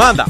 Manda! 0.00 0.24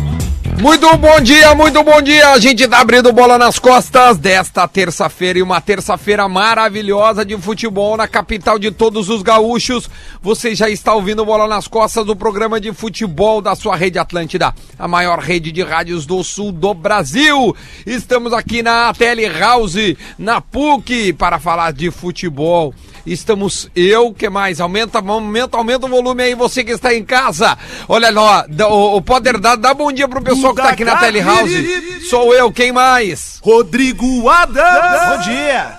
Muito 0.61 0.97
bom 0.97 1.21
dia, 1.21 1.55
muito 1.55 1.81
bom 1.85 2.03
dia. 2.03 2.31
A 2.31 2.41
gente 2.41 2.67
tá 2.67 2.81
abrindo 2.81 3.13
bola 3.13 3.39
nas 3.39 3.57
costas 3.57 4.19
desta 4.19 4.67
terça-feira 4.67 5.39
e 5.39 5.43
uma 5.43 5.61
terça-feira 5.61 6.29
maravilhosa 6.29 7.25
de 7.25 7.39
futebol 7.39 7.97
na 7.97 8.09
capital 8.09 8.59
de 8.59 8.73
todos 8.73 9.09
os 9.09 9.23
gaúchos. 9.23 9.89
Você 10.21 10.57
já 10.57 10.69
está 10.69 10.93
ouvindo 10.93 11.25
bola 11.25 11.47
nas 11.47 11.69
costas 11.69 12.05
do 12.05 12.17
programa 12.17 12.61
de 12.61 12.73
futebol 12.73 13.41
da 13.41 13.55
sua 13.55 13.77
rede 13.77 13.97
Atlântida, 13.97 14.53
a 14.77 14.89
maior 14.89 15.21
rede 15.21 15.53
de 15.53 15.63
rádios 15.63 16.05
do 16.05 16.23
sul 16.25 16.51
do 16.51 16.75
Brasil. 16.75 17.57
Estamos 17.87 18.33
aqui 18.33 18.65
na 18.65 18.93
Tele 18.93 19.29
House, 19.29 19.95
na 20.19 20.41
PUC, 20.41 21.13
para 21.13 21.39
falar 21.39 21.73
de 21.73 21.93
futebol. 21.93 22.75
Estamos 23.11 23.69
eu, 23.75 24.15
que 24.15 24.31
mais? 24.31 24.61
Aumenta, 24.61 24.99
aumenta, 25.01 25.57
aumenta 25.57 25.87
o 25.87 25.89
volume 25.89 26.23
aí, 26.23 26.35
você 26.37 26.63
que 26.63 26.71
está 26.71 26.95
em 26.95 27.03
casa. 27.03 27.59
Olha 27.89 28.09
lá, 28.09 28.47
o, 28.71 28.99
o 28.99 29.03
Poder 29.03 29.37
dá, 29.41 29.57
dá 29.57 29.75
bom 29.75 29.91
dia 29.91 30.07
pro 30.07 30.23
pessoal 30.23 30.55
que 30.55 30.63
tá 30.63 30.69
aqui 30.69 30.85
na 30.85 30.97
Telehouse. 30.97 32.07
Sou 32.09 32.33
eu, 32.33 32.53
quem 32.53 32.71
mais? 32.71 33.41
Rodrigo 33.43 34.29
Adams! 34.29 35.09
Bom 35.09 35.23
dia! 35.23 35.77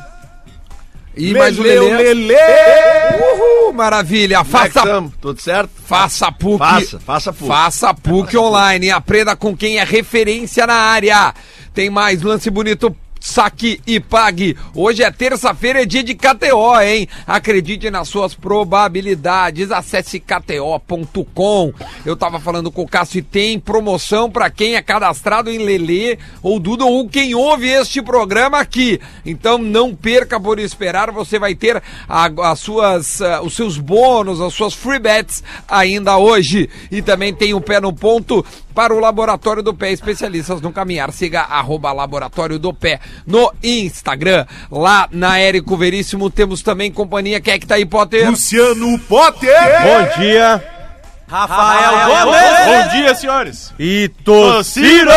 E 1.16 1.34
mais 1.34 1.58
o 1.58 1.62
Lelê, 1.62 1.80
Lelê. 1.80 2.14
Lelê! 2.14 2.36
Uhul, 3.34 3.74
maravilha. 3.74 4.44
Como 4.44 4.50
é 4.50 4.70
Faça, 4.70 4.82
tamo? 4.82 5.14
Tudo 5.22 5.42
certo? 5.42 5.70
faça 5.86 6.32
PUC. 6.34 6.58
Faça, 6.58 7.00
faça 7.00 7.34
PUC. 7.34 7.48
Faça 7.48 7.90
a 7.90 7.94
PUC 7.94 8.38
online. 8.38 8.92
Aprenda 8.92 9.38
com 9.38 9.56
quem 9.56 9.80
é 9.80 9.84
referência 9.86 10.68
na 10.68 10.76
área. 10.76 11.34
Tem 11.74 11.90
mais 11.90 12.22
lance 12.22 12.50
bonito 12.50 12.94
Saque 13.24 13.80
e 13.86 14.00
pague. 14.00 14.58
Hoje 14.74 15.04
é 15.04 15.12
terça-feira, 15.12 15.84
é 15.84 15.86
dia 15.86 16.04
de 16.04 16.16
KTO, 16.16 16.82
hein? 16.82 17.08
Acredite 17.28 17.92
nas 17.92 18.08
suas 18.10 18.34
probabilidades. 18.34 19.72
Acesse 19.72 20.20
kto.com. 20.20 21.72
Eu 22.04 22.16
tava 22.16 22.40
falando 22.40 22.72
com 22.72 22.82
o 22.82 22.88
Cássio 22.88 23.20
e 23.20 23.22
tem 23.22 23.60
promoção 23.60 24.30
para 24.30 24.50
quem 24.50 24.76
é 24.76 24.82
cadastrado 24.82 25.52
em 25.52 25.60
Lelê 25.60 26.18
ou 26.42 26.60
Duda 26.60 26.84
ou 26.84 27.08
quem 27.08 27.36
ouve 27.36 27.68
este 27.68 28.02
programa 28.02 28.58
aqui. 28.58 29.00
Então 29.24 29.60
não 29.60 29.94
perca 29.96 30.40
por 30.40 30.58
esperar, 30.58 31.12
você 31.12 31.38
vai 31.38 31.54
ter 31.54 31.82
a- 32.10 32.32
as 32.52 32.60
suas, 32.60 33.22
ah, 33.22 33.42
os 33.44 33.56
seus 33.56 33.78
bônus, 33.78 34.42
as 34.42 34.52
suas 34.56 34.74
free 34.74 34.98
bets 34.98 35.44
ainda 35.68 36.18
hoje. 36.18 36.68
E 36.92 37.04
também 37.04 37.32
tem 37.36 37.54
o 37.54 37.62
pé 37.62 37.80
no 37.80 37.94
ponto 37.94 38.44
para 38.74 38.94
o 38.94 39.00
Laboratório 39.00 39.64
do 39.64 39.74
Pé, 39.74 39.92
especialistas 39.92 40.62
no 40.62 40.72
caminhar. 40.72 41.12
Siga 41.12 41.42
arroba 41.42 41.92
Laboratório 41.92 42.58
do 42.58 42.74
Pé 42.74 43.00
no 43.26 43.52
Instagram. 43.64 44.46
Lá 44.72 45.08
na 45.12 45.40
Érico 45.40 45.78
Veríssimo 45.78 46.30
temos 46.30 46.62
também 46.62 46.92
companhia. 46.92 47.40
Quem 47.40 47.54
é 47.54 47.60
que 47.60 47.68
tá 47.68 47.76
aí, 47.76 47.86
Potter? 47.86 48.30
Luciano 48.30 49.00
Potter! 49.00 49.52
Bom 49.84 50.22
dia. 50.22 50.81
Rafael 51.32 52.26
Gomes. 52.26 52.42
Bom 52.66 52.90
dia, 52.98 53.16
senhores! 53.16 53.74
E 53.80 54.10
Tociro! 54.26 55.10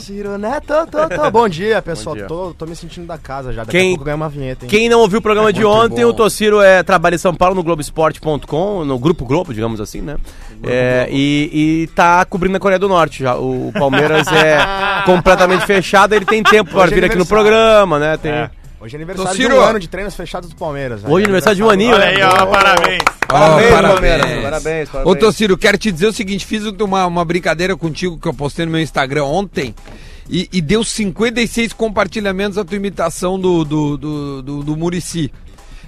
Ciro 0.00 0.38
Neto, 0.38 0.72
tô, 0.90 1.08
tô. 1.14 1.28
Bom 1.30 1.46
dia, 1.46 1.82
pessoal. 1.82 2.16
dia. 2.16 2.26
Tô, 2.26 2.54
tô 2.54 2.64
me 2.64 2.74
sentindo 2.74 3.06
da 3.06 3.18
casa 3.18 3.52
já. 3.52 3.62
Daqui 3.64 3.76
Quem- 3.76 3.88
a 3.88 3.90
pouco 3.90 4.04
ganha 4.04 4.16
uma 4.16 4.30
vinheta, 4.30 4.64
hein? 4.64 4.70
Quem 4.70 4.88
não 4.88 5.00
ouviu 5.00 5.18
o 5.18 5.22
programa 5.22 5.52
de 5.52 5.60
Muito 5.62 5.76
ontem, 5.76 6.04
bom. 6.04 6.10
o 6.10 6.14
Tociro 6.14 6.62
é, 6.62 6.82
trabalha 6.82 7.16
em 7.16 7.18
São 7.18 7.34
Paulo 7.34 7.54
no 7.54 7.62
Globoesporte.com, 7.62 8.82
no 8.86 8.98
Grupo 8.98 9.26
Globo, 9.26 9.52
digamos 9.52 9.78
assim, 9.78 10.00
né? 10.00 10.16
É, 10.64 11.06
e, 11.10 11.82
e 11.82 11.86
tá 11.88 12.24
cobrindo 12.24 12.56
a 12.56 12.60
Coreia 12.60 12.78
do 12.78 12.88
Norte 12.88 13.22
já. 13.22 13.36
O 13.36 13.70
Palmeiras 13.74 14.26
é 14.28 14.58
completamente 15.04 15.66
fechado, 15.66 16.14
ele 16.14 16.24
tem 16.24 16.42
tempo 16.42 16.70
para 16.70 16.90
é 16.90 16.94
vir 16.94 17.04
aqui 17.04 17.18
no 17.18 17.26
programa, 17.26 17.98
né? 17.98 18.16
Tem... 18.16 18.32
Hoje 18.80 18.94
é 18.94 18.98
aniversário 18.98 19.38
de 19.38 19.46
um 19.46 19.60
ano 19.60 19.78
de 19.78 19.88
treinos 19.88 20.14
fechados 20.14 20.48
do 20.48 20.56
Palmeiras. 20.56 21.02
Hoje 21.04 21.24
é 21.24 21.24
aniversário 21.26 21.56
de 21.56 21.62
um 21.62 21.68
aninho, 21.68 21.94
Olha 21.94 22.06
né? 22.06 22.16
aí, 22.16 22.22
ó, 22.22 22.46
parabéns! 22.46 23.02
Parabéns, 23.28 23.70
Palmeiras. 23.70 24.42
Parabéns, 24.42 24.88
Ô, 24.88 24.92
parabéns. 24.92 25.18
Tociro, 25.18 25.58
quero 25.58 25.76
te 25.78 25.92
dizer 25.92 26.06
o 26.06 26.12
seguinte: 26.12 26.46
fiz 26.46 26.64
uma, 26.64 27.06
uma 27.06 27.24
brincadeira 27.24 27.76
contigo 27.76 28.18
que 28.18 28.26
eu 28.26 28.32
postei 28.34 28.64
no 28.64 28.72
meu 28.72 28.80
Instagram 28.80 29.24
ontem. 29.24 29.74
E, 30.28 30.48
e 30.52 30.60
deu 30.60 30.82
56 30.82 31.72
compartilhamentos 31.72 32.56
a 32.56 32.64
tua 32.64 32.76
imitação 32.76 33.38
do, 33.38 33.64
do, 33.64 33.96
do, 33.98 34.42
do, 34.42 34.62
do 34.62 34.76
Muricy. 34.76 35.30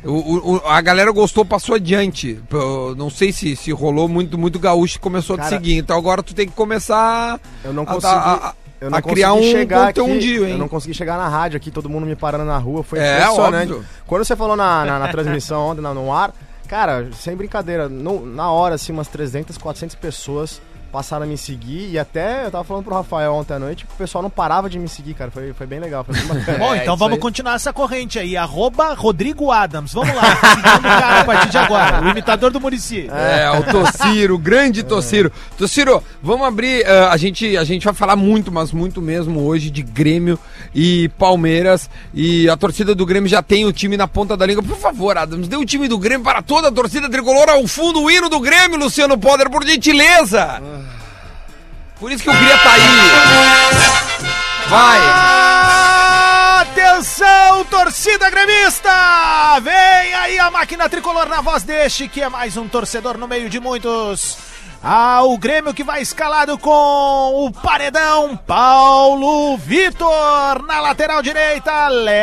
O, 0.04 0.54
o- 0.56 0.62
a 0.66 0.80
galera 0.80 1.12
gostou, 1.12 1.44
passou 1.44 1.76
adiante. 1.76 2.40
Eu 2.50 2.94
não 2.96 3.08
sei 3.08 3.32
se, 3.32 3.54
se 3.54 3.70
rolou 3.70 4.08
muito, 4.08 4.36
muito 4.36 4.58
gaúcho 4.58 4.96
e 4.96 5.00
começou 5.00 5.34
a 5.34 5.38
te 5.38 5.42
Cara, 5.44 5.56
seguir. 5.56 5.76
Então 5.76 5.96
agora 5.96 6.22
tu 6.24 6.34
tem 6.34 6.46
que 6.48 6.52
começar 6.54 7.40
Eu 7.64 7.72
não 7.72 7.84
a- 7.84 7.86
consegui. 7.86 8.12
a- 8.14 8.18
a- 8.48 8.54
eu 8.82 8.90
não 8.90 8.98
a 8.98 9.02
criar 9.02 9.32
um 9.32 9.36
consegui 9.36 9.52
chegar 9.52 9.86
conteúdo, 9.86 10.12
aqui, 10.16 10.34
hein? 10.44 10.50
Eu 10.50 10.58
não 10.58 10.68
consegui 10.68 10.94
chegar 10.94 11.16
na 11.18 11.28
rádio 11.28 11.56
aqui, 11.56 11.70
todo 11.70 11.88
mundo 11.88 12.04
me 12.06 12.16
parando 12.16 12.44
na 12.44 12.58
rua. 12.58 12.82
Foi 12.82 12.98
É, 12.98 13.20
impressionante. 13.20 13.72
óbvio. 13.72 13.86
Quando 14.06 14.24
você 14.24 14.36
falou 14.36 14.56
na, 14.56 14.84
na, 14.84 14.98
na 14.98 15.08
transmissão 15.08 15.62
ontem, 15.70 15.80
no 15.80 16.12
ar, 16.12 16.34
cara, 16.68 17.08
sem 17.14 17.36
brincadeira, 17.36 17.88
no- 17.88 18.24
na 18.26 18.50
hora, 18.50 18.74
assim, 18.74 18.92
umas 18.92 19.08
300, 19.08 19.56
400 19.58 19.94
pessoas 19.96 20.60
passaram 20.92 21.24
a 21.24 21.26
me 21.26 21.38
seguir. 21.38 21.90
E 21.90 21.98
até 21.98 22.44
eu 22.46 22.50
tava 22.50 22.62
falando 22.64 22.84
pro 22.84 22.94
Rafael 22.94 23.32
ontem 23.34 23.54
à 23.54 23.58
noite 23.58 23.86
que 23.86 23.92
o 23.94 23.96
pessoal 23.96 24.20
não 24.22 24.28
parava 24.30 24.68
de 24.68 24.78
me 24.78 24.88
seguir, 24.88 25.14
cara. 25.14 25.30
Foi, 25.30 25.52
foi 25.54 25.66
bem 25.66 25.80
legal. 25.80 26.04
Foi 26.04 26.14
bem 26.14 26.26
bacana. 26.26 26.58
Bom, 26.60 26.74
É, 26.74 26.82
então 26.82 26.96
vamos 26.96 27.14
aí. 27.14 27.20
continuar 27.20 27.54
essa 27.54 27.72
corrente 27.72 28.18
aí. 28.18 28.36
Arroba 28.36 28.92
Rodrigo 28.94 29.50
Adams. 29.50 29.92
Vamos 29.94 30.14
lá. 30.14 30.36
Seguindo 30.36 30.78
o 30.78 30.82
cara 30.82 31.20
a 31.20 31.24
partir 31.24 31.48
de 31.48 31.58
agora. 31.58 32.02
O 32.02 32.08
imitador 32.10 32.50
do 32.50 32.60
Murici. 32.60 33.08
É, 33.10 33.50
o 33.58 33.62
Tociro, 33.64 34.38
grande 34.38 34.82
Tociro. 34.82 35.32
Tociro, 35.56 36.02
vamos 36.22 36.46
abrir. 36.46 36.82
eh, 36.84 37.08
a, 37.10 37.16
gente, 37.16 37.56
a 37.56 37.64
gente 37.64 37.84
vai 37.84 37.94
falar 37.94 38.14
muito, 38.16 38.52
mas 38.52 38.70
muito 38.72 39.00
mesmo 39.00 39.40
hoje 39.40 39.70
de 39.70 39.82
Grêmio 39.82 40.38
e 40.74 41.08
Palmeiras. 41.18 41.88
E 42.14 42.48
a 42.48 42.56
torcida 42.56 42.94
do 42.94 43.06
Grêmio 43.06 43.28
já 43.28 43.42
tem 43.42 43.64
o 43.64 43.72
time 43.72 43.96
na 43.96 44.08
ponta 44.08 44.36
da 44.36 44.46
língua. 44.46 44.62
Por 44.62 44.78
favor, 44.78 45.16
Adams, 45.16 45.48
dê 45.48 45.56
o 45.56 45.64
time 45.64 45.88
do 45.88 45.98
Grêmio 45.98 46.24
para 46.24 46.42
toda 46.42 46.68
a 46.68 46.72
torcida 46.72 47.08
tricolor 47.08 47.48
ao 47.48 47.66
fundo, 47.66 48.02
o 48.02 48.10
hino 48.10 48.28
do 48.28 48.40
Grêmio, 48.40 48.78
Luciano 48.78 49.18
Poder, 49.18 49.48
por 49.50 49.66
gentileza. 49.66 50.62
Por 51.98 52.10
isso 52.10 52.24
que 52.24 52.30
eu 52.30 52.34
queria 52.34 52.54
estar 52.54 52.72
aí. 52.72 52.82
Vai. 54.68 55.00
Atenção, 56.62 57.64
torcida 57.66 58.30
gremista! 58.30 58.90
Vem 59.60 60.14
aí 60.14 60.38
a 60.38 60.50
máquina 60.50 60.88
tricolor 60.88 61.28
na 61.28 61.40
voz 61.40 61.62
deste, 61.62 62.08
que 62.08 62.22
é 62.22 62.28
mais 62.28 62.56
um 62.56 62.68
torcedor 62.68 63.18
no 63.18 63.28
meio 63.28 63.50
de 63.50 63.60
muitos. 63.60 64.51
Ah, 64.84 65.22
o 65.22 65.38
Grêmio 65.38 65.72
que 65.72 65.84
vai 65.84 66.02
escalado 66.02 66.58
com 66.58 67.46
o 67.46 67.52
paredão 67.52 68.36
Paulo 68.36 69.56
Vitor 69.56 70.60
na 70.66 70.80
lateral 70.80 71.22
direita, 71.22 71.86
Léo 71.88 72.16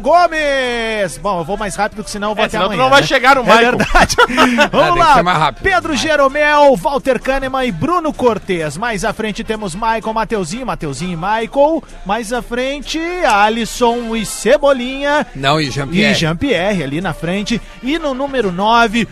Gomes. 0.00 1.16
Bom, 1.22 1.38
eu 1.38 1.44
vou 1.44 1.56
mais 1.56 1.76
rápido 1.76 2.02
que 2.02 2.10
senão 2.10 2.30
eu 2.30 2.34
vou 2.34 2.42
É, 2.42 2.46
até 2.46 2.52
senão 2.58 2.66
amanhã, 2.66 2.82
não 2.82 2.90
vai 2.90 3.00
né? 3.02 3.06
chegar 3.06 3.36
no 3.36 3.42
É 3.42 3.44
Michael. 3.44 3.76
verdade. 3.78 4.16
tem 4.26 4.36
Vamos 4.70 4.94
que 5.14 5.22
lá. 5.22 5.52
Pedro 5.52 5.96
Jeromel, 5.96 6.76
Walter 6.76 7.20
Kahneman 7.20 7.64
e 7.66 7.72
Bruno 7.72 8.12
Cortes. 8.12 8.76
Mais 8.76 9.04
à 9.04 9.12
frente 9.12 9.44
temos 9.44 9.74
Michael, 9.76 10.12
Mateuzinho, 10.12 10.66
Mateuzinho 10.66 11.12
e 11.12 11.16
Michael. 11.16 11.82
Mais 12.04 12.32
à 12.32 12.42
frente, 12.42 12.98
Alisson 13.24 14.14
e 14.16 14.26
Cebolinha. 14.26 15.24
Não, 15.36 15.60
e 15.60 15.68
E 15.68 15.70
Jean-Pierre. 15.70 16.14
Jean-Pierre 16.14 16.82
ali 16.82 17.00
na 17.00 17.14
frente. 17.14 17.60
E 17.82 17.96
no 17.98 18.12
número 18.12 18.50
9. 18.50 19.06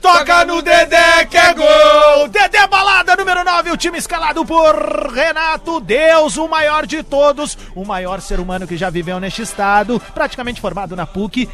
Toca 0.00 0.44
no 0.44 0.62
Dedé 0.62 1.26
que 1.28 1.36
é 1.36 1.54
gol! 1.54 2.28
Dedé 2.28 2.66
Balada, 2.68 3.16
número 3.16 3.44
9, 3.44 3.70
o 3.72 3.76
time 3.76 3.98
escalado 3.98 4.44
por 4.44 4.74
Renato 5.12 5.80
Deus, 5.80 6.36
o 6.36 6.48
maior 6.48 6.86
de 6.86 7.02
todos, 7.02 7.58
o 7.74 7.84
maior 7.84 8.20
ser 8.20 8.40
humano 8.40 8.66
que 8.66 8.76
já 8.76 8.88
viveu 8.90 9.18
neste 9.18 9.42
estado, 9.42 10.00
praticamente 10.14 10.60
formado 10.60 10.94
na 10.94 11.06
PUC, 11.06 11.48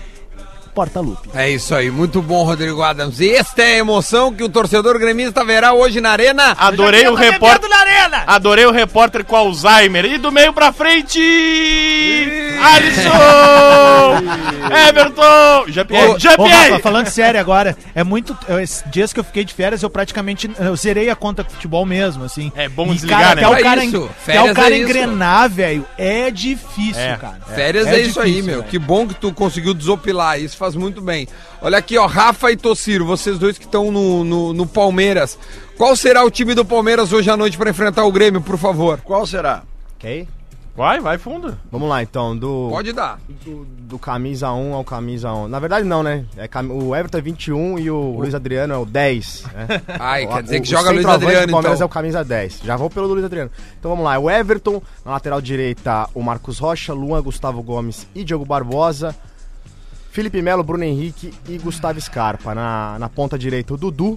Porta 0.74 1.00
Lupe. 1.00 1.28
É 1.34 1.50
isso 1.50 1.74
aí, 1.74 1.90
muito 1.90 2.22
bom, 2.22 2.44
Rodrigo 2.44 2.82
Adams. 2.82 3.20
E 3.20 3.30
esta 3.30 3.62
é 3.62 3.74
a 3.74 3.78
emoção 3.78 4.32
que 4.32 4.42
o 4.42 4.48
torcedor 4.48 4.98
gremista 4.98 5.44
verá 5.44 5.72
hoje 5.74 6.00
na 6.00 6.10
Arena. 6.10 6.56
Adorei 6.58 7.06
o 7.08 7.14
repórter. 7.14 7.68
na 7.68 7.76
arena! 7.78 8.24
Adorei 8.26 8.64
o 8.64 8.70
repórter 8.70 9.22
com 9.24 9.36
Alzheimer. 9.36 10.04
E 10.06 10.16
do 10.18 10.32
meio 10.32 10.52
pra 10.52 10.72
frente. 10.72 11.20
Alisson! 12.62 13.12
Everton! 14.88 15.64
Jean-Pierre! 16.19 16.80
Falando 16.80 17.06
sério 17.08 17.38
agora, 17.40 17.76
é 17.94 18.02
muito. 18.04 18.36
eu- 18.48 18.60
Esses 18.60 18.82
dias 18.90 19.12
que 19.12 19.20
eu 19.20 19.25
fiquei 19.25 19.44
de 19.44 19.52
férias, 19.52 19.82
eu 19.82 19.90
praticamente 19.90 20.50
eu 20.58 20.76
zerei 20.76 21.10
a 21.10 21.16
conta 21.16 21.42
de 21.44 21.50
futebol 21.52 21.84
mesmo, 21.84 22.25
assim. 22.25 22.52
É 22.56 22.68
bom 22.68 22.86
E, 22.86 22.94
desligar, 22.94 23.20
cara, 23.20 23.34
né? 23.34 23.42
Até 23.42 23.48
o 23.48 23.50
Pra 23.54 23.62
cara, 23.62 23.84
isso, 23.84 24.10
até 24.26 24.42
o 24.42 24.54
cara 24.54 24.70
é 24.75 24.78
isso. 24.78 24.88
engrenar, 24.88 25.50
velho, 25.50 25.86
é 25.98 26.30
difícil, 26.30 27.00
É. 27.02 27.16
cara. 27.16 27.38
Férias 27.54 27.86
é, 27.86 28.00
isso 28.00 28.20
aí, 28.20 28.26
difícil, 28.30 28.44
meu. 28.46 28.58
velho. 28.60 28.70
Que 28.70 28.78
bom 28.78 29.06
que 29.06 29.14
tu 29.14 29.32
conseguiu 29.32 29.75
desopilar. 29.75 30.40
Isso 30.40 30.56
faz 30.62 30.76
muito 30.76 31.00
bem. 31.00 31.26
Olha 31.61 31.79
aqui, 31.79 31.99
ó. 31.99 32.06
Rafa 32.06 32.53
e 32.53 32.56
Tociro, 32.56 33.05
vocês 33.05 33.37
dois 33.37 33.59
que 33.59 33.64
estão 33.64 33.91
no, 33.91 34.23
no, 34.23 34.53
no 34.53 34.64
Palmeiras. 34.67 35.37
Qual 35.76 35.97
será 35.97 36.25
o 36.25 36.31
time 36.31 36.55
do 36.55 36.64
Palmeiras 36.64 37.12
hoje 37.12 37.29
à 37.31 37.37
noite 37.37 37.59
para 37.59 37.70
enfrentar 37.70 38.05
o 38.05 38.12
Grêmio, 38.12 38.41
por 38.41 38.56
favor? 38.56 39.00
Qual 39.00 39.26
será? 39.26 39.62
Ok? 39.97 40.29
Vai, 40.75 41.00
vai 41.00 41.19
fundo. 41.19 41.59
Vamos 41.70 41.87
lá, 41.87 42.03
então. 42.03 42.35
Do, 42.35 42.69
Pode 42.70 42.93
dar. 42.94 43.19
do, 43.44 43.67
do 43.67 43.99
camisa 43.99 44.50
1 44.53 44.73
ao 44.73 44.82
camisa 44.82 45.31
1. 45.31 45.47
Na 45.49 45.59
verdade, 45.59 45.87
não, 45.87 46.03
né? 46.03 46.25
É, 46.35 46.49
cam- 46.49 46.70
o 46.73 46.97
Everton 46.97 47.19
é 47.19 47.20
21 47.20 47.79
e 47.79 47.91
o 47.91 48.17
Luiz 48.19 48.35
Adriano 48.35 48.73
é 48.73 48.79
o 48.79 48.87
10. 48.87 49.44
Né? 49.53 49.82
Ai, 50.00 50.26
quer 50.26 50.43
dizer 50.44 50.59
O- 50.61 50.62
que 50.62 50.69
o 50.69 50.70
joga 50.70 50.91
Luiz 50.93 51.05
Adriano, 51.05 51.47
do 51.47 51.50
Palmeiras 51.50 51.76
então. 51.79 51.85
é 51.85 51.91
o 51.91 51.93
camisa 51.93 52.25
10. 52.25 52.61
Já 52.64 52.76
vou 52.79 52.88
pelo 52.88 53.06
Luiz 53.09 53.23
Adriano. 53.25 53.50
Então 53.79 53.91
vamos 53.91 54.03
lá. 54.05 54.14
É 54.14 54.19
o 54.19 54.31
Everton, 54.31 54.81
na 55.05 55.11
lateral 55.11 55.43
direita, 55.43 56.09
o 56.14 56.23
Marcos 56.23 56.59
Rocha, 56.59 56.94
Luan, 56.94 57.20
Gustavo 57.20 57.62
Gomes 57.62 58.06
e 58.14 58.25
Diogo 58.25 58.47
Barbosa. 58.47 59.14
Felipe 60.12 60.41
Melo, 60.43 60.62
Bruno 60.62 60.85
Henrique 60.85 61.32
e 61.49 61.59
Gustavo 61.59 62.00
Scarpa. 62.00 62.55
Na, 62.55 62.97
na 62.99 63.09
ponta 63.09 63.38
direita, 63.38 63.75
o 63.75 63.76
Dudu. 63.76 64.17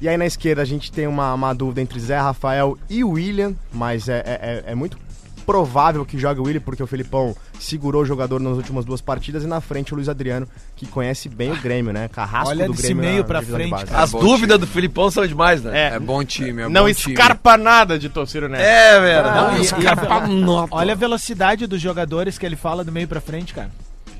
E 0.00 0.08
aí 0.08 0.16
na 0.16 0.26
esquerda 0.26 0.62
a 0.62 0.64
gente 0.64 0.90
tem 0.90 1.06
uma, 1.06 1.32
uma 1.32 1.54
dúvida 1.54 1.80
entre 1.80 1.98
Zé 2.00 2.18
Rafael 2.18 2.76
e 2.90 3.04
William, 3.04 3.54
mas 3.72 4.08
é, 4.08 4.18
é, 4.18 4.62
é- 4.66 4.72
é 4.72 4.74
muito 4.74 4.98
provável 5.46 6.04
que 6.04 6.18
jogue 6.18 6.40
o 6.40 6.44
William, 6.44 6.60
porque 6.60 6.82
o 6.82 6.86
Felipão 6.88 7.34
segurou 7.58 8.02
o 8.02 8.04
jogador 8.04 8.40
nas 8.40 8.56
últimas 8.56 8.84
duas 8.84 9.00
partidas. 9.00 9.44
E 9.44 9.46
na 9.46 9.60
frente 9.60 9.92
o 9.92 9.96
Luiz 9.96 10.08
Adriano, 10.08 10.46
que 10.74 10.86
conhece 10.86 11.28
bem 11.28 11.52
o 11.52 11.56
Grêmio, 11.62 11.92
né? 11.92 12.08
Carrasco 12.08 12.48
Olha 12.48 12.66
do 12.66 12.74
Grêmio. 12.74 12.96
meio 12.96 13.24
pra 13.24 13.40
frente, 13.40 13.70
base. 13.70 13.86
cara. 13.86 14.02
As 14.02 14.10
dúvidas 14.10 14.58
do 14.58 14.66
Filipão 14.66 15.10
são 15.10 15.24
demais, 15.26 15.62
né? 15.62 15.94
É 15.94 16.00
bom 16.00 16.24
time, 16.24 16.62
é 16.62 16.68
Não 16.68 16.84
bom 16.86 16.92
time. 16.92 17.14
escarpa 17.14 17.56
nada 17.56 17.98
de 17.98 18.08
torcida, 18.08 18.48
né? 18.48 18.60
É, 18.60 19.00
velho. 19.00 19.24
Não, 19.30 19.52
Não, 19.52 19.58
e- 19.58 19.60
Escarpa 19.62 20.26
nota. 20.26 20.74
Olha 20.74 20.92
a 20.92 20.96
velocidade 20.96 21.66
dos 21.66 21.80
jogadores 21.80 22.36
que 22.38 22.44
ele 22.44 22.56
fala 22.56 22.82
do 22.82 22.90
meio 22.90 23.06
pra 23.06 23.20
frente, 23.20 23.54
cara. 23.54 23.70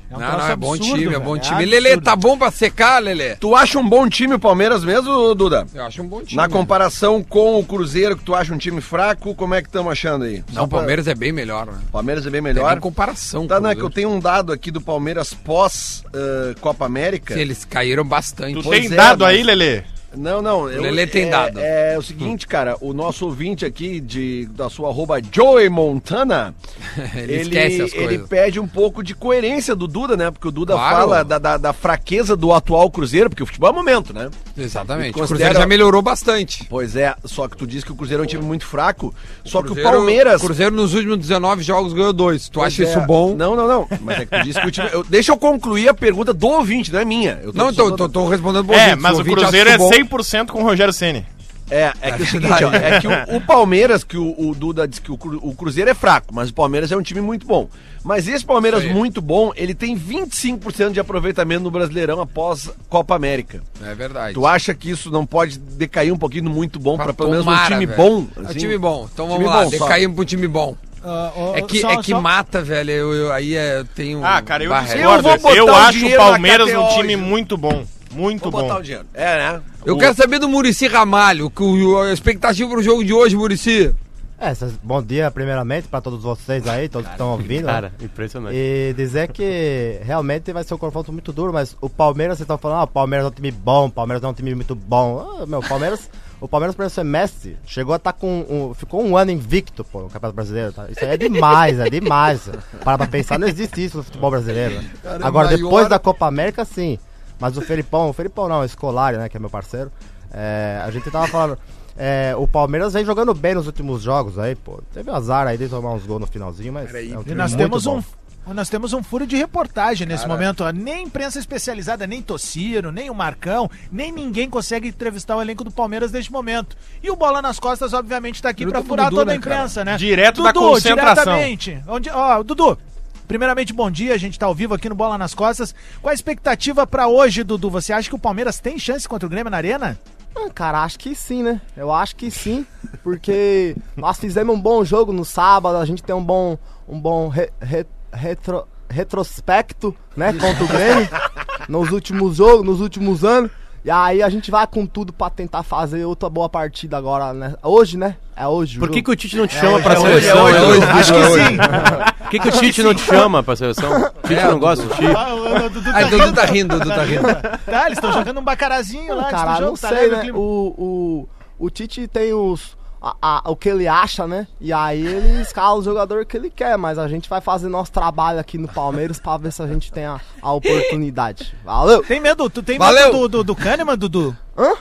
É 0.09 0.15
um 0.15 0.19
Não, 0.19 0.37
não, 0.37 0.47
é 0.47 0.55
bom 0.55 0.73
absurdo, 0.73 0.93
time, 0.95 1.05
é 1.05 1.09
velho. 1.09 1.21
bom 1.21 1.37
time. 1.37 1.55
absurdo. 1.55 1.69
Lelê, 1.71 1.97
tá 2.01 2.15
bom 2.15 2.37
pra 2.37 2.49
secar, 2.49 3.03
Lelê? 3.03 3.35
Tu 3.35 3.53
acha 3.55 3.77
um 3.77 3.87
bom 3.87 4.07
time 4.07 4.35
o 4.35 4.39
Palmeiras 4.39 4.83
mesmo, 4.85 5.35
Duda? 5.35 5.67
Eu 5.73 5.83
acho 5.85 6.01
um 6.01 6.07
bom 6.07 6.21
time. 6.23 6.35
Na 6.41 6.47
comparação 6.47 7.21
com 7.21 7.59
o 7.59 7.63
Cruzeiro, 7.65 8.15
que 8.15 8.23
tu 8.23 8.33
acha 8.33 8.53
um 8.53 8.57
time 8.57 8.79
fraco, 8.79 9.35
como 9.35 9.53
é 9.53 9.61
que 9.61 9.67
estamos 9.67 9.91
achando 9.91 10.23
aí? 10.23 10.43
Não, 10.53 10.63
o 10.63 10.67
Palmeiras 10.67 11.07
é 11.07 11.13
bem 11.15 11.33
melhor, 11.33 11.65
né? 11.67 11.73
Palmeiras 11.91 12.25
é 12.25 12.29
bem 12.29 12.41
Tem 12.41 12.53
melhor. 12.53 12.71
nem 12.71 12.79
comparação. 12.79 13.45
Tá, 13.47 13.57
com 13.57 13.63
né, 13.63 13.75
que 13.75 13.81
eu 13.81 13.89
tenho 13.89 14.09
um 14.09 14.19
dado 14.19 14.53
aqui 14.53 14.71
do 14.71 14.79
Palmeiras 14.79 15.33
pós 15.33 16.03
eh, 16.13 16.55
Copa 16.61 16.85
América. 16.85 17.33
Se 17.33 17.39
Eles 17.41 17.65
caíram 17.65 18.05
bastante. 18.05 18.53
Tu 18.53 18.63
Pois 18.63 18.79
tem 18.87 18.93
é, 18.93 18.95
dado 18.95 19.25
mas- 19.25 19.35
aí, 19.35 19.43
Lelê? 19.43 19.83
Não, 20.15 20.41
não. 20.41 20.69
eu- 20.69 20.81
Lelê 20.81 21.05
tem 21.05 21.25
é, 21.25 21.29
dado. 21.29 21.59
É, 21.59 21.97
o 21.97 22.01
seguinte, 22.01 22.47
cara, 22.47 22.75
o 22.81 22.93
nosso 22.93 23.25
ouvinte 23.25 23.65
aqui 23.65 23.99
de, 23.99 24.45
da 24.47 24.69
sua 24.69 24.89
arroba 24.89 25.19
Joey 25.31 25.69
Montana, 25.69 26.55
Ele 27.13 27.33
ele, 27.33 27.41
esquece 27.43 27.81
as 27.81 27.93
ele 27.93 28.07
coisas. 28.07 28.27
pede 28.27 28.59
um 28.59 28.67
pouco 28.67 29.03
de 29.03 29.13
coerência 29.13 29.75
do 29.75 29.87
Duda, 29.87 30.15
né? 30.15 30.31
Porque 30.31 30.47
o 30.47 30.51
Duda 30.51 30.73
Claro. 30.73 30.95
fala 30.95 31.23
da, 31.23 31.37
da, 31.37 31.57
da 31.57 31.73
fraqueza 31.73 32.35
do 32.35 32.53
atual 32.53 32.89
Cruzeiro, 32.89 33.29
porque 33.29 33.43
o 33.43 33.45
futebol 33.45 33.69
é 33.69 33.73
momento, 33.73 34.13
né? 34.13 34.29
Exatamente. 34.57 35.07
E 35.07 35.11
O 35.11 35.13
Cruzeiro 35.13 35.39
considera- 35.43 35.59
já 35.59 35.67
melhorou 35.67 36.01
bastante. 36.01 36.65
Pois 36.69 36.95
é, 36.95 37.13
só 37.25 37.47
que 37.47 37.57
tu 37.57 37.67
disse 37.67 37.85
que 37.85 37.91
o 37.91 37.95
Cruzeiro 37.95 38.23
é 38.23 38.25
um 38.25 38.27
time 38.27 38.43
muito 38.43 38.65
fraco, 38.65 39.13
só 39.43 39.59
que 39.61 39.67
o 39.67 39.73
Cruzeiro- 39.73 39.89
Palmeiras... 39.91 40.41
O 40.41 40.45
Cruzeiro 40.45 40.75
nos 40.75 40.93
últimos 40.93 41.17
19 41.19 41.63
jogos 41.63 41.93
ganhou 41.93 42.13
dois. 42.13 42.47
Tu 42.49 42.53
Pois 42.59 42.67
acha 42.73 42.83
é. 42.83 42.85
isso 42.89 43.01
bom? 43.01 43.35
Não, 43.35 43.55
não, 43.55 43.67
não. 43.67 43.87
Mas 44.01 44.21
é 44.21 44.25
que 44.25 44.37
tu 44.37 44.43
disse 44.43 44.61
que 44.61 44.67
o 44.67 44.71
time... 44.71 44.89
eu- 44.91 45.03
deixa 45.03 45.31
eu 45.31 45.37
concluir 45.37 45.89
a 45.89 45.93
pergunta 45.93 46.33
do 46.33 46.47
ouvinte, 46.47 46.91
não 46.93 46.99
é 46.99 47.05
minha. 47.05 47.39
Eu 47.43 47.51
tô- 47.51 47.57
Não, 47.57 47.69
então, 47.69 47.89
só 47.89 47.95
tô, 47.95 48.09
tô 48.09 48.27
respondendo 48.27 48.65
pro 48.65 48.73
É, 48.75 48.83
ouvinte. 48.85 49.01
mas 49.01 49.11
Se 49.11 49.15
o 49.15 49.17
ouvinte 49.19 49.39
Cruzeiro 49.41 49.69
é 49.69 49.77
bom- 49.77 49.89
100% 50.03 50.47
com 50.47 50.59
o 50.61 50.63
Rogério 50.63 50.93
Ceni. 50.93 51.25
É, 51.69 51.91
é 52.01 52.11
que 52.13 52.21
é 52.21 52.23
o 52.23 52.25
seguinte, 52.25 52.63
ó, 52.63 52.71
é 52.71 53.01
que 53.01 53.07
o, 53.07 53.35
o 53.37 53.41
Palmeiras, 53.41 54.01
que 54.01 54.17
o, 54.17 54.33
o 54.39 54.55
Duda 54.55 54.87
disse 54.87 55.01
que 55.01 55.11
o, 55.11 55.15
o 55.41 55.53
Cruzeiro 55.53 55.89
é 55.89 55.93
fraco, 55.93 56.33
mas 56.33 56.49
o 56.49 56.53
Palmeiras 56.53 56.91
é 56.93 56.95
um 56.95 57.01
time 57.01 57.19
muito 57.19 57.45
bom. 57.45 57.67
Mas 58.05 58.25
esse 58.25 58.45
Palmeiras 58.45 58.85
muito 58.85 59.21
bom, 59.21 59.51
ele 59.53 59.75
tem 59.75 59.97
25% 59.99 60.91
de 60.93 60.99
aproveitamento 61.01 61.63
no 61.63 61.71
Brasileirão 61.71 62.21
após 62.21 62.69
Copa 62.87 63.15
América. 63.15 63.61
É 63.83 63.93
verdade. 63.93 64.33
Tu 64.33 64.47
acha 64.47 64.73
que 64.73 64.89
isso 64.89 65.11
não 65.11 65.25
pode 65.25 65.59
decair 65.59 66.13
um 66.13 66.17
pouquinho 66.17 66.45
no 66.45 66.51
muito 66.51 66.79
bom 66.79 66.95
para 66.95 67.13
pelo 67.13 67.31
menos 67.31 67.45
um 67.45 67.65
time 67.65 67.85
velho. 67.85 67.97
bom? 67.97 68.27
É 68.37 68.39
um 68.39 68.45
assim? 68.45 68.59
time 68.59 68.77
bom. 68.77 69.09
Então 69.13 69.27
vamos 69.27 69.41
Time 69.43 69.49
lá, 69.53 69.63
bom, 69.65 69.69
decaímos 69.69 70.15
pro 70.15 70.23
time 70.23 70.47
bom. 70.47 70.77
Ah, 71.03 71.31
ó, 71.35 71.55
É 71.57 71.61
que, 71.61 71.81
só- 71.81 71.91
é 71.91 71.97
que 71.97 72.11
só- 72.11 72.21
mata, 72.21 72.61
velho. 72.61 72.91
Eu, 72.91 73.13
eu- 73.13 73.33
aí 73.33 73.55
é, 73.55 73.79
eu 73.79 73.85
tenho. 73.85 74.23
Ah, 74.23 74.41
cara, 74.41 74.63
eu. 74.63 74.71
Eu 74.73 75.21
vou 75.21 75.31
Eu, 75.53 75.65
botar 75.65 75.73
o 75.73 75.75
acho 75.75 76.05
o 76.07 76.15
Palmeiras 76.15 76.73
um 76.73 76.87
time 76.95 77.17
muito 77.17 77.57
bom. 77.57 77.83
Muito 78.17 78.43
Vou 78.49 78.51
botar 78.51 78.73
bom. 78.75 78.79
o 78.79 78.83
dinheiro. 78.83 79.05
É, 79.13 79.37
né? 79.37 79.61
Eu 79.85 79.95
O- 79.95 79.99
quero 79.99 80.15
saber 80.15 80.39
do 80.39 80.49
Murici 80.49 80.87
Ramalho. 80.87 81.49
Que 81.49 81.63
o, 81.63 82.01
a 82.01 82.11
expectativa 82.11 82.69
pro 82.69 82.81
jogo 82.83 83.03
de 83.05 83.13
hoje, 83.13 83.35
Murici. 83.35 83.93
É, 84.39 84.53
bom 84.83 85.01
dia, 85.01 85.31
primeiramente, 85.31 85.87
pra 85.87 85.99
todos 85.99 86.21
vocês 86.21 86.67
aí, 86.67 86.87
todos 86.87 87.07
que 87.07 87.13
estão 87.15 87.31
ouvindo. 87.31 87.65
né? 87.65 87.73
Cara, 87.73 87.93
impressionante. 87.99 88.55
E 88.55 88.93
dizer 88.95 89.31
que 89.31 89.99
realmente 90.03 90.53
vai 90.53 90.63
ser 90.63 90.75
um 90.75 90.77
confronto 90.77 91.11
muito 91.11 91.33
duro, 91.33 91.51
mas 91.51 91.75
o 91.81 91.89
Palmeiras, 91.89 92.37
vocês 92.37 92.43
estão 92.45 92.55
falando, 92.55 92.81
ah, 92.81 92.83
o 92.83 92.87
Palmeiras 92.87 93.25
é 93.25 93.29
um 93.29 93.33
time 93.33 93.49
bom, 93.49 93.87
o 93.87 93.91
Palmeiras 93.91 94.23
é 94.23 94.27
um 94.27 94.33
time 94.33 94.53
muito 94.53 94.75
bom. 94.75 95.39
Ah, 95.41 95.45
meu, 95.47 95.57
o 95.57 95.67
Palmeiras, 95.67 96.07
o 96.39 96.47
Palmeiras 96.47 96.75
para 96.75 96.87
semestre 96.87 97.57
chegou 97.65 97.93
a 97.93 97.97
estar 97.97 98.13
com 98.13 98.45
um, 98.47 98.73
ficou 98.75 99.03
um 99.03 99.17
ano 99.17 99.31
invicto, 99.31 99.83
pô, 99.83 100.01
no 100.01 100.09
Campeonato 100.09 100.35
Brasileiro, 100.35 100.71
tá? 100.71 100.85
Isso 100.87 101.03
aí 101.03 101.09
é 101.13 101.17
demais, 101.17 101.79
é 101.79 101.89
demais. 101.89 102.47
Para 102.83 102.95
pra 102.99 103.07
pensar, 103.07 103.39
não 103.39 103.47
existe 103.47 103.83
isso 103.85 103.97
no 103.97 104.03
futebol 104.03 104.29
brasileiro. 104.29 104.75
né? 104.75 104.89
Cara, 105.01 105.15
é 105.23 105.27
Agora, 105.27 105.47
maior- 105.47 105.57
depois 105.63 105.89
da 105.89 105.97
Copa 105.97 106.27
América, 106.27 106.63
sim. 106.63 106.99
Mas 107.39 107.57
o 107.57 107.61
Felipão, 107.61 108.09
o 108.09 108.13
Felipão 108.13 108.47
não, 108.47 108.61
o 108.61 108.67
Scolari, 108.67 109.17
né, 109.17 109.29
que 109.29 109.37
é 109.37 109.39
meu 109.39 109.49
parceiro, 109.49 109.91
é, 110.31 110.81
a 110.83 110.89
gente 110.91 111.09
tava 111.11 111.27
falando, 111.27 111.57
é, 111.97 112.33
o 112.37 112.47
Palmeiras 112.47 112.93
vem 112.93 113.05
jogando 113.05 113.33
bem 113.33 113.53
nos 113.55 113.65
últimos 113.67 114.01
jogos 114.01 114.37
aí, 114.39 114.55
pô. 114.55 114.81
Teve 114.93 115.09
azar 115.11 115.47
aí 115.47 115.57
de 115.57 115.67
tomar 115.69 115.93
uns 115.93 116.05
gols 116.05 116.21
no 116.21 116.27
finalzinho, 116.27 116.73
mas 116.73 116.87
Peraí, 116.87 117.11
é 117.13 117.17
um 117.17 117.21
E 117.21 117.23
time 117.23 117.35
nós 117.35 117.51
muito 117.51 117.63
temos 117.63 117.83
bom. 117.85 117.97
um. 117.99 118.53
Nós 118.53 118.69
temos 118.69 118.93
um 118.93 119.03
furo 119.03 119.27
de 119.27 119.35
reportagem 119.35 120.07
nesse 120.07 120.25
momento. 120.25 120.63
ó. 120.63 120.71
Nem 120.71 121.03
imprensa 121.03 121.37
especializada, 121.37 122.07
nem 122.07 122.21
Tociro, 122.21 122.93
nem 122.93 123.09
o 123.09 123.13
Marcão, 123.13 123.69
nem 123.91 124.09
ninguém 124.09 124.49
consegue 124.49 124.87
entrevistar 124.87 125.35
o 125.35 125.41
elenco 125.41 125.65
do 125.65 125.71
Palmeiras 125.71 126.13
neste 126.13 126.31
momento. 126.31 126.77
E 127.03 127.11
o 127.11 127.15
Bola 127.17 127.41
nas 127.41 127.59
Costas, 127.59 127.93
obviamente, 127.93 128.35
está 128.35 128.47
aqui 128.47 128.65
para 128.65 128.81
furar 128.81 129.07
Dudu, 129.09 129.17
toda 129.17 129.31
a 129.31 129.35
né, 129.35 129.41
cara? 129.41 129.55
imprensa, 129.57 129.83
né? 129.83 129.97
Direto 129.97 130.41
da 130.41 130.53
concentração. 130.53 131.23
diretamente. 131.25 131.83
Onde, 131.89 132.09
ó, 132.09 132.41
Dudu, 132.41 132.77
primeiramente, 133.27 133.73
bom 133.73 133.89
dia. 133.91 134.13
A 134.13 134.17
gente 134.17 134.33
está 134.33 134.45
ao 134.45 134.55
vivo 134.55 134.73
aqui 134.73 134.87
no 134.89 134.95
Bola 134.95 135.17
nas 135.17 135.33
Costas. 135.33 135.73
Qual 136.01 136.11
a 136.11 136.13
expectativa 136.15 136.85
para 136.87 137.07
hoje, 137.07 137.43
Dudu? 137.43 137.69
Você 137.69 137.91
acha 137.93 138.09
que 138.09 138.15
o 138.15 138.19
Palmeiras 138.19 138.59
tem 138.59 138.79
chance 138.79 139.07
contra 139.07 139.25
o 139.25 139.29
Grêmio 139.29 139.51
na 139.51 139.57
Arena? 139.57 139.97
Ah, 140.35 140.49
cara, 140.53 140.83
acho 140.83 140.99
que 140.99 141.15
sim, 141.15 141.41
né? 141.41 141.59
Eu 141.75 141.91
acho 141.91 142.15
que 142.15 142.29
sim, 142.29 142.65
porque 143.03 143.75
nós 143.97 144.19
fizemos 144.19 144.55
um 144.55 144.59
bom 144.61 144.83
jogo 144.85 145.11
no 145.11 145.25
sábado, 145.25 145.77
a 145.77 145.85
gente 145.85 146.03
tem 146.03 146.15
um 146.15 146.23
bom, 146.23 146.57
um 146.87 146.99
bom 146.99 147.27
re- 147.27 147.51
re- 147.59 147.87
retro- 148.13 148.67
retrospecto, 148.87 149.95
né, 150.15 150.33
contra 150.33 150.63
o 150.63 150.67
Grêmio 150.67 151.07
nos 151.67 151.89
últimos 151.91 152.37
jogos, 152.37 152.63
nos 152.65 152.81
últimos 152.81 153.23
anos. 153.23 153.49
E 153.83 153.89
aí 153.89 154.21
a 154.21 154.29
gente 154.29 154.51
vai 154.51 154.67
com 154.67 154.85
tudo 154.85 155.13
pra 155.13 155.29
tentar 155.29 155.63
fazer 155.63 156.03
outra 156.03 156.29
boa 156.29 156.49
partida 156.49 156.97
agora, 156.97 157.33
né? 157.33 157.55
Hoje, 157.63 157.97
né? 157.97 158.17
É 158.35 158.45
hoje. 158.45 158.77
Por 158.79 158.89
que, 158.89 159.01
que 159.01 159.09
o 159.09 159.15
Tite 159.15 159.37
não 159.37 159.47
te 159.47 159.55
chama 159.55 159.79
pra 159.79 159.93
hoje, 159.99 160.21
seleção? 160.27 160.37
é 160.39 160.43
hoje, 160.43 160.59
né? 160.59 160.59
é 160.59 160.67
hoje. 160.67 160.85
Acho 160.99 161.13
que 161.13 161.23
sim. 161.23 161.57
Por 162.27 162.31
que, 162.31 162.39
que 162.39 162.47
o 162.49 162.51
Tite 162.51 162.83
não 162.83 162.93
te 162.93 163.01
chama 163.01 163.41
pra 163.41 163.55
seleção? 163.55 163.91
O 163.91 164.09
Tite 164.27 164.43
não 164.43 164.59
gosta 164.59 164.85
do 164.85 164.93
Tite? 164.95 165.15
Ah, 165.15 165.33
o- 165.33 165.65
o 165.65 165.69
Dudu 165.69 165.89
Aí, 165.93 166.03
tá 166.03 166.09
Dudu 166.09 166.23
rindo. 166.25 166.33
tá 166.35 166.45
rindo, 166.45 166.79
Dudu 166.79 166.89
tá 166.89 167.03
rindo. 167.03 167.23
Tá, 167.65 167.85
eles 167.85 167.97
estão 167.97 168.11
jogando 168.11 168.39
um 168.39 168.43
bacarazinho 168.43 169.15
lá 169.15 169.29
Cara, 169.29 169.61
não 169.61 169.75
tá 169.75 169.89
sei, 169.89 170.09
né? 170.09 170.19
clima. 170.21 170.37
O, 170.37 171.27
o, 171.57 171.65
o 171.65 171.69
Tite 171.69 172.07
tem 172.07 172.33
os. 172.33 172.77
a- 173.01 173.15
a- 173.21 173.41
o 173.51 173.55
que 173.55 173.69
ele 173.69 173.87
acha, 173.87 174.27
né? 174.27 174.45
E 174.59 174.73
aí 174.73 175.05
ele 175.05 175.41
escala 175.41 175.77
o 175.79 175.83
jogador 175.83 176.25
que 176.25 176.35
ele 176.35 176.49
quer, 176.49 176.77
mas 176.77 176.97
a 176.99 177.07
gente 177.07 177.29
vai 177.29 177.39
fazer 177.41 177.69
nosso 177.69 177.91
trabalho 177.91 178.39
aqui 178.39 178.57
no 178.57 178.67
Palmeiras 178.67 179.19
pra 179.19 179.37
ver 179.37 179.51
se 179.53 179.61
a 179.61 179.67
gente 179.67 179.91
tem 179.91 180.05
a, 180.05 180.19
a 180.41 180.51
oportunidade. 180.53 181.55
Valeu! 181.63 182.03
Tem 182.03 182.19
medo? 182.19 182.49
Tu 182.49 182.61
tem 182.61 182.77
Valeu. 182.77 183.05
medo 183.07 183.17
do, 183.19 183.27
do, 183.29 183.43
do 183.45 183.55
Kahneman, 183.55 183.97
Dudu? 183.97 184.35
Hã? 184.57 184.73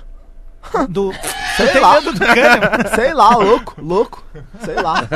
Do... 0.88 1.12
Sei 1.56 1.80
lá. 1.80 1.94
medo 1.94 2.12
do 2.12 2.18
Kahneman? 2.20 2.70
Sei 2.94 3.14
lá, 3.14 3.36
louco, 3.36 3.74
louco. 3.82 4.24
Sei 4.64 4.74
lá. 4.74 5.06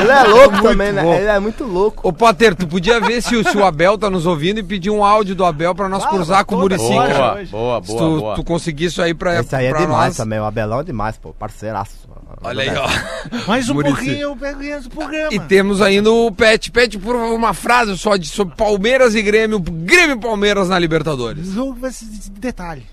Ele 0.00 0.10
é 0.10 0.22
louco 0.24 0.62
também, 0.62 0.92
né? 0.92 1.18
Ele 1.18 1.26
é 1.28 1.38
muito 1.38 1.64
louco. 1.64 2.06
Ô, 2.08 2.12
Potter, 2.12 2.54
tu 2.54 2.66
podia 2.66 3.00
ver 3.00 3.22
se 3.22 3.36
o, 3.36 3.48
se 3.48 3.56
o 3.56 3.64
Abel 3.64 3.98
tá 3.98 4.08
nos 4.08 4.24
ouvindo 4.26 4.58
e 4.58 4.62
pedir 4.62 4.90
um 4.90 5.04
áudio 5.04 5.34
do 5.34 5.44
Abel 5.44 5.74
pra 5.74 5.88
nós 5.88 6.04
Ah, 6.04 6.08
cruzar 6.08 6.44
com 6.44 6.54
o 6.54 6.58
Murici, 6.60 6.92
hora. 6.92 7.12
cara. 7.12 7.44
Boa, 7.50 7.80
boa, 7.80 7.82
Se 7.82 7.88
boa, 7.92 7.98
tu, 7.98 8.20
boa. 8.20 8.34
tu 8.36 8.44
conseguir 8.44 8.86
isso 8.86 9.02
aí 9.02 9.12
pra, 9.14 9.38
Esse 9.40 9.54
aí 9.54 9.66
é 9.66 9.72
demais 9.72 9.88
nós. 10.08 10.16
também, 10.16 10.40
o 10.40 10.44
Abelão 10.44 10.80
é 10.80 10.84
demais, 10.84 11.16
pô. 11.16 11.32
Parceiraço. 11.34 12.06
Olha 12.42 12.62
aí, 12.62 12.70
ó. 12.76 13.46
Mais 13.46 13.68
um 13.68 13.74
Muricy. 13.74 13.94
pouquinho, 13.94 14.18
eu 14.20 14.36
pego 14.36 14.62
esse 14.62 14.88
programa. 14.88 15.28
E 15.32 15.40
temos 15.40 15.80
ainda 15.82 16.10
o 16.10 16.30
Pet. 16.32 16.70
Pet, 16.70 16.98
por 16.98 17.14
favor, 17.16 17.34
uma 17.34 17.54
frase 17.54 17.96
só 17.98 18.16
de, 18.16 18.28
sobre 18.28 18.54
Palmeiras 18.56 19.14
e 19.14 19.22
Grêmio. 19.22 19.58
Grêmio 19.58 20.16
e 20.16 20.20
Palmeiras 20.20 20.68
na 20.68 20.76
O 20.76 20.78
Libertadores. 20.78 21.46
jogo 21.52 21.74
vai 21.80 21.90
ser 21.90 22.04
de 22.06 22.30
detalhe. 22.30 22.86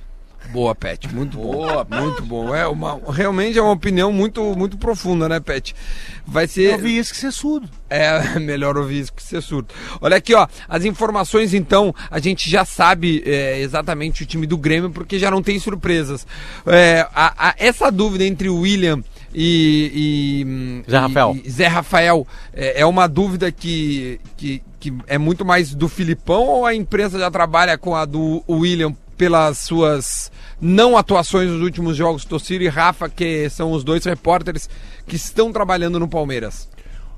Boa, 0.53 0.75
Pet. 0.75 1.13
Muito 1.13 1.35
boa. 1.37 1.85
Muito 1.89 2.23
bom. 2.23 2.53
É 2.55 2.67
uma, 2.67 2.99
realmente 3.11 3.57
é 3.57 3.61
uma 3.61 3.71
opinião 3.71 4.13
muito, 4.13 4.41
muito 4.55 4.77
profunda, 4.77 5.27
né, 5.27 5.39
Pet? 5.39 5.75
Vai 6.27 6.47
ser. 6.47 6.73
Eu 6.73 6.77
vi 6.77 6.95
isso 6.95 7.11
que 7.11 7.19
você 7.19 7.27
é 7.27 7.31
surdo. 7.31 7.67
É 7.89 8.37
melhor 8.39 8.77
ouvir 8.77 8.99
isso 8.99 9.11
que 9.13 9.23
ser 9.23 9.41
surdo. 9.41 9.73
Olha 9.99 10.17
aqui, 10.17 10.33
ó. 10.35 10.47
As 10.69 10.85
informações, 10.85 11.53
então, 11.55 11.93
a 12.09 12.19
gente 12.19 12.49
já 12.49 12.63
sabe 12.63 13.23
é, 13.25 13.59
exatamente 13.61 14.21
o 14.21 14.25
time 14.27 14.45
do 14.45 14.55
Grêmio, 14.57 14.91
porque 14.91 15.17
já 15.17 15.31
não 15.31 15.41
tem 15.41 15.57
surpresas. 15.59 16.25
É, 16.67 17.07
a- 17.15 17.49
a- 17.49 17.55
essa 17.57 17.91
dúvida 17.91 18.23
entre 18.23 18.47
o 18.47 18.59
William 18.59 19.03
e. 19.33 20.43
e, 20.43 20.45
hum, 20.45 20.83
Zé 20.89 20.97
e- 20.97 20.99
Rafael. 20.99 21.37
e 21.43 21.49
Zé 21.49 21.67
Rafael 21.67 22.27
é, 22.53 22.81
é 22.81 22.85
uma 22.85 23.07
dúvida 23.07 23.51
que, 23.51 24.19
que, 24.37 24.61
que 24.79 24.93
é 25.07 25.17
muito 25.17 25.43
mais 25.43 25.73
do 25.73 25.89
Filipão 25.89 26.43
ou 26.43 26.65
a 26.65 26.75
imprensa 26.75 27.17
já 27.17 27.31
trabalha 27.31 27.75
com 27.77 27.95
a 27.95 28.05
do 28.05 28.43
William 28.47 28.93
pelas 29.17 29.59
suas 29.59 30.31
não 30.59 30.97
atuações 30.97 31.49
nos 31.49 31.61
últimos 31.61 31.95
jogos? 31.95 32.25
Tociro 32.25 32.63
e 32.63 32.67
Rafa, 32.67 33.09
que 33.09 33.49
são 33.49 33.71
os 33.71 33.83
dois 33.83 34.03
repórteres 34.05 34.69
que 35.07 35.15
estão 35.15 35.51
trabalhando 35.51 35.99
no 35.99 36.07
Palmeiras. 36.07 36.72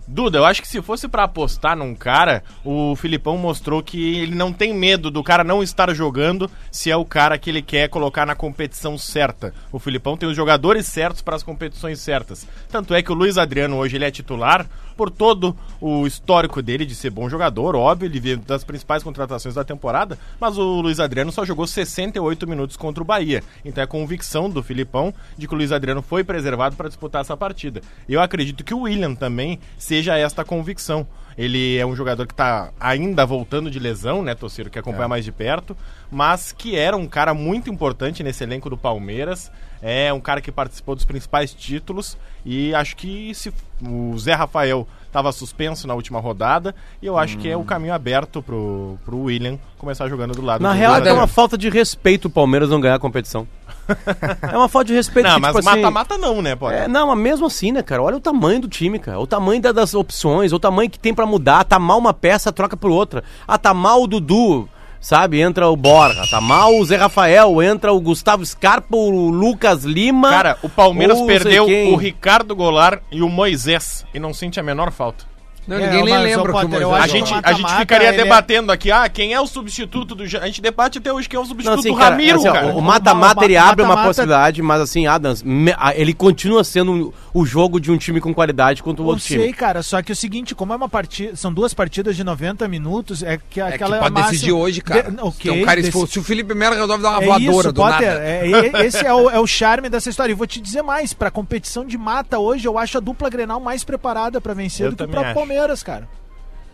Duda, 0.08 0.38
eu 0.38 0.46
acho 0.46 0.62
que 0.62 0.68
se 0.68 0.82
fosse 0.84 1.08
pra 1.08 1.24
apostar 1.24 1.76
num 1.76 1.96
cara, 1.96 2.44
o 2.64 2.96
Filipão 2.96 3.38
mostrou 3.40 3.82
que 3.82 4.20
ele 4.20 4.36
não 4.36 4.54
tem 4.54 4.72
medo 4.72 5.10
do 5.10 5.24
cara 5.24 5.44
não 5.44 5.64
estar 5.64 5.92
jogando 5.96 6.50
se 6.72 6.92
é 6.92 6.96
o 6.96 7.04
cara 7.04 7.40
que 7.40 7.50
ele 7.50 7.62
quer 7.62 7.90
colocar 7.90 8.24
na 8.24 8.36
competição 8.36 9.00
certa. 9.00 9.52
O 9.72 9.80
Filipão 9.80 10.16
tem 10.16 10.30
os 10.30 10.36
jogadores 10.36 10.86
certos 10.86 11.24
para 11.24 11.36
as 11.36 11.42
competições 11.42 12.00
certas. 12.00 12.48
Tanto 12.70 12.94
é 12.94 13.02
que 13.02 13.12
o 13.12 13.16
Luiz 13.16 13.38
Adriano 13.38 13.78
hoje 13.78 13.98
ele 13.98 14.06
é 14.06 14.12
titular 14.12 14.68
por 14.96 15.10
todo 15.10 15.56
o 15.82 16.08
histórico 16.08 16.62
dele 16.62 16.86
de 16.86 16.96
ser 16.96 17.10
bom 17.10 17.28
jogador, 17.30 17.76
óbvio, 17.76 18.08
ele 18.08 18.20
veio 18.20 18.38
das 18.38 18.64
principais 18.64 19.04
contratações 19.04 19.56
da 19.56 19.64
temporada, 19.64 20.18
mas 20.40 20.58
o 20.58 20.82
Luiz 20.82 21.00
Adriano 21.00 21.32
só 21.32 21.44
jogou 21.44 21.68
68 21.68 22.48
minutos 22.48 22.78
contra 22.78 23.04
o 23.04 23.06
Bahia. 23.06 23.44
Então 23.64 23.84
é 23.84 23.88
convicção 23.88 24.50
do 24.50 24.64
Filipão 24.64 25.14
de 25.38 25.48
que 25.48 25.54
o 25.54 25.58
Luiz 25.58 25.72
Adriano 25.72 26.02
foi 26.02 26.24
preservado 26.24 26.76
para 26.76 26.88
disputar 26.88 27.22
essa 27.22 27.36
partida. 27.36 27.82
Eu 28.08 28.22
acredito 28.22 28.64
que 28.64 28.74
o 28.74 28.82
William 28.82 29.16
também 29.16 29.60
seja 29.96 30.18
esta 30.18 30.44
convicção. 30.44 31.08
Ele 31.38 31.78
é 31.78 31.86
um 31.86 31.96
jogador 31.96 32.26
que 32.26 32.34
está 32.34 32.72
ainda 32.80 33.26
voltando 33.26 33.70
de 33.70 33.78
lesão, 33.78 34.22
né, 34.22 34.34
Torciro, 34.34 34.70
que 34.70 34.80
acompanha 34.80 35.08
mais 35.08 35.26
de 35.26 35.32
perto, 35.34 35.76
mas 36.10 36.54
que 36.54 36.78
era 36.78 36.96
um 36.96 37.08
cara 37.08 37.34
muito 37.34 37.70
importante 37.70 38.24
nesse 38.24 38.44
elenco 38.44 38.70
do 38.70 38.78
Palmeiras. 38.78 39.52
É 39.82 40.14
um 40.14 40.22
cara 40.22 40.40
que 40.40 40.52
participou 40.52 40.96
dos 40.96 41.04
principais 41.04 41.54
títulos 41.54 42.18
e 42.46 42.74
acho 42.74 42.96
que 42.96 43.34
se 43.36 43.54
o 43.86 44.18
Zé 44.18 44.34
Rafael 44.34 44.88
estava 45.06 45.32
suspenso 45.32 45.88
na 45.88 45.94
última 45.94 46.20
rodada 46.20 46.74
e 47.02 47.06
eu 47.06 47.18
acho 47.18 47.38
que 47.38 47.50
é 47.50 47.56
o 47.56 47.64
caminho 47.64 47.94
aberto 47.94 48.42
pro, 48.42 48.98
pro 49.04 49.20
William 49.24 49.60
começar 49.78 50.08
jogando 50.08 50.34
do 50.34 50.42
lado 50.42 50.62
Na 50.62 50.72
do 50.72 50.78
real, 50.78 50.96
é 50.96 51.14
uma 51.14 51.28
falta 51.28 51.58
de 51.58 51.70
respeito 51.70 52.26
o 52.26 52.30
Palmeiras 52.30 52.70
não 52.70 52.80
ganhar 52.80 52.96
a 52.96 53.00
competição. 53.00 53.46
é 54.52 54.58
uma 54.58 54.68
falta 54.70 54.88
de 54.88 54.94
respeito. 54.94 55.28
Não, 55.28 55.36
que, 55.36 55.42
mas 55.42 55.56
tipo 55.56 55.70
assim, 55.70 55.82
mata-mata 55.82 56.18
não, 56.18 56.42
né, 56.42 56.56
pô? 56.56 56.70
É, 56.70 56.88
não, 56.88 57.08
mas 57.08 57.18
mesmo 57.18 57.46
assim, 57.46 57.72
né, 57.72 57.82
cara? 57.84 58.02
Olha 58.02 58.18
o 58.18 58.22
tamanho 58.22 58.62
do 58.62 58.68
time, 58.68 58.98
cara. 59.00 59.20
O 59.20 59.28
tamanho 59.28 59.62
da- 59.62 59.72
das 59.72 59.94
opções, 59.94 60.52
o 60.54 60.60
tamanho 60.60 60.90
que 60.90 61.00
tem 61.00 61.14
pra 61.14 61.26
mudar. 61.26 61.64
Tá 61.64 61.78
mal 61.80 61.98
uma 61.98 62.14
peça, 62.14 62.52
troca 62.52 62.76
por 62.78 62.90
outra. 62.92 63.24
Ah, 63.48 63.58
tá 63.58 63.74
mal 63.74 64.02
o 64.02 64.08
Dudu, 64.08 64.68
sabe? 65.00 65.40
Entra 65.42 65.68
o 65.70 65.76
Borja. 65.76 66.26
Tá 66.30 66.42
mal 66.42 66.76
o 66.76 66.86
Zé 66.86 66.96
Rafael, 66.98 67.62
entra 67.62 67.94
o 67.94 68.00
Gustavo 68.02 68.46
Scarpa, 68.46 68.96
o 68.96 69.30
Lucas 69.30 69.84
Lima. 69.84 70.30
Cara, 70.30 70.58
o 70.64 70.70
Palmeiras 70.70 71.22
perdeu 71.22 71.66
quem. 71.66 71.94
o 71.94 71.96
Ricardo 71.96 72.56
Goulart 72.56 73.02
e 73.12 73.22
o 73.22 73.30
Moisés 73.30 74.06
e 74.14 74.20
não 74.20 74.34
sente 74.34 74.60
a 74.60 74.64
menor 74.64 74.92
falta. 74.92 75.26
Não, 75.68 75.78
É, 75.78 75.80
ninguém 75.88 76.04
nem 76.06 76.18
lembra 76.24 76.46
que 76.46 76.52
Potter, 76.52 76.82
eu 76.82 76.90
Moisés 76.90 76.94
A 76.94 76.98
acho 77.04 77.14
que 77.14 77.20
gente, 77.20 77.34
a 77.46 77.54
gente 77.54 77.76
ficaria 77.78 78.08
é- 78.10 78.12
debatendo 78.12 78.72
aqui, 78.72 78.92
ah, 78.92 79.08
quem 79.10 79.34
é 79.34 79.42
o 79.42 79.48
substituto 79.48 80.14
do... 80.14 80.24
A 80.24 80.46
gente 80.46 80.62
debate 80.62 80.98
até 81.00 81.12
hoje 81.12 81.28
quem 81.28 81.38
é 81.38 81.42
o 81.42 81.46
substituto 81.46 81.74
Não, 81.74 81.80
assim, 81.80 81.92
do 81.92 81.98
cara, 81.98 82.12
Ramiro, 82.12 82.38
assim, 82.38 82.52
cara. 82.52 82.68
O 82.76 82.82
mata-mata 82.82 83.44
ele 83.46 83.58
abre 83.58 83.84
uma 83.84 84.04
possibilidade, 84.04 84.62
mas 84.62 84.82
assim, 84.82 85.08
Adams, 85.08 85.42
me- 85.44 85.74
a- 85.78 85.96
ele 85.96 86.14
continua 86.14 86.64
sendo 86.64 87.14
o 87.34 87.46
jogo 87.46 87.80
de 87.80 87.92
um 87.92 87.98
time 87.98 88.22
com 88.22 88.34
qualidade 88.34 88.82
contra 88.84 89.02
o 89.02 89.06
Eu 89.06 89.10
outro 89.10 89.24
sei, 89.24 89.38
time. 89.40 89.54
cara, 89.54 89.82
só 89.84 90.02
que 90.02 90.12
o 90.12 90.16
seguinte, 90.16 90.54
como 90.54 90.72
é 90.74 90.76
uma 90.76 90.88
partida, 90.90 91.36
são 91.36 91.52
duas 91.54 91.74
partidas 91.74 92.16
de 92.16 92.24
90 92.24 92.68
minutos, 92.68 93.24
é 93.24 93.38
que 93.50 93.60
É 93.60 93.68
que 93.70 93.74
aquela 93.76 93.98
pode 93.98 94.14
máxima- 94.14 94.32
decidir 94.32 94.52
hoje, 94.52 94.82
cara. 94.82 95.12
De, 95.12 95.20
ok, 95.22 95.52
então, 95.52 95.66
cara, 95.66 95.82
dec- 95.82 95.94
se, 96.08 96.20
o 96.20 96.24
Felipe 96.24 96.54
Melo 96.54 96.76
resolve 96.76 97.02
dar 97.04 97.10
uma 97.12 97.24
é 97.24 97.26
voadora 97.26 97.52
isso, 97.52 97.74
do 97.74 97.82
Potter, 97.82 98.08
nada. 98.08 98.24
é- 98.24 98.50
é- 98.82 98.86
esse 98.86 99.06
é 99.06 99.14
o, 99.14 99.30
é 99.30 99.40
o 99.40 99.48
charme 99.48 99.90
dessa 99.90 100.10
história. 100.10 100.32
E 100.32 100.36
vou 100.36 100.48
te 100.48 100.62
dizer 100.62 100.82
mais, 100.82 101.14
pra 101.14 101.30
competição 101.32 101.86
de 101.86 101.98
mata 101.98 102.40
hoje, 102.40 102.68
eu 102.68 102.78
acho 102.78 102.98
a 102.98 103.02
dupla 103.02 103.30
Grenal 103.30 103.60
mais 103.60 103.84
preparada 103.84 104.40
pra 104.40 104.54
vencer 104.54 104.86
Eu 104.88 104.92
do 104.92 104.98
que 104.98 105.04
próprio 105.12 105.32
acho. 105.32 105.40
Palmeiras, 105.56 105.84
cara. 105.84 106.06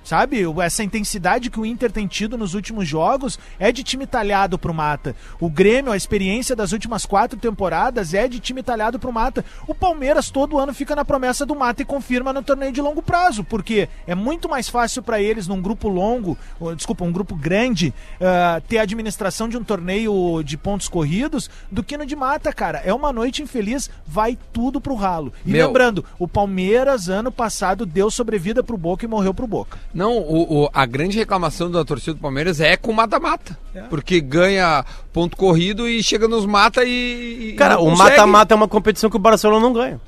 Sabe, 0.04 0.42
essa 0.62 0.84
intensidade 0.84 1.50
que 1.50 1.60
o 1.60 1.66
Inter 1.66 1.92
tem 1.92 2.08
tido 2.08 2.38
nos 2.38 2.54
últimos 2.54 2.88
jogos 2.88 3.38
é 3.60 3.72
de 3.72 3.84
time 3.84 4.08
talhado 4.08 4.58
pro 4.58 4.74
mata. 4.74 5.16
O 5.40 5.50
Grêmio, 5.50 5.92
a 5.92 5.98
experiência 5.98 6.56
das 6.56 6.72
últimas 6.72 7.06
quatro 7.06 7.40
temporadas 7.40 8.14
é 8.14 8.28
de 8.28 8.40
time 8.40 8.64
talhado 8.64 9.00
pro 9.00 9.14
mata. 9.14 9.46
O 9.68 9.76
Palmeiras 9.76 10.30
todo 10.30 10.58
ano 10.58 10.74
fica 10.74 10.96
na 10.96 11.06
promessa 11.06 11.46
do 11.46 11.56
mata 11.56 11.82
e 11.82 11.86
confirma 11.86 12.34
no 12.34 12.42
torneio 12.42 12.72
de 12.72 12.82
longo 12.82 13.02
prazo, 13.02 13.44
porque 13.44 13.88
é 14.08 14.16
muito 14.16 14.50
mais 14.50 14.68
fácil 14.68 15.04
pra 15.04 15.22
eles 15.22 15.48
num 15.48 15.62
grupo 15.62 15.88
longo, 15.88 16.38
ou, 16.60 16.76
desculpa, 16.76 17.04
um 17.04 17.12
grupo 17.12 17.36
grande, 17.36 17.94
ah, 18.20 18.62
ter 18.68 18.80
a 18.80 18.84
administração 18.84 19.48
de 19.48 19.58
um 19.58 19.64
torneio 19.64 20.42
de 20.44 20.58
pontos 20.58 20.88
corridos 20.88 21.50
do 21.72 21.84
que 21.84 21.98
no 21.98 22.06
de 22.06 22.16
mata, 22.16 22.52
cara. 22.52 22.80
É 22.80 22.94
uma 22.94 23.14
noite 23.14 23.42
infeliz, 23.42 23.90
vai 24.06 24.38
tudo 24.52 24.82
pro 24.82 24.96
ralo. 24.96 25.32
E 25.46 25.52
Meu. 25.52 25.68
lembrando, 25.68 26.04
o 26.18 26.28
Palmeiras 26.28 27.08
ano 27.08 27.32
passado 27.32 27.86
deu 27.86 28.10
sobrevida 28.10 28.64
pro 28.64 28.78
Boca 28.78 29.06
e 29.06 29.08
morreu 29.08 29.34
pro 29.34 29.48
Boca. 29.48 29.78
Não, 29.94 30.18
o, 30.18 30.64
o- 30.64 30.70
a 30.74 30.86
grande 30.86 31.18
reclamação 31.18 31.70
da 31.70 31.84
torcida 31.84 32.14
do 32.14 32.20
Palmeiras 32.22 32.62
é 32.62 32.78
com 32.78 32.92
o 32.92 32.96
mata-mata. 32.96 33.58
Porque 33.90 34.22
ganha 34.22 34.86
ponto 35.12 35.36
corrido 35.36 35.88
e 35.88 36.02
chega 36.02 36.28
nos 36.28 36.46
mata 36.46 36.84
e. 36.86 37.50
e 37.50 37.54
Cara, 37.54 37.76
não 37.76 37.84
o 37.88 37.98
mata-mata 37.98 38.54
é 38.54 38.56
uma 38.56 38.68
competição 38.68 39.10
que 39.10 39.16
o 39.18 39.20
Barcelona 39.20 39.60
não 39.66 39.74
ganha. 39.74 40.00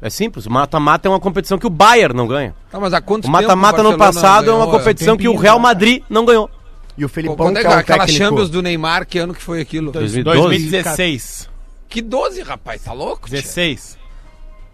É 0.00 0.10
simples, 0.10 0.44
o 0.46 0.50
mata-mata 0.52 1.08
é 1.08 1.10
uma 1.10 1.18
competição 1.20 1.58
que 1.58 1.66
o 1.66 1.70
Bayern 1.70 2.14
não 2.14 2.26
ganha. 2.26 2.54
Tá, 2.70 2.78
mas 2.78 2.92
há 2.92 3.00
quanto 3.00 3.26
O 3.26 3.30
mata-mata 3.30 3.82
no 3.82 3.96
passado 3.96 4.50
é 4.50 4.54
uma 4.54 4.66
competição 4.70 5.16
que 5.16 5.26
o 5.26 5.30
tempinho, 5.32 5.42
Real 5.42 5.56
né? 5.56 5.62
Madrid 5.62 6.02
não 6.10 6.24
ganhou. 6.24 6.50
E 6.96 7.04
o 7.04 7.08
Felipão, 7.08 7.36
Quando 7.36 7.56
é 7.56 7.60
que 7.62 7.66
é 7.66 7.70
um 7.70 7.72
aquela 7.72 7.98
técnico... 8.00 8.18
Champions 8.24 8.50
do 8.50 8.62
Neymar, 8.62 9.06
que 9.06 9.18
ano 9.18 9.34
que 9.34 9.42
foi 9.42 9.60
aquilo? 9.60 9.90
2012. 9.90 10.40
2016. 10.42 11.50
Que 11.88 12.02
12, 12.02 12.42
rapaz, 12.42 12.82
tá 12.82 12.92
louco? 12.92 13.28
tia? 13.28 13.40
16. 13.40 13.96
O, 13.96 14.03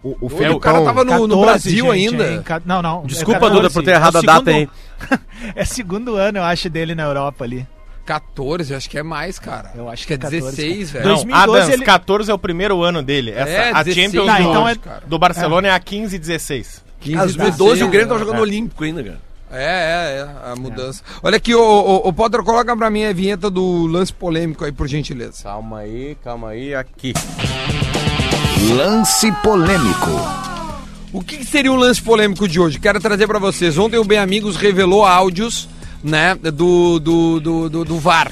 o 0.03 0.17
O 0.21 0.29
Felipão... 0.29 0.59
cara 0.59 0.81
tava 0.83 1.03
no, 1.03 1.27
no 1.27 1.39
14, 1.41 1.45
Brasil 1.45 1.93
gente, 1.93 2.07
ainda. 2.13 2.23
é 2.25 2.33
em 2.35 2.41
ca- 2.41 2.61
Não, 2.65 2.81
não. 2.81 3.03
Desculpa, 3.05 3.37
é 3.37 3.49
14. 3.49 3.55
Duda, 3.61 3.69
por 3.73 3.83
ter 3.83 3.91
errado 3.91 4.15
É 4.15 4.19
o 4.19 4.21
a 4.21 4.25
data 4.25 4.49
aí. 4.51 4.55
segundo- 4.99 5.21
é 5.55 5.65
segundo 5.65 6.15
ano, 6.15 6.37
eu 6.39 6.43
acho, 6.43 6.69
dele 6.69 6.95
na 6.95 7.03
Europa 7.03 7.43
ali. 7.43 7.67
14, 8.05 8.73
acho 8.73 8.89
que 8.89 8.97
é 8.97 9.03
mais, 9.03 9.37
cara. 9.37 9.71
Eu 9.75 9.87
acho 9.87 10.07
que 10.07 10.13
é 10.13 10.17
que 10.17 10.25
é 10.25 10.29
14, 10.31 10.55
16, 10.57 10.91
velho. 10.91 11.05
Não, 11.05 11.13
2012 11.15 11.57
Adams, 11.59 11.73
ele- 11.73 11.85
14 11.85 12.31
é 12.31 12.33
o 12.33 12.37
primeiro 12.39 12.81
ano 12.81 13.01
dele. 13.03 13.31
Essa, 13.31 13.49
É, 13.49 13.71
a 13.71 13.83
16. 13.83 13.95
Champions 13.95 14.25
Tá, 14.25 14.37
do, 14.37 14.49
então 14.49 14.67
é- 14.67 14.75
do 15.05 15.19
Barcelona 15.19 15.67
é 15.67 15.71
a 15.71 15.79
15 15.79 16.15
e 16.15 16.19
16. 16.19 16.83
15, 16.99 17.17
Ah, 17.17 17.25
2012 17.25 17.83
o 17.83 17.87
Grêmio 17.87 18.07
tava 18.07 18.19
16, 18.19 18.19
jogando 18.19 18.37
É. 18.37 18.41
Olímpico 18.41 18.83
ainda, 18.83 19.03
cara. 19.03 19.19
É, 19.53 19.63
é, 19.65 20.17
é, 20.47 20.51
a 20.51 20.55
mudança. 20.55 21.03
Olha 21.21 21.35
aqui, 21.37 21.53
o, 21.53 21.61
o, 21.61 22.07
o 22.07 22.13
Potter, 22.13 22.41
coloca 22.41 22.75
pra 22.75 22.89
mim 22.89 23.03
a 23.05 23.11
vinheta 23.13 23.49
do 23.49 23.85
lance 23.85 24.13
polêmico 24.13 24.63
aí, 24.65 24.71
por 24.71 24.87
gentileza. 24.87 25.43
Calma 25.43 25.79
aí, 25.79 26.17
calma 26.23 26.49
aí, 26.49 26.73
aqui. 26.73 27.13
Lance 28.69 29.31
polêmico. 29.43 30.09
O 31.11 31.21
que, 31.21 31.43
seria 31.43 31.71
o 31.71 31.75
lance 31.75 32.01
polêmico 32.01 32.47
de 32.47 32.59
hoje? 32.59 32.79
Quero 32.79 32.99
trazer 32.99 33.27
pra 33.27 33.39
vocês. 33.39 33.77
Ontem 33.77 33.97
o 33.97 34.03
Bem 34.03 34.17
Amigos 34.19 34.55
revelou 34.55 35.05
áudios, 35.05 35.67
né, 36.03 36.35
do, 36.35 36.99
do, 36.99 37.39
do, 37.39 37.69
do, 37.69 37.85
do 37.85 37.99
VAR. 37.99 38.31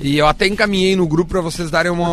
E 0.00 0.18
eu 0.18 0.26
até 0.26 0.46
encaminhei 0.46 0.94
no 0.94 1.06
grupo 1.06 1.30
pra 1.30 1.40
vocês 1.40 1.70
darem 1.70 1.90
uma, 1.90 2.10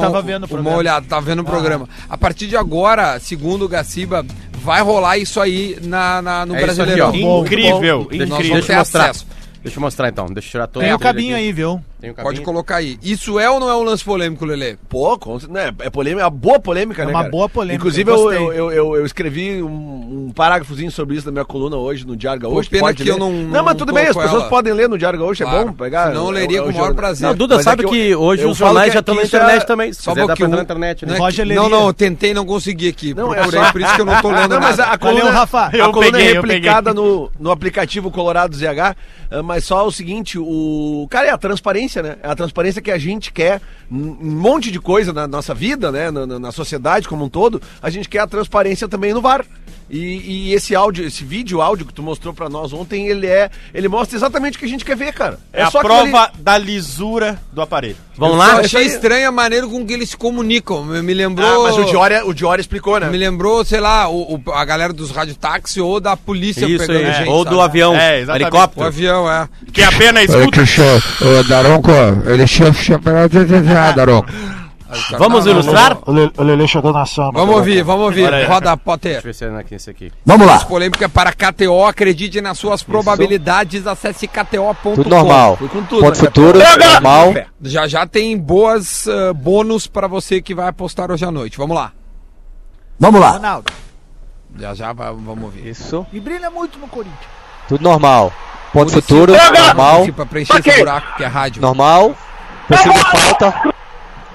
uma 0.49 0.71
olhada, 0.75 1.05
tava 1.07 1.21
vendo 1.25 1.39
o 1.39 1.45
programa. 1.45 1.87
A 2.09 2.17
partir 2.17 2.47
de 2.47 2.55
agora, 2.55 3.19
segundo 3.19 3.65
o 3.65 3.69
Gaciba, 3.69 4.25
vai 4.61 4.81
rolar 4.81 5.17
isso 5.17 5.39
aí 5.41 5.77
na, 5.83 6.21
na- 6.21 6.45
no 6.45 6.53
É 6.53 6.57
aqui, 6.57 6.65
Brasileirão. 6.65 7.15
Incrível, 7.15 8.07
Deixa, 8.09 8.25
incrível. 8.25 8.37
deixa 8.53 8.67
ter 8.67 8.73
eu 8.73 8.77
mostrar. 8.79 9.03
acesso. 9.09 9.27
Deixa 9.63 9.77
eu 9.77 9.81
mostrar 9.81 10.09
então. 10.09 10.27
Deixa 10.27 10.47
eu 10.47 10.51
tirar 10.51 10.67
todo 10.67 10.83
Tem 10.83 10.93
o 10.93 10.99
cabinho 10.99 11.35
aqui. 11.35 11.45
aí, 11.45 11.51
viu? 11.51 11.81
Tem 11.99 12.11
o 12.11 12.13
Pode 12.15 12.41
colocar 12.41 12.77
aí. 12.77 12.97
Isso 13.03 13.37
é 13.39 13.49
ou 13.49 13.59
não 13.59 13.69
é 13.69 13.75
um 13.75 13.83
lance 13.83 14.03
polêmico, 14.05 14.45
Lelê? 14.45 14.77
Pô, 14.87 15.19
né, 15.49 15.73
é 15.79 15.89
polêmica, 15.89 16.21
é 16.21 16.25
uma 16.25 16.29
boa 16.29 16.59
polêmica, 16.59 17.01
É 17.01 17.05
né, 17.05 17.11
uma 17.11 17.19
cara? 17.21 17.31
boa 17.31 17.49
polêmica, 17.49 17.75
Inclusive, 17.75 18.09
eu 18.09 18.31
eu, 18.31 18.31
eu, 18.31 18.53
eu, 18.53 18.71
eu- 18.71 18.95
eu 18.97 19.05
escrevi 19.05 19.61
um, 19.61 20.27
um 20.27 20.31
parágrafozinho 20.33 20.89
sobre 20.91 21.17
isso 21.17 21.25
na 21.25 21.31
minha 21.33 21.43
coluna 21.45 21.75
hoje 21.75 22.07
no 22.07 22.15
Diário 22.15 22.41
Gaúcho. 22.41 22.69
pena 22.69 22.83
pode 22.83 23.03
que 23.03 23.09
eu 23.09 23.15
ler. 23.15 23.19
não- 23.19 23.31
Não, 23.33 23.49
não 23.49 23.63
mas 23.65 23.75
tudo 23.75 23.91
bem, 23.91 24.07
as 24.07 24.15
pessoas 24.15 24.41
ela. 24.43 24.49
podem 24.49 24.71
ler 24.73 24.87
no 24.87 24.97
Diário 24.97 25.19
Gaúcho, 25.19 25.43
é 25.43 25.45
Claro. 25.45 25.65
bom 25.67 25.73
pegar. 25.73 26.07
Senão 26.07 26.25
eu 26.25 26.29
é- 26.29 26.39
leria 26.39 26.59
é 26.59 26.61
com 26.61 26.69
o 26.69 26.73
maior 26.73 26.93
prazer. 26.93 27.27
Não, 27.27 27.35
Duda, 27.35 27.55
Mas 27.55 27.63
sabe 27.65 27.83
é 27.83 27.87
que 27.87 27.91
que, 27.91 28.09
eu- 28.11 28.21
hoje 28.21 28.43
eu 28.43 28.49
os 28.49 28.57
jornais 28.57 28.87
que- 28.87 28.93
já 28.93 28.99
estão 29.01 29.15
na 29.15 29.21
é- 29.21 29.25
internet 29.25 29.65
também. 29.65 29.91
Só 29.93 30.13
dá 30.13 30.25
pra 30.35 30.47
na 30.47 30.61
internet, 30.61 31.05
né? 31.05 31.17
Não, 31.17 31.27
é 31.27 31.31
que- 31.31 31.43
não, 31.45 31.67
não, 31.69 31.87
eu 31.87 31.93
tentei 31.93 32.31
e 32.31 32.33
não 32.33 32.45
consegui 32.45 32.87
aqui. 32.87 33.13
Não, 33.13 33.33
é 33.33 33.39
Procurei, 33.41 33.71
por 33.71 33.81
isso 33.81 33.95
que 33.95 34.01
eu 34.01 34.05
não 34.05 34.21
tô 34.21 34.29
lendo 34.29 34.49
Não, 34.55 34.59
mas 34.61 34.77
nada. 34.77 34.91
a, 34.93 34.97
coluna, 34.97 35.31
Rafa. 35.31 35.67
a 35.67 35.75
Eu 35.77 35.91
coluna 35.91 36.17
é 36.19 36.29
eu 36.31 36.33
replicada 36.41 36.93
no, 36.93 37.29
no 37.39 37.51
aplicativo 37.51 38.09
Colorado 38.09 38.55
ZH, 38.55 38.95
eh, 39.31 39.41
mas 39.41 39.65
só 39.65 39.85
o 39.85 39.91
seguinte, 39.91 40.37
o 40.39 41.05
cara 41.09 41.27
é 41.27 41.31
a 41.31 41.37
transparência, 41.37 41.88
né? 41.97 42.17
É 42.21 42.29
a 42.29 42.35
transparência 42.35 42.81
que 42.81 42.91
a 42.91 42.97
gente 42.97 43.31
quer 43.31 43.61
um 43.91 43.97
monte 44.21 44.71
de 44.71 44.79
coisa 44.79 45.11
na 45.11 45.27
nossa 45.27 45.53
vida, 45.53 45.91
né? 45.91 46.11
Na, 46.11 46.25
na- 46.27 46.39
na 46.39 46.51
sociedade 46.51 47.07
como 47.07 47.25
um 47.25 47.29
todo, 47.29 47.61
a 47.81 47.89
gente 47.89 48.07
quer 48.07 48.19
a 48.19 48.27
transparência 48.27 48.87
também 48.87 49.13
no 49.13 49.21
VAR. 49.21 49.45
E, 49.89 50.49
e 50.49 50.53
esse 50.53 50.75
áudio, 50.75 51.05
esse 51.05 51.23
vídeo 51.23 51.61
áudio 51.61 51.85
que 51.85 51.93
tu 51.93 52.03
mostrou 52.03 52.31
pra 52.33 52.47
nós 52.47 52.71
ontem, 52.73 53.07
ele 53.07 53.25
é, 53.25 53.49
ele 53.73 53.87
mostra 53.87 54.15
exatamente 54.15 54.55
o 54.55 54.59
que 54.59 54.65
a 54.65 54.67
gente 54.69 54.85
quer 54.85 54.95
ver, 54.95 55.11
cara. 55.13 55.39
É, 55.51 55.63
a 55.63 55.71
só 55.71 55.79
aquilo 55.79 55.93
ali. 55.95 56.11
prova 56.11 56.31
da 56.37 56.57
lisura 56.57 57.39
do 57.51 57.61
aparelho. 57.61 57.95
Vamos 58.15 58.33
Eu 58.35 58.39
lá? 58.39 58.51
achei 58.59 58.63
isso 58.65 58.77
aí. 58.77 58.85
estranha 58.87 59.29
a 59.29 59.31
maneira 59.31 59.65
com 59.67 59.83
que 59.85 59.93
eles 59.93 60.09
se 60.11 60.17
comunicam. 60.17 60.83
Me 60.85 61.01
me 61.01 61.13
lembrou. 61.13 61.47
Ah, 61.47 61.63
mas 61.71 61.77
o 61.77 61.85
Diori, 61.85 62.15
o 62.23 62.33
Diori 62.33 62.61
explicou, 62.61 62.99
né? 62.99 63.07
Me 63.09 63.17
lembrou, 63.17 63.65
sei 63.65 63.79
lá, 63.79 64.07
o, 64.09 64.35
o- 64.45 64.51
a 64.51 64.63
galera 64.65 64.93
dos 64.93 65.09
radiotáxi 65.11 65.81
ou 65.81 65.99
da 65.99 66.15
polícia 66.15 66.65
Isso 66.67 66.85
pegando 66.85 67.07
aí. 67.07 67.13
gente. 67.13 67.29
Ou 67.29 67.43
sabe? 67.43 67.55
do 67.55 67.61
avião, 67.61 67.95
É, 67.95 68.19
exatamente. 68.19 68.43
O 68.43 68.45
helicóptero. 68.45 68.85
avião, 68.85 69.31
é. 69.31 69.49
Que 69.73 69.81
a 69.81 69.91
pena 69.91 70.19
Olha 70.19 70.25
escuta. 70.25 70.51
que 70.61 70.65
show. 70.67 70.85
Ô, 71.21 71.43
Daronco, 71.47 71.91
ele 72.27 72.45
tinha 72.45 72.71
chamado 72.73 73.45
de 73.45 73.59
Daronco. 73.95 74.27
Vamos 75.17 75.45
Não, 75.45 75.53
não, 75.53 75.59
ilustrar? 75.61 75.97
O, 76.05 76.11
Le, 76.11 76.31
o 76.35 76.43
Lelê 76.43 76.67
chegou 76.67 76.91
na 76.91 77.05
samba. 77.05 77.39
Vamos 77.39 77.55
ouvir, 77.57 77.83
vamos 77.83 78.05
ouvir. 78.05 78.33
Aí. 78.33 78.45
Roda 78.45 78.75
Potter. 78.75 79.21
Deixa 79.21 79.27
eu 79.27 79.29
ver 79.29 79.33
se 79.33 79.45
é 79.45 79.59
aqui, 79.59 79.75
esse 79.75 79.89
aqui. 79.89 80.11
Vamos 80.25 80.47
lá. 80.47 80.59
Polêmica 80.65 81.07
para 81.07 81.31
KTO, 81.31 81.85
acredite 81.85 82.41
nas 82.41 82.57
suas 82.57 82.81
probabilidades, 82.81 83.85
acesse 83.85 84.27
kto.com. 84.27 84.95
Tudo 84.95 85.09
normal. 85.09 85.57
Fui 85.57 85.67
com 85.69 85.83
tudo, 85.83 86.01
Ponto 86.01 86.17
né, 86.17 86.25
futuro, 86.25 86.59
normal. 86.59 87.33
Já 87.61 87.87
já 87.87 88.07
tem 88.07 88.37
boas 88.37 89.07
ah, 89.07 89.33
bônus 89.33 89.85
para 89.85 90.07
você 90.07 90.41
que 90.41 90.55
vai 90.55 90.67
apostar 90.67 91.11
hoje 91.11 91.23
à 91.23 91.29
noite. 91.31 91.57
Vamos 91.57 91.75
lá. 91.75 91.91
Vamos 92.99 93.21
lá. 93.21 93.29
Ronaldo. 93.31 93.71
Já 94.57 94.73
já 94.73 94.91
va- 94.91 95.11
vamos 95.11 95.43
ouvir. 95.43 95.67
Isso. 95.67 96.05
E 96.11 96.19
brilha 96.19 96.49
muito 96.49 96.79
no 96.79 96.87
Corinthians. 96.87 97.19
Tudo 97.67 97.83
normal. 97.83 98.33
Ponto 98.73 98.91
Município- 98.91 99.01
futuro, 99.17 99.33
normal. 99.33 100.07
Pra 100.15 100.25
preencher 100.25 100.59
esse 100.59 100.79
buraco 100.79 101.15
que 101.17 101.23
é 101.23 101.27
rádio. 101.27 101.61
Normal. 101.61 102.15
Possível 102.67 102.93
falta. 103.05 103.78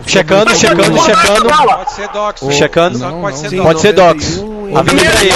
Checando, 0.06 0.54
checando, 0.54 0.98
checando. 0.98 1.48
Pode 1.66 1.92
ser 1.92 2.08
Dox. 2.08 2.40
Checando. 2.52 2.98
Pode 3.20 3.38
ser 3.38 3.62
Pode 3.62 3.80
ser 3.80 3.92
Dox. 3.92 4.44
Avisa 4.74 5.18
aí. 5.20 5.30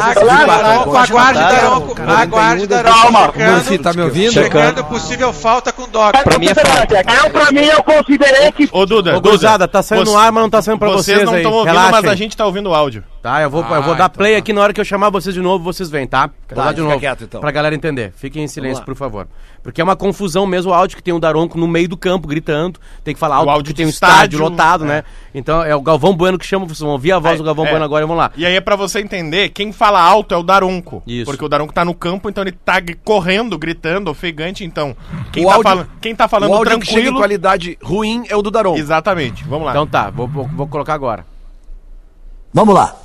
Aguarde 0.00 1.38
Daronco, 1.38 1.94
aguarde 2.00 2.66
Daronco, 2.66 3.32
Você 3.32 3.62
checando, 3.64 3.82
tá 3.82 3.92
me 3.92 4.02
ouvindo? 4.02 4.32
checando 4.32 4.84
possível 4.84 5.32
falta 5.32 5.72
com 5.72 5.88
Dox. 5.88 6.22
Pra 6.22 6.38
mim 6.38 6.46
é 6.48 6.54
falta. 6.54 7.04
Eu, 7.24 7.30
pra 7.30 7.50
mim, 7.52 7.64
eu 7.64 7.82
considerei 7.82 8.52
que 8.52 8.68
Ô, 8.72 8.86
Duda, 8.86 9.16
Ô, 9.16 9.20
gurizada, 9.20 9.68
tá 9.68 9.82
saindo 9.82 10.06
você- 10.06 10.10
no 10.12 10.18
ar, 10.18 10.32
mas 10.32 10.42
não 10.42 10.50
tá 10.50 10.62
saindo 10.62 10.78
pra 10.78 10.88
vocês, 10.88 11.18
Vocês 11.18 11.30
não 11.30 11.36
estão 11.36 11.52
ouvindo, 11.52 11.74
mas 11.90 12.04
a 12.04 12.14
gente 12.14 12.36
tá 12.36 12.46
ouvindo 12.46 12.70
o 12.70 12.74
áudio. 12.74 13.04
Tá, 13.22 13.42
eu 13.42 13.50
vou, 13.50 13.60
eu 13.62 13.82
vou 13.82 13.92
Ah, 13.92 13.96
dar 13.98 14.04
então 14.06 14.08
play 14.16 14.32
tá. 14.32 14.38
aqui 14.38 14.50
na 14.50 14.62
hora 14.62 14.72
que 14.72 14.80
eu 14.80 14.84
chamar 14.84 15.10
vocês 15.10 15.34
de 15.34 15.42
novo, 15.42 15.62
vocês 15.62 15.90
vêm, 15.90 16.06
tá? 16.06 16.30
Vou 16.48 16.64
dar 16.64 16.70
de 16.72 16.76
fica 16.76 16.88
novo. 16.88 16.98
quieto, 17.00 17.24
então. 17.24 17.38
Pra 17.38 17.50
galera 17.50 17.74
entender. 17.74 18.14
Fiquem 18.16 18.44
em 18.44 18.48
silêncio, 18.48 18.78
lá. 18.80 18.84
por 18.86 18.94
favor. 18.94 19.28
Porque 19.62 19.78
é 19.78 19.84
uma 19.84 19.94
confusão 19.94 20.46
mesmo 20.46 20.70
o 20.70 20.74
áudio 20.74 20.96
que 20.96 21.02
tem 21.02 21.12
o 21.12 21.18
Daronco 21.20 21.58
no 21.58 21.68
meio 21.68 21.86
do 21.86 21.98
campo, 21.98 22.26
gritando. 22.26 22.80
Tem 23.04 23.12
que 23.12 23.20
falar 23.20 23.36
alto, 23.36 23.50
áudio 23.50 23.74
que 23.74 23.76
tem 23.76 23.84
um 23.84 23.90
estádio, 23.90 24.14
estádio 24.36 24.38
lotado, 24.38 24.84
é. 24.84 24.88
né? 24.88 25.04
Então 25.34 25.62
é 25.62 25.76
o 25.76 25.82
Galvão 25.82 26.16
Bueno 26.16 26.38
que 26.38 26.46
chama, 26.46 26.64
vocês 26.64 26.80
vão 26.80 26.92
ouvir 26.92 27.12
a 27.12 27.18
voz 27.18 27.36
do 27.36 27.44
Galvão 27.44 27.66
É. 27.66 27.68
Bueno 27.70 27.84
agora 27.84 28.02
e 28.04 28.06
vamos 28.06 28.22
lá. 28.22 28.30
E 28.34 28.46
aí 28.46 28.56
é 28.56 28.60
pra 28.62 28.74
você 28.74 29.00
entender, 29.00 29.50
quem 29.50 29.70
fala 29.70 30.00
alto 30.00 30.34
é 30.34 30.38
o 30.38 30.42
Daronco. 30.42 31.02
Isso. 31.06 31.26
Porque 31.26 31.44
o 31.44 31.48
Daronco 31.48 31.74
tá 31.74 31.84
no 31.84 31.92
campo, 31.92 32.30
então 32.30 32.42
ele 32.42 32.52
tá 32.52 32.80
correndo, 33.04 33.58
gritando, 33.58 34.10
ofegante, 34.10 34.64
então. 34.64 34.96
Quem, 35.30 35.44
O 35.44 35.48
tá, 35.48 35.54
áudio- 35.56 35.70
fala- 35.70 35.88
quem 36.00 36.14
tá 36.16 36.26
falando 36.26 36.52
o 36.52 36.54
áudio 36.54 36.78
que 36.80 36.86
chega 36.86 37.00
em 37.00 37.02
tranquilo. 37.02 37.18
qualidade 37.18 37.78
ruim 37.82 38.24
é 38.30 38.34
o 38.34 38.40
do 38.40 38.50
Daron. 38.50 38.76
Exatamente. 38.78 39.44
Vamos 39.44 39.66
lá. 39.66 39.72
Então 39.72 39.86
tá, 39.86 40.08
vou, 40.08 40.26
vou, 40.26 40.48
vou 40.48 40.66
colocar 40.66 40.94
agora. 40.94 41.26
Vamos 42.52 42.74
lá. 42.74 42.96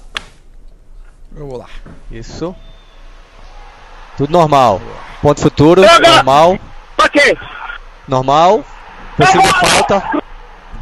Eu 1.38 1.48
vou 1.48 1.58
lá. 1.58 1.66
Isso. 2.12 2.56
Tudo 4.18 4.32
normal. 4.32 4.82
Ponto 5.22 5.42
futuro, 5.42 5.82
normal. 6.02 6.58
Pra 6.96 7.10
quê? 7.10 7.38
Normal. 8.08 8.64
Possível 9.18 9.44
falta. 9.44 10.04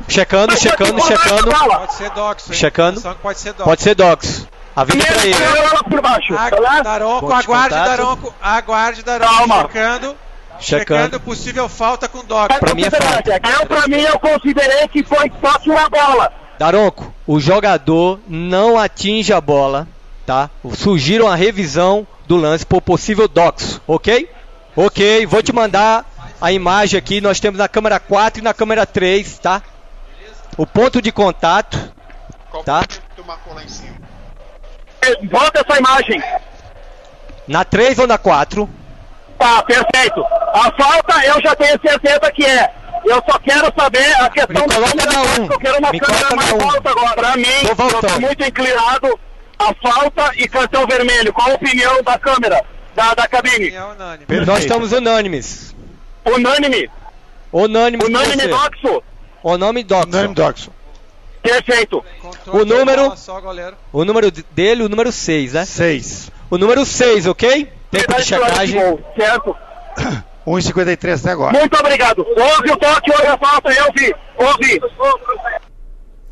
Checando, 0.07 0.55
checando, 0.57 1.01
checando. 1.01 1.51
Pode 1.51 1.93
ser 1.93 2.10
Dox. 2.12 2.50
hein? 2.50 2.55
Checando. 2.55 3.01
Pode 3.22 3.39
ser 3.39 3.53
Dox. 3.53 3.63
Pode 3.65 3.81
ser 3.81 3.95
Dox. 3.95 4.48
Avisa 4.75 5.05
pra 5.05 5.24
ele. 5.25 5.36
Tá? 5.36 6.81
Daronco, 6.81 7.25
aguarde 7.31 7.45
contato. 7.48 7.69
Daronco, 7.88 8.33
aguarde 8.41 9.03
Daronco, 9.03 9.33
Calma. 9.38 9.55
checando, 9.62 10.15
checando 10.60 11.00
Checando. 11.03 11.19
possível 11.19 11.69
falta 11.69 12.07
com 12.07 12.24
Dox. 12.25 12.57
Pra 12.60 12.74
mim 12.74 12.83
é 12.83 12.89
falta. 12.89 13.31
Eu, 13.60 13.65
pra 13.67 13.88
mim, 13.88 14.01
eu 14.01 14.19
considerei 14.19 14.88
que 14.88 15.03
foi 15.03 15.31
só 15.41 15.72
uma 15.72 15.89
bola. 15.89 16.31
Daronco, 16.60 17.13
o 17.25 17.39
jogador 17.39 18.19
não 18.27 18.77
atinge 18.77 19.31
a 19.31 19.39
bola, 19.39 19.88
tá? 20.25 20.50
Surgiram 20.75 21.27
a 21.27 21.36
revisão 21.36 22.08
do 22.27 22.36
lance 22.38 22.65
por 22.65 22.82
possível 22.82 23.27
doxo, 23.27 23.82
ok? 23.88 24.30
Ok, 24.75 25.25
vou 25.25 25.44
te 25.44 25.53
mandar 25.53 26.06
a 26.42 26.51
imagem 26.51 26.98
aqui, 26.98 27.22
nós 27.22 27.39
temos 27.39 27.60
na 27.60 27.68
câmera 27.68 28.00
4 28.00 28.42
e 28.42 28.44
na 28.44 28.53
câmera 28.53 28.86
3, 28.86 29.39
tá? 29.39 29.62
O 30.58 30.65
ponto 30.65 31.01
de 31.01 31.12
contato, 31.12 31.77
tá? 32.65 32.84
Volta 35.30 35.65
essa 35.68 35.80
imagem. 35.80 36.22
Na 37.48 37.63
3 37.65 38.00
ou 38.00 38.08
na 38.08 38.18
4, 38.18 38.70
Tá, 39.38 39.62
perfeito. 39.63 40.24
A 40.53 40.72
falta 40.82 41.25
eu 41.25 41.42
já 41.42 41.56
tenho 41.56 41.77
certeza 41.82 42.32
que 42.34 42.46
é. 42.46 42.74
Eu 43.03 43.22
só 43.30 43.38
quero 43.39 43.74
saber 43.77 44.13
a 44.22 44.30
questão 44.30 44.65
Me 44.65 44.74
coloca 44.74 44.96
câmera, 44.96 45.12
na 45.12 45.22
um. 45.42 45.51
Eu 45.51 45.60
quero 45.60 45.77
uma 45.80 45.92
Me 45.92 46.00
câmera 46.00 46.36
mais 46.36 46.51
um. 46.53 46.70
alta 46.70 46.89
agora. 46.89 47.13
Pra 47.15 47.36
mim, 47.36 47.44
Tô 47.75 47.84
eu 47.89 48.01
tô 48.01 48.20
muito 48.22 48.44
inclinado 48.46 49.20
a 49.60 49.74
falta 49.75 50.31
e 50.36 50.48
cartão 50.48 50.86
vermelho. 50.88 51.31
Qual 51.33 51.51
a 51.51 51.53
opinião 51.53 52.01
da 52.03 52.17
câmera, 52.17 52.63
da, 52.95 53.13
da 53.13 53.27
cabine? 53.27 53.69
É 53.72 53.83
unânime. 53.83 54.45
nós 54.45 54.60
estamos 54.60 54.91
unânimes. 54.91 55.75
Unânime. 56.25 56.89
Unânimes 57.51 58.05
com 58.07 58.12
Unânime 58.12 58.41
você. 58.41 58.48
doxo. 58.48 59.03
Unânime 59.43 59.83
doxo. 60.33 60.72
Perfeito. 61.41 62.03
Controle 62.22 62.62
O 62.62 62.65
número- 62.65 63.17
Só. 63.17 63.41
O 63.91 64.05
número 64.05 64.31
de- 64.31 64.43
dele, 64.51 64.83
o 64.83 64.89
número 64.89 65.12
6, 65.12 65.53
né? 65.53 65.65
6. 65.65 66.31
O 66.50 66.57
número 66.57 66.86
6, 66.86 67.27
ok? 67.27 67.69
Tempo 67.91 68.15
de 68.15 68.24
checagem. 68.24 68.79
Certo? 69.17 69.55
1,53 70.48 71.19
até 71.22 71.31
agora. 71.31 71.57
Muito 71.57 71.77
obrigado. 71.79 72.25
Houve 72.27 72.72
o 72.72 72.77
toque, 72.77 73.11
houve 73.11 73.27
a 73.27 73.37
falta, 73.37 73.72
eu 73.72 73.85
vi. 73.96 74.13
Ouvi. 74.37 74.79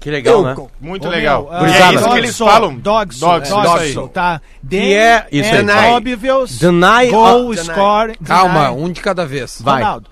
Que 0.01 0.09
legal, 0.09 0.41
né? 0.43 0.55
Muito 0.81 1.07
Ô, 1.07 1.11
legal. 1.11 1.43
meu, 1.43 1.67
e 1.67 1.71
ah, 1.73 1.91
é 1.91 1.93
isso 1.93 2.09
que 2.09 2.17
eles 2.17 2.37
falam. 2.37 2.75
Dogso, 2.75 3.19
Dogso, 3.19 3.83
isso 3.83 3.99
aí. 4.01 4.09
tá? 4.09 4.41
Que 4.67 4.93
é- 4.95 5.27
isso 5.31 5.53
aí. 5.53 5.59
and 5.61 5.95
obvious 5.95 6.57
Deny- 6.57 7.11
goal 7.11 7.51
ah, 7.51 7.57
score. 7.57 8.17
Calma, 8.25 8.69
deny- 8.69 8.83
um 8.83 8.91
de 8.91 8.99
cada 8.99 9.27
vez. 9.27 9.61
Vai. 9.61 9.83
Ronaldo. 9.83 10.09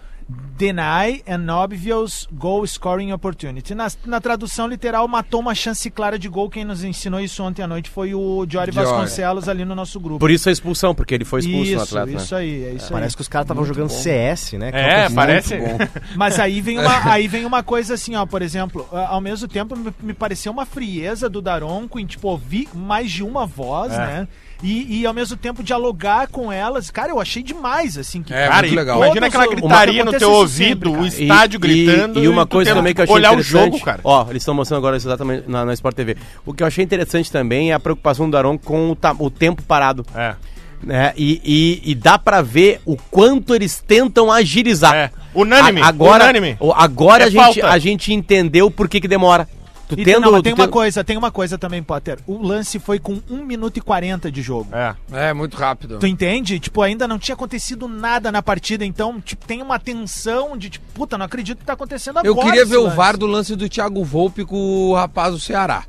Deny 0.59 1.23
an 1.25 1.49
obvious 1.49 2.27
goal 2.33 2.67
scoring 2.67 3.13
opportunity. 3.13 3.73
Na, 3.73 3.87
na 4.05 4.19
tradução 4.19 4.67
literal, 4.67 5.07
matou 5.07 5.39
uma 5.39 5.55
chance 5.55 5.89
clara 5.89 6.19
de 6.19 6.27
gol. 6.27 6.49
Quem 6.49 6.65
nos 6.65 6.83
ensinou 6.83 7.21
isso 7.21 7.41
ontem 7.41 7.61
à 7.61 7.67
noite 7.67 7.89
foi 7.89 8.13
o 8.13 8.45
Jory. 8.45 8.69
Vasconcelos 8.71 9.47
ali 9.47 9.63
no 9.63 9.73
nosso 9.73 9.97
grupo. 10.01 10.19
Por 10.19 10.29
isso 10.29 10.49
a 10.49 10.51
expulsão, 10.51 10.93
porque 10.93 11.15
ele 11.15 11.23
foi 11.23 11.39
expulso 11.39 11.71
no 11.75 11.83
isso, 11.83 11.97
atleta. 11.97 12.21
isso 12.21 12.35
né? 12.35 12.41
aí, 12.41 12.63
é 12.65 12.71
isso 12.73 12.91
Parece 12.91 13.15
que 13.15 13.21
os 13.21 13.29
caras 13.29 13.45
estavam 13.45 13.63
jogando 13.63 13.89
CS, 13.89 14.51
né? 14.53 14.69
É, 14.73 14.99
coisa 15.03 15.15
parece. 15.15 15.57
bom. 15.57 15.77
aí. 15.79 15.89
Mas 16.17 16.37
aí 16.37 16.59
vem, 16.59 16.77
uma, 16.77 17.09
aí 17.09 17.25
vem 17.29 17.45
uma 17.45 17.63
coisa 17.63 17.93
assim, 17.93 18.15
ó, 18.17 18.25
por 18.25 18.41
exemplo, 18.41 18.85
ao 18.91 19.21
mesmo 19.21 19.47
tempo 19.47 19.77
me, 19.77 19.93
me 20.01 20.13
pareceu 20.13 20.51
uma 20.51 20.65
frieza 20.65 21.29
do 21.29 21.41
Daronco 21.41 21.97
em, 22.01 22.05
tipo, 22.05 22.27
ouvir 22.27 22.67
mais 22.75 23.09
de 23.09 23.23
uma 23.23 23.45
voz, 23.45 23.93
É. 23.93 23.97
né? 23.97 24.27
E, 24.61 24.99
e 25.01 25.05
ao 25.05 25.13
mesmo 25.13 25.37
tempo 25.37 25.63
dialogar 25.63 26.27
com 26.27 26.51
elas. 26.51 26.91
Cara, 26.91 27.11
eu 27.11 27.19
achei 27.21 27.41
demais, 27.41 27.97
assim. 27.97 28.21
Que, 28.21 28.33
É, 28.33 28.47
Cara, 28.47 28.61
muito 28.61 28.73
e 28.73 28.75
legal. 28.75 28.97
imagina 29.03 29.27
aquela 29.27 29.47
gritaria 29.47 30.03
uma- 30.03 30.11
no 30.11 30.17
teu 30.19 30.31
ouvido, 30.31 30.89
sempre, 30.89 30.89
o 30.89 31.05
estádio 31.05 31.57
E- 31.57 31.59
gritando. 31.59 32.23
E, 32.23 32.27
uma 32.27 32.45
tu 32.45 32.51
coisa 32.57 32.73
também 32.73 32.93
que 32.93 32.99
eu 32.99 33.03
achei 33.03 33.15
olhar 33.15 33.29
o 33.31 33.33
interessante. 33.39 33.71
jogo, 33.71 33.79
cara. 33.85 34.01
Ó, 34.03 34.25
eles 34.29 34.41
estão 34.41 34.53
mostrando 34.53 34.79
agora 34.79 34.97
isso 34.97 35.07
exatamente 35.07 35.45
na, 35.49 35.63
na 35.63 35.73
Sport 35.73 35.95
TV. 35.95 36.17
O 36.45 36.53
que 36.53 36.61
eu 36.61 36.67
achei 36.67 36.83
interessante 36.83 37.31
também 37.31 37.71
é 37.71 37.73
a 37.73 37.79
preocupação 37.79 38.25
do 38.25 38.33
Daron 38.33 38.57
com 38.57 38.91
o, 38.91 38.95
ta- 38.97 39.15
o 39.17 39.29
tempo 39.29 39.63
parado. 39.63 40.05
É. 40.13 40.35
Né? 40.81 41.13
E, 41.17 41.41
e, 41.85 41.91
e 41.91 41.95
dá 41.95 42.17
pra 42.17 42.41
ver 42.41 42.79
o 42.85 42.95
quanto 43.09 43.53
eles 43.55 43.83
tentam 43.85 44.31
agilizar. 44.31 44.95
É. 44.95 45.11
Unânime, 45.35 45.81
A- 45.81 45.87
agora, 45.87 46.23
unânime. 46.23 46.57
o- 46.59 46.71
Agora 46.73 47.23
É 47.23 47.27
a, 47.27 47.29
gente, 47.29 47.41
falta. 47.61 47.67
a 47.67 47.77
gente 47.77 48.13
entendeu 48.13 48.71
por 48.71 48.87
que, 48.89 48.99
que 49.01 49.07
demora. 49.07 49.47
Tu 49.89 49.99
E 49.99 50.03
tendo, 50.05 50.21
não, 50.21 50.31
mas 50.33 50.41
tu 50.41 50.43
tem 50.43 50.53
uma 50.53 50.65
tendo- 50.65 50.71
coisa, 50.71 51.03
tem 51.03 51.17
uma 51.17 51.31
coisa 51.31 51.57
também, 51.57 51.81
Potter. 51.81 52.19
O 52.27 52.37
lance 52.45 52.77
foi 52.77 52.99
com 52.99 53.19
1 53.27 53.43
minuto 53.43 53.77
e 53.77 53.81
40 53.81 54.31
de 54.31 54.39
jogo. 54.41 54.69
É. 54.71 54.95
É, 55.11 55.33
muito 55.33 55.57
rápido. 55.57 55.97
Tu 55.97 56.05
entende? 56.05 56.59
Tipo, 56.59 56.83
ainda 56.83 57.07
não 57.07 57.17
tinha 57.17 57.33
acontecido 57.33 57.87
nada 57.87 58.31
na 58.31 58.43
partida, 58.43 58.85
então, 58.85 59.19
tipo, 59.19 59.47
tem 59.47 59.63
uma 59.63 59.79
tensão 59.79 60.55
de, 60.55 60.69
tipo, 60.69 60.85
puta, 60.93 61.17
não 61.17 61.25
acredito 61.25 61.57
que 61.57 61.65
tá 61.65 61.73
acontecendo 61.73 62.19
agora. 62.19 62.27
Eu 62.27 62.35
queria 62.35 62.63
ver 62.65 62.77
o 62.77 62.83
lance. 62.83 62.95
VAR 62.95 63.17
do 63.17 63.25
lance 63.25 63.55
do 63.55 63.67
Thiago 63.67 64.03
Volpe 64.05 64.45
com 64.45 64.55
o 64.55 64.93
rapaz 64.93 65.33
do 65.33 65.39
Ceará. 65.39 65.83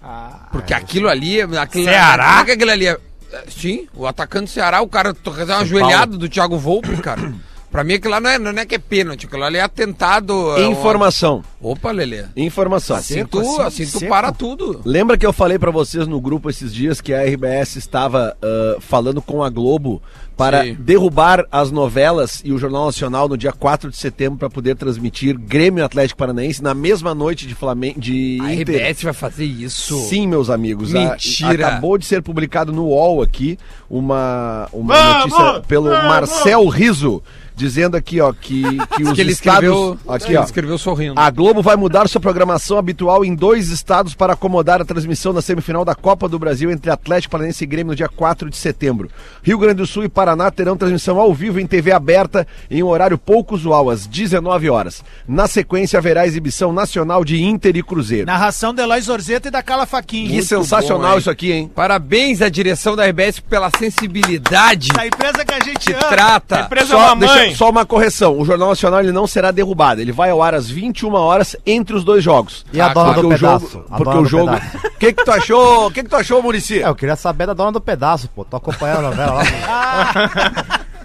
Ah, 0.00 0.48
Porque 0.52 0.72
aquilo 0.72 1.08
ali. 1.08 1.42
Aquilo, 1.42 1.84
Ceará? 1.84 2.40
É 2.40 2.44
que 2.44 2.50
aquilo 2.52 2.70
ali 2.70 2.86
é? 2.86 2.96
é, 3.32 3.44
Sim, 3.50 3.88
o 3.94 4.06
atacante 4.06 4.44
do 4.44 4.50
Ceará, 4.50 4.80
o 4.80 4.88
cara 4.88 5.12
toca 5.12 5.44
uma 5.44 5.64
joelhada 5.64 6.16
do 6.16 6.28
Thiago 6.28 6.56
Volpe, 6.56 6.96
cara. 6.98 7.32
Pra 7.70 7.84
mim 7.84 7.94
aquilo 7.94 8.10
lá 8.12 8.20
não 8.20 8.30
é, 8.30 8.38
não 8.38 8.50
é 8.50 8.66
que 8.66 8.74
é 8.74 8.78
pênalti, 8.78 9.26
aquilo 9.26 9.44
ali 9.44 9.58
é 9.58 9.62
atentado. 9.62 10.56
é, 10.58 10.66
Informação. 10.66 11.42
Opa, 11.60 11.90
Lelê. 11.92 12.24
Informação. 12.36 12.96
Assim 12.96 13.24
tu, 13.24 13.60
assim 13.60 13.86
tu 13.86 14.06
para 14.08 14.32
tudo. 14.32 14.80
Lembra 14.84 15.16
que 15.16 15.24
eu 15.24 15.32
falei 15.32 15.58
pra 15.58 15.70
vocês 15.70 16.06
no 16.08 16.20
grupo 16.20 16.50
esses 16.50 16.74
dias 16.74 17.00
que 17.00 17.12
a 17.14 17.22
RBS 17.22 17.76
estava 17.76 18.36
ah, 18.42 18.76
falando 18.80 19.22
com 19.22 19.44
a 19.44 19.50
Globo 19.50 20.02
para 20.36 20.64
Sim. 20.64 20.74
derrubar 20.80 21.44
as 21.52 21.70
novelas 21.70 22.40
e 22.42 22.50
o 22.50 22.56
Jornal 22.58 22.86
Nacional 22.86 23.28
no 23.28 23.36
dia 23.36 23.52
4 23.52 23.90
de 23.90 23.96
setembro 23.98 24.38
para 24.38 24.48
poder 24.48 24.74
transmitir 24.74 25.38
Grêmio 25.38 25.84
Atlético 25.84 26.16
Paranaense 26.18 26.62
na 26.62 26.72
mesma 26.72 27.14
noite 27.14 27.46
de 27.46 27.54
Flamengo 27.54 28.00
de 28.00 28.38
A 28.40 28.54
Inter. 28.54 28.76
RBS 28.76 29.02
vai 29.02 29.12
fazer 29.12 29.44
isso. 29.44 29.98
Sim, 30.08 30.26
meus 30.26 30.48
amigos. 30.48 30.94
A- 30.94 31.10
Mentira. 31.10 31.68
acabou 31.68 31.98
de 31.98 32.06
ser 32.06 32.22
publicado 32.22 32.72
no 32.72 32.86
UOL 32.86 33.20
aqui 33.22 33.58
uma, 33.88 34.66
uma 34.72 34.94
Vamos! 34.94 35.32
notícia 35.36 35.60
pelo 35.68 35.90
Vamos! 35.90 36.04
Marcel 36.06 36.66
Riso, 36.68 37.22
dizendo 37.60 37.94
aqui, 37.96 38.20
ó, 38.20 38.32
que, 38.32 38.62
que 38.96 39.02
os 39.02 39.12
que 39.12 39.20
ele 39.20 39.32
estados... 39.32 39.62
escreveu, 39.68 39.98
Aqui, 40.08 40.26
ele 40.28 40.36
ó. 40.38 40.42
escreveu 40.42 40.78
sorrindo. 40.78 41.20
A 41.20 41.30
Globo 41.30 41.60
vai 41.62 41.76
mudar 41.76 42.08
sua 42.08 42.20
programação 42.20 42.78
habitual 42.78 43.24
em 43.24 43.34
dois 43.34 43.68
estados 43.68 44.14
para 44.14 44.32
acomodar 44.32 44.80
a 44.80 44.84
transmissão 44.84 45.34
da 45.34 45.42
semifinal 45.42 45.84
da 45.84 45.94
Copa 45.94 46.26
do 46.28 46.38
Brasil 46.38 46.70
entre 46.70 46.90
Atlético 46.90 47.32
Paranaense 47.32 47.62
e 47.62 47.66
Grêmio 47.66 47.90
no 47.90 47.96
dia 47.96 48.08
4 48.08 48.48
de 48.48 48.56
setembro. 48.56 49.10
Rio 49.42 49.58
Grande 49.58 49.74
do 49.76 49.86
Sul 49.86 50.04
e 50.04 50.08
Paraná 50.08 50.50
terão 50.50 50.76
transmissão 50.76 51.18
ao 51.20 51.34
vivo 51.34 51.60
em 51.60 51.66
TV 51.66 51.92
aberta 51.92 52.46
em 52.70 52.82
um 52.82 52.86
horário 52.88 53.18
pouco 53.18 53.54
usual, 53.54 53.90
às 53.90 54.06
19 54.06 54.70
horas. 54.70 55.04
Na 55.28 55.46
sequência, 55.46 55.98
haverá 55.98 56.26
exibição 56.26 56.72
nacional 56.72 57.24
de 57.24 57.42
Inter 57.42 57.76
e 57.76 57.82
Cruzeiro. 57.82 58.26
narração 58.26 58.72
de 58.72 58.80
Eloy 58.82 59.00
Zorzeta 59.00 59.48
e 59.48 59.50
da 59.50 59.62
Cala 59.62 59.84
Faquinha. 59.86 60.30
Que 60.30 60.42
sensacional 60.42 61.12
bom, 61.12 61.18
isso 61.18 61.30
aqui, 61.30 61.52
hein? 61.52 61.70
Parabéns 61.74 62.40
à 62.40 62.48
direção 62.48 62.96
da 62.96 63.06
RBS 63.06 63.40
pela 63.40 63.70
sensibilidade 63.78 64.88
Da 64.92 65.06
empresa 65.06 65.44
que 65.44 65.54
a 65.54 65.60
gente 65.60 65.78
que 65.86 65.92
ama. 65.92 66.02
trata. 66.04 66.56
A 66.56 66.60
empresa 66.62 66.86
Só, 66.88 66.98
mamãe. 67.00 67.28
deixa, 67.28 67.49
só 67.56 67.70
uma 67.70 67.84
correção. 67.86 68.38
O 68.38 68.44
Jornal 68.44 68.68
Nacional 68.70 69.00
ele 69.00 69.12
não 69.12 69.26
será 69.26 69.50
derrubado. 69.50 70.00
Ele 70.00 70.12
vai 70.12 70.30
ao 70.30 70.42
ar 70.42 70.54
às 70.54 70.68
21 70.68 71.12
horas 71.14 71.56
entre 71.66 71.94
os 71.96 72.04
dois 72.04 72.22
jogos. 72.24 72.64
E 72.72 72.80
a 72.80 72.88
dona 72.88 73.14
Porque 73.14 73.20
do 73.22 73.26
o 73.26 73.30
pedaço? 73.30 73.68
jogo, 73.70 73.84
A 73.90 73.96
porque 73.96 74.16
o 74.18 74.24
jogo. 74.24 74.52
O 74.54 74.90
que 74.98 75.12
que 75.12 75.24
tu 75.24 75.30
achou? 75.30 75.86
O 75.86 75.90
que 75.90 76.02
que 76.02 76.08
tu 76.08 76.16
achou, 76.16 76.42
Murici? 76.42 76.82
É, 76.82 76.86
eu 76.88 76.94
queria 76.94 77.16
saber 77.16 77.46
da 77.46 77.52
dona 77.54 77.72
do 77.72 77.80
pedaço, 77.80 78.28
pô. 78.34 78.44
Tô 78.44 78.56
acompanhando 78.56 78.98
a 79.06 79.10
novela 79.10 79.32
lá. 79.34 79.42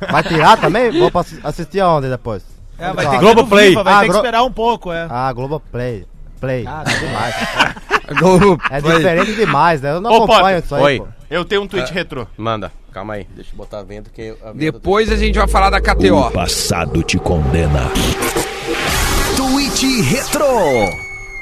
Vai 0.12 0.24
tirar 0.24 0.58
também? 0.58 0.92
Vou 0.92 1.12
assistir 1.44 1.80
aonde 1.80 2.10
depois? 2.10 2.44
É, 2.78 2.92
vai 2.92 3.06
ter 3.06 3.12
que 3.14 3.18
Globo 3.20 3.48
Play. 3.48 3.70
Viva, 3.70 3.84
vai 3.84 3.94
Ah, 3.94 4.00
ter 4.02 4.10
que 4.10 4.16
esperar 4.16 4.44
um 4.44 4.52
pouco, 4.52 4.92
é. 4.92 5.08
Ah, 5.10 5.32
Globoplay. 5.32 6.00
Play. 6.02 6.08
Ah, 6.68 6.84
é 6.86 7.00
demais. 7.00 7.36
É 8.70 8.82
Play. 8.82 8.98
diferente 8.98 9.34
demais, 9.36 9.82
né? 9.82 9.90
Eu 9.92 10.00
não 10.00 10.12
Ô, 10.12 10.16
acompanho 10.18 10.42
Potter. 10.44 10.64
isso 10.64 10.76
aí, 10.76 10.84
Oi. 10.84 11.00
pô. 11.00 11.08
Eu 11.28 11.44
tenho 11.44 11.64
um 11.64 11.68
tweet 11.68 11.92
retrô. 11.92 12.28
Manda. 12.38 12.72
Calma 12.94 13.16
aí. 13.16 13.26
Deixa 13.36 13.52
eu 13.52 13.58
botar 13.58 13.80
a 13.80 13.84
venda 13.84 14.12
que 14.14 14.30
a 14.44 14.52
venda 14.52 14.58
Depois 14.72 15.12
a 15.12 15.16
gente 15.16 15.40
vai 15.40 15.48
falar 15.48 15.72
da 15.72 15.82
KTO. 15.82 16.30
passado 16.32 17.02
te 17.02 17.18
condena. 17.18 17.90
Tweet 19.36 20.02
Retro. 20.02 20.46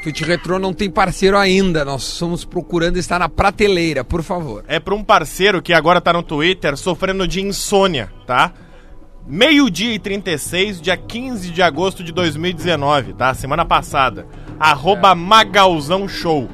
Twitch 0.03 0.21
Retro 0.21 0.57
não 0.59 0.73
tem 0.73 0.89
parceiro 0.89 1.37
ainda. 1.37 1.83
Nós 1.85 2.03
estamos 2.03 2.43
procurando 2.45 2.97
estar 2.97 3.19
na 3.19 3.29
prateleira, 3.29 4.03
por 4.03 4.23
favor. 4.23 4.63
É 4.67 4.79
pra 4.79 4.95
um 4.95 5.03
parceiro 5.03 5.61
que 5.61 5.73
agora 5.73 6.01
tá 6.01 6.11
no 6.13 6.23
Twitter 6.23 6.75
sofrendo 6.77 7.27
de 7.27 7.41
insônia, 7.41 8.09
tá? 8.25 8.51
Meio-dia 9.25 9.93
e 9.95 9.99
36, 9.99 10.81
dia 10.81 10.97
15 10.97 11.49
de 11.51 11.61
agosto 11.61 12.03
de 12.03 12.11
2019, 12.11 13.13
tá? 13.13 13.33
Semana 13.33 13.63
passada. 13.65 14.25
Arroba 14.59 15.13
Magalzão 15.15 16.07
Show. 16.07 16.49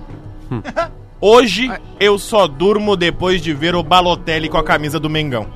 Hoje 1.21 1.69
eu 1.99 2.17
só 2.17 2.47
durmo 2.47 2.95
depois 2.95 3.41
de 3.41 3.53
ver 3.53 3.75
o 3.75 3.83
Balotelli 3.83 4.47
com 4.47 4.57
a 4.57 4.63
camisa 4.63 4.99
do 4.99 5.09
Mengão. 5.09 5.47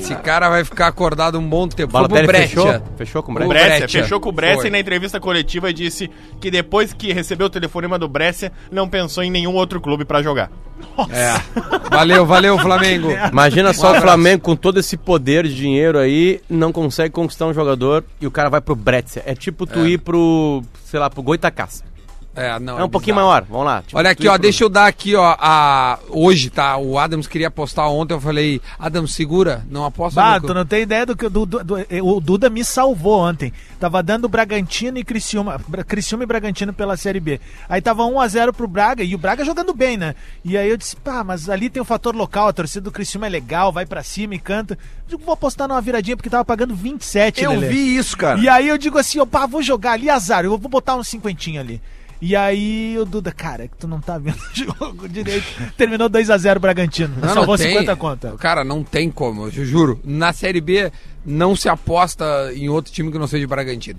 Esse 0.00 0.14
cara 0.16 0.48
vai 0.48 0.64
ficar 0.64 0.86
acordado 0.86 1.38
um 1.38 1.46
bom 1.48 1.68
tempo. 1.68 1.92
Balotelli 1.92 2.26
fechou? 2.26 2.82
Fechou 2.96 3.22
com 3.22 3.32
o 3.32 3.34
O 3.34 3.38
Brecha? 3.38 3.52
Brescia, 3.54 3.78
Breccia. 3.80 4.02
fechou 4.02 4.20
com 4.20 4.28
o 4.30 4.32
Brescia 4.32 4.56
Foi. 4.56 4.66
e 4.68 4.70
na 4.70 4.78
entrevista 4.78 5.20
coletiva 5.20 5.72
disse 5.72 6.10
que 6.40 6.50
depois 6.50 6.92
que 6.92 7.12
recebeu 7.12 7.46
o 7.46 7.50
telefonema 7.50 7.98
do 7.98 8.08
Brescia, 8.08 8.50
não 8.72 8.88
pensou 8.88 9.22
em 9.22 9.30
nenhum 9.30 9.54
outro 9.54 9.80
clube 9.80 10.04
pra 10.04 10.22
jogar. 10.22 10.50
É. 11.10 11.34
Valeu, 11.90 12.24
valeu, 12.24 12.58
Flamengo. 12.58 13.08
Imagina 13.30 13.72
só 13.74 13.86
o 13.86 13.88
abraço. 13.90 14.06
Flamengo 14.06 14.42
com 14.42 14.56
todo 14.56 14.80
esse 14.80 14.96
poder 14.96 15.46
de 15.46 15.54
dinheiro 15.54 15.98
aí, 15.98 16.40
não 16.48 16.72
consegue 16.72 17.10
conquistar 17.12 17.46
um 17.46 17.52
jogador 17.52 18.02
e 18.20 18.26
o 18.26 18.30
cara 18.30 18.48
vai 18.48 18.60
pro 18.62 18.74
Brescia. 18.74 19.22
É 19.26 19.34
tipo 19.34 19.66
tu 19.66 19.86
ir 19.86 19.98
pro, 19.98 20.62
sei 20.84 20.98
lá, 20.98 21.10
pro 21.10 21.22
Goitacás. 21.22 21.84
É, 22.34 22.58
não, 22.60 22.78
É 22.78 22.84
um 22.84 22.88
pouquinho 22.88 23.16
bizarro. 23.16 23.28
maior, 23.28 23.44
vamos 23.50 23.66
lá. 23.66 23.82
Tipo, 23.82 23.98
Olha 23.98 24.10
aqui, 24.10 24.28
ó, 24.28 24.38
deixa 24.38 24.62
eu 24.62 24.68
dar 24.68 24.86
aqui, 24.86 25.16
ó, 25.16 25.34
a... 25.38 25.98
hoje, 26.08 26.48
tá? 26.48 26.76
O 26.76 26.96
Adams 26.96 27.26
queria 27.26 27.48
apostar 27.48 27.90
ontem, 27.90 28.14
eu 28.14 28.20
falei, 28.20 28.60
Adams, 28.78 29.12
segura, 29.12 29.64
não 29.68 29.84
aposta 29.84 30.38
no- 30.38 30.46
tu 30.46 30.54
não 30.54 30.64
tem 30.64 30.82
ideia 30.82 31.04
do 31.04 31.16
que 31.16 31.26
o 31.26 31.30
Duda, 31.30 31.64
do- 31.64 31.76
o 32.04 32.20
Duda 32.20 32.48
me 32.48 32.64
salvou 32.64 33.18
ontem. 33.18 33.52
Tava 33.80 34.00
dando 34.02 34.28
Bragantino 34.28 34.98
e 34.98 35.04
Criciúma, 35.04 35.60
Criciúma 35.88 36.22
e 36.22 36.26
Bragantino 36.26 36.72
pela 36.72 36.96
Série 36.96 37.18
B. 37.18 37.40
Aí 37.68 37.80
tava 37.82 38.04
1 38.06 38.20
a 38.20 38.28
0 38.28 38.52
pro 38.52 38.68
Braga 38.68 39.02
e 39.02 39.12
o 39.14 39.18
Braga 39.18 39.44
jogando 39.44 39.74
bem, 39.74 39.96
né? 39.96 40.14
E 40.44 40.56
aí 40.56 40.68
eu 40.70 40.76
disse, 40.76 40.94
pá, 40.96 41.24
mas 41.24 41.48
ali 41.50 41.68
tem 41.68 41.82
o 41.82 41.84
fator 41.84 42.14
local, 42.14 42.46
a 42.48 42.52
torcida 42.52 42.82
do 42.82 42.92
Criciúma 42.92 43.26
é 43.26 43.30
legal, 43.30 43.72
vai 43.72 43.84
pra 43.86 44.02
cima 44.04 44.36
e 44.36 44.38
canta. 44.38 44.74
Eu 44.74 45.16
digo, 45.16 45.24
vou 45.24 45.32
apostar 45.34 45.66
numa 45.66 45.80
viradinha 45.80 46.16
porque 46.16 46.30
tava 46.30 46.44
pagando 46.44 46.76
27, 46.76 47.42
Eu 47.42 47.50
Lelê. 47.52 47.68
vi 47.68 47.96
isso, 47.96 48.16
cara. 48.16 48.38
E 48.38 48.48
aí 48.48 48.68
eu 48.68 48.78
digo 48.78 48.98
assim, 48.98 49.18
ó, 49.18 49.26
pá, 49.26 49.46
vou 49.46 49.62
jogar 49.62 49.92
ali, 49.92 50.08
azar, 50.08 50.44
eu 50.44 50.56
vou 50.56 50.70
botar 50.70 50.94
uns 50.94 51.08
cinquentinho 51.08 51.60
ali. 51.60 51.80
E 52.20 52.36
aí 52.36 52.96
o 52.98 53.04
Duda, 53.04 53.32
cara, 53.32 53.64
é 53.64 53.68
que 53.68 53.76
tu 53.78 53.88
não 53.88 54.00
tá 54.00 54.18
vendo 54.18 54.36
o 54.36 54.48
jogo 54.54 55.08
direito. 55.08 55.46
Terminou 55.76 56.08
2x0 56.10 56.58
Bragantino. 56.58 57.14
Não, 57.20 57.28
Salvou 57.34 57.56
não 57.56 57.64
tem. 57.64 57.72
50 57.72 57.96
conta. 57.96 58.34
Cara, 58.38 58.62
não 58.62 58.82
tem 58.84 59.10
como, 59.10 59.46
eu 59.46 59.50
juro. 59.64 59.98
Na 60.04 60.32
Série 60.32 60.60
B 60.60 60.92
não 61.24 61.56
se 61.56 61.68
aposta 61.68 62.24
em 62.54 62.68
outro 62.68 62.92
time 62.92 63.10
que 63.10 63.18
não 63.18 63.26
seja 63.26 63.46
Bragantino. 63.46 63.98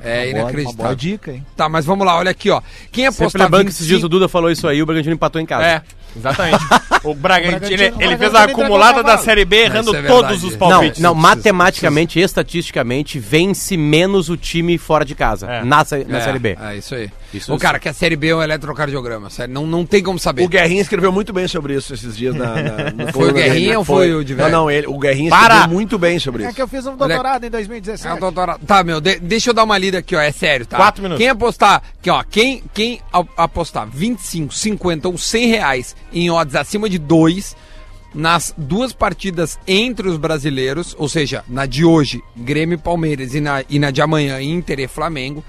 É 0.00 0.26
Uma 0.26 0.30
inacreditável. 0.42 0.76
boa 0.84 0.94
dica, 0.94 1.32
hein? 1.32 1.44
Tá, 1.56 1.68
mas 1.68 1.84
vamos 1.84 2.06
lá, 2.06 2.16
olha 2.16 2.30
aqui, 2.30 2.48
ó. 2.50 2.60
Quem 2.92 3.04
Sempre 3.06 3.24
apostar 3.24 3.42
lembrando 3.42 3.64
que 3.64 3.70
esses 3.72 3.84
dias 3.86 3.98
25 4.00 4.06
o 4.06 4.08
Duda 4.08 4.28
falou 4.28 4.48
isso 4.48 4.68
aí, 4.68 4.80
o 4.80 4.86
Bragantino 4.86 5.14
empatou 5.14 5.40
em 5.40 5.46
casa. 5.46 5.66
É, 5.66 5.82
exatamente. 6.16 6.64
o 7.04 7.14
Bragantino, 7.14 7.64
ele, 7.66 7.76
Bragantino- 7.76 8.02
ele 8.02 8.16
fez 8.16 8.34
a 8.34 8.42
acumulada 8.44 9.02
da. 9.02 9.18
Série 9.18 9.44
B 9.44 9.64
errando 9.64 9.90
Isso 9.90 9.96
é 9.96 10.02
todos 10.02 10.44
os 10.44 10.52
Não, 10.52 10.58
palpites. 10.58 11.00
não, 11.00 11.14
matematicamente, 11.14 12.20
estatisticamente, 12.20 13.18
vence 13.18 13.76
menos 13.76 14.28
o 14.30 14.36
time 14.36 14.78
fora 14.78 15.04
de 15.04 15.14
casa. 15.14 15.46
É. 15.46 15.64
Na, 15.64 15.84
na 16.06 16.18
É, 16.18 16.20
Série 16.20 16.38
B. 16.38 16.56
É, 16.60 16.76
isso 16.76 16.94
aí. 16.94 17.10
Isso- 17.34 17.52
o 17.52 17.58
cara, 17.58 17.78
que 17.78 17.88
a 17.88 17.92
Série 17.92 18.16
B 18.16 18.28
é 18.28 18.36
um 18.36 18.42
eletrocardiograma, 18.42 19.28
sério, 19.28 19.52
não, 19.52 19.66
não 19.66 19.84
tem 19.84 20.02
como 20.02 20.18
saber. 20.18 20.42
O 20.44 20.48
Guerrinha 20.48 20.80
escreveu 20.80 21.10
muito 21.12 21.32
bem 21.32 21.46
sobre 21.48 21.74
isso 21.74 21.92
esses 21.92 22.16
dias 22.16 22.34
na. 22.34 22.46
na- 22.54 22.90
no 23.06 23.12
Foi 23.12 23.30
o 23.30 23.34
Guerrinha 23.34 23.78
ou 23.78 23.84
foi 23.84 24.14
o 24.14 24.24
de 24.24 24.34
Não, 24.34 24.48
não, 24.50 24.70
ele, 24.70 24.86
o 24.86 24.98
Guerrinha 24.98 25.30
Para! 25.30 25.54
escreveu 25.56 25.74
muito 25.74 25.98
bem 25.98 26.18
sobre 26.18 26.44
É 26.44 26.46
isso. 26.46 26.54
que 26.54 26.62
eu 26.62 26.68
fiz 26.68 26.86
um 26.86 26.96
doutorado 26.96 27.42
em 27.44 27.46
É 27.48 27.50
2017. 27.50 28.16
um 28.16 28.20
doutorado. 28.20 28.60
Tá, 28.66 28.82
meu, 28.84 29.00
de- 29.00 29.18
deixa 29.18 29.50
eu 29.50 29.54
dar 29.54 29.64
uma 29.64 29.76
lida 29.76 29.98
aqui, 29.98 30.14
ó, 30.16 30.20
é 30.20 30.32
sério, 30.32 30.64
tá? 30.64 30.76
Quatro 30.76 31.02
minutos. 31.02 31.20
Quem 31.20 31.28
apostar, 31.28 31.82
aqui, 31.98 32.08
ó, 32.10 32.22
quem, 32.22 32.62
quem 32.72 33.00
apostar 33.36 33.86
25, 33.90 34.54
50 34.54 35.08
ou 35.08 35.18
100 35.18 35.46
reais 35.48 35.96
em 36.12 36.30
odds 36.30 36.54
acima 36.54 36.88
de 36.88 36.98
2 36.98 37.56
nas 38.14 38.54
duas 38.56 38.92
partidas 38.92 39.58
entre 39.66 40.08
os 40.08 40.16
brasileiros, 40.16 40.96
ou 40.98 41.08
seja, 41.08 41.44
na 41.46 41.66
de 41.66 41.84
hoje, 41.84 42.22
Grêmio 42.36 42.76
e 42.76 42.78
Palmeiras, 42.78 43.34
e 43.34 43.40
na, 43.40 43.62
e 43.68 43.78
na 43.78 43.90
de 43.90 44.00
amanhã, 44.00 44.40
Inter 44.40 44.80
e 44.80 44.88
Flamengo, 44.88 45.44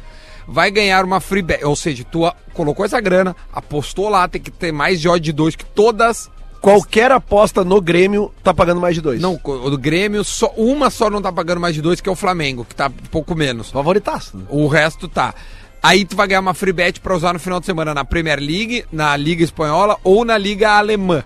vai 0.47 0.69
ganhar 0.69 1.05
uma 1.05 1.19
free 1.19 1.41
bet. 1.41 1.63
Ou 1.63 1.75
seja, 1.75 2.03
tu 2.03 2.29
colocou 2.53 2.85
essa 2.85 2.99
grana, 2.99 3.35
apostou 3.53 4.09
lá, 4.09 4.27
tem 4.27 4.41
que 4.41 4.51
ter 4.51 4.71
mais 4.71 4.99
de 4.99 5.07
odd 5.07 5.23
de 5.23 5.31
2 5.31 5.55
que 5.55 5.65
todas 5.65 6.29
Qualquer 6.61 7.09
aposta 7.11 7.63
no 7.63 7.79
Grêmio 7.79 8.31
tá 8.43 8.53
pagando 8.53 8.81
mais 8.81 8.93
de 8.93 9.01
dois. 9.01 9.21
não, 9.21 9.39
o 9.43 9.77
Grêmio, 9.77 10.23
só, 10.23 10.51
uma 10.57 10.89
só 10.89 11.09
não 11.09 11.21
tá 11.21 11.31
pagando 11.31 11.61
mais 11.61 11.73
de 11.73 11.81
dois, 11.81 12.01
que 12.01 12.09
é 12.09 12.11
o 12.11 12.15
Flamengo, 12.15 12.65
que 12.65 12.75
tá 12.75 12.91
pouco 13.09 13.33
menos. 13.33 13.71
Favoritaço. 13.71 14.37
né? 14.37 14.43
O 14.49 14.67
resto 14.67 15.07
tá. 15.07 15.33
Aí 15.81 16.03
tu 16.05 16.15
vai 16.15 16.27
ganhar 16.27 16.41
uma 16.41 16.53
free 16.53 16.73
bet 16.73 16.99
pra 16.99 17.15
usar 17.15 17.33
no 17.33 17.39
final 17.39 17.59
de 17.59 17.65
semana 17.65 17.93
na 17.93 18.03
Premier 18.03 18.39
League, 18.39 18.85
na 18.91 19.15
Liga 19.15 19.43
Espanhola 19.43 19.97
ou 20.03 20.25
na 20.25 20.37
Liga 20.37 20.71
Alemã. 20.71 21.23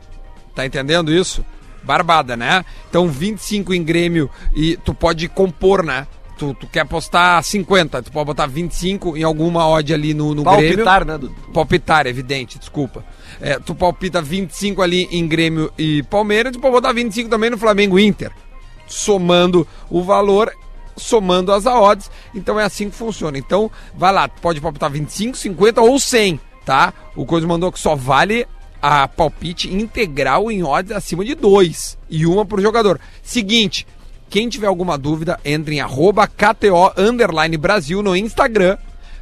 Tá 0.56 0.66
entendendo 0.66 1.12
isso? 1.12 1.44
Barbada, 1.82 2.38
né? 2.38 2.64
Então 2.90 3.08
25 3.08 3.74
em 3.74 3.84
Grêmio 3.84 4.30
e 4.56 4.78
tu 4.78 4.94
pode 4.94 5.28
compor, 5.28 5.84
né? 5.84 6.08
Tu, 6.38 6.54
tu 6.56 6.68
quer 6.68 6.82
apostar 6.82 7.44
50, 7.44 8.04
tu 8.04 8.12
pode 8.12 8.26
botar 8.26 8.48
25 8.48 9.18
em 9.18 9.24
alguma 9.24 9.68
odd 9.68 9.94
ali 9.94 10.14
no, 10.14 10.34
no 10.34 10.44
Grêmio. 10.44 10.84
Palpitar, 10.84 11.06
né, 11.06 11.18
Dudu? 11.18 11.36
Palpitar, 11.54 12.08
evidente, 12.08 12.58
desculpa. 12.58 13.04
É, 13.42 13.60
tu 13.60 13.76
palpita 13.76 14.22
25 14.22 14.82
ali 14.82 15.08
em 15.12 15.28
Grêmio 15.28 15.72
e 15.78 16.04
Palmeiras, 16.04 16.54
tu 16.54 16.60
pode 16.60 16.74
botar 16.74 16.94
25 16.94 17.30
também 17.30 17.50
no 17.50 17.58
Flamengo 17.58 18.00
Inter. 18.00 18.32
Somando 18.88 19.68
o 19.90 20.04
valor, 20.04 20.52
somando 20.96 21.52
as 21.52 21.66
odds. 21.66 22.10
Então 22.34 22.60
é 22.60 22.64
assim 22.64 22.90
que 22.90 22.96
funciona. 22.96 23.38
Então, 23.38 23.70
vai 23.96 24.14
lá, 24.14 24.28
pode 24.28 24.62
palpitar 24.62 24.92
25, 24.92 25.38
50 25.38 25.82
ou 25.82 26.00
100, 26.00 26.40
tá? 26.66 26.94
O 27.16 27.26
Coisa 27.26 27.48
mandou 27.48 27.72
que 27.72 27.80
só 27.80 27.96
vale 27.96 28.48
a 28.82 29.08
palpite 29.08 29.74
integral 29.74 30.52
em 30.52 30.64
odds 30.64 30.92
acima 30.92 31.24
de 31.24 31.36
2 31.36 31.98
e 32.10 32.26
uma 32.26 32.46
por 32.46 32.62
jogador. 32.62 33.00
Seguinte, 33.22 33.88
quem 34.30 34.50
tiver 34.50 34.68
alguma 34.68 34.98
dúvida, 34.98 35.40
entre 35.46 35.76
em 35.76 35.80
arroba 35.80 36.28
KTO 36.28 36.92
underline 36.98 37.56
Brasil 37.56 38.02
no 38.02 38.16
Instagram, 38.16 38.78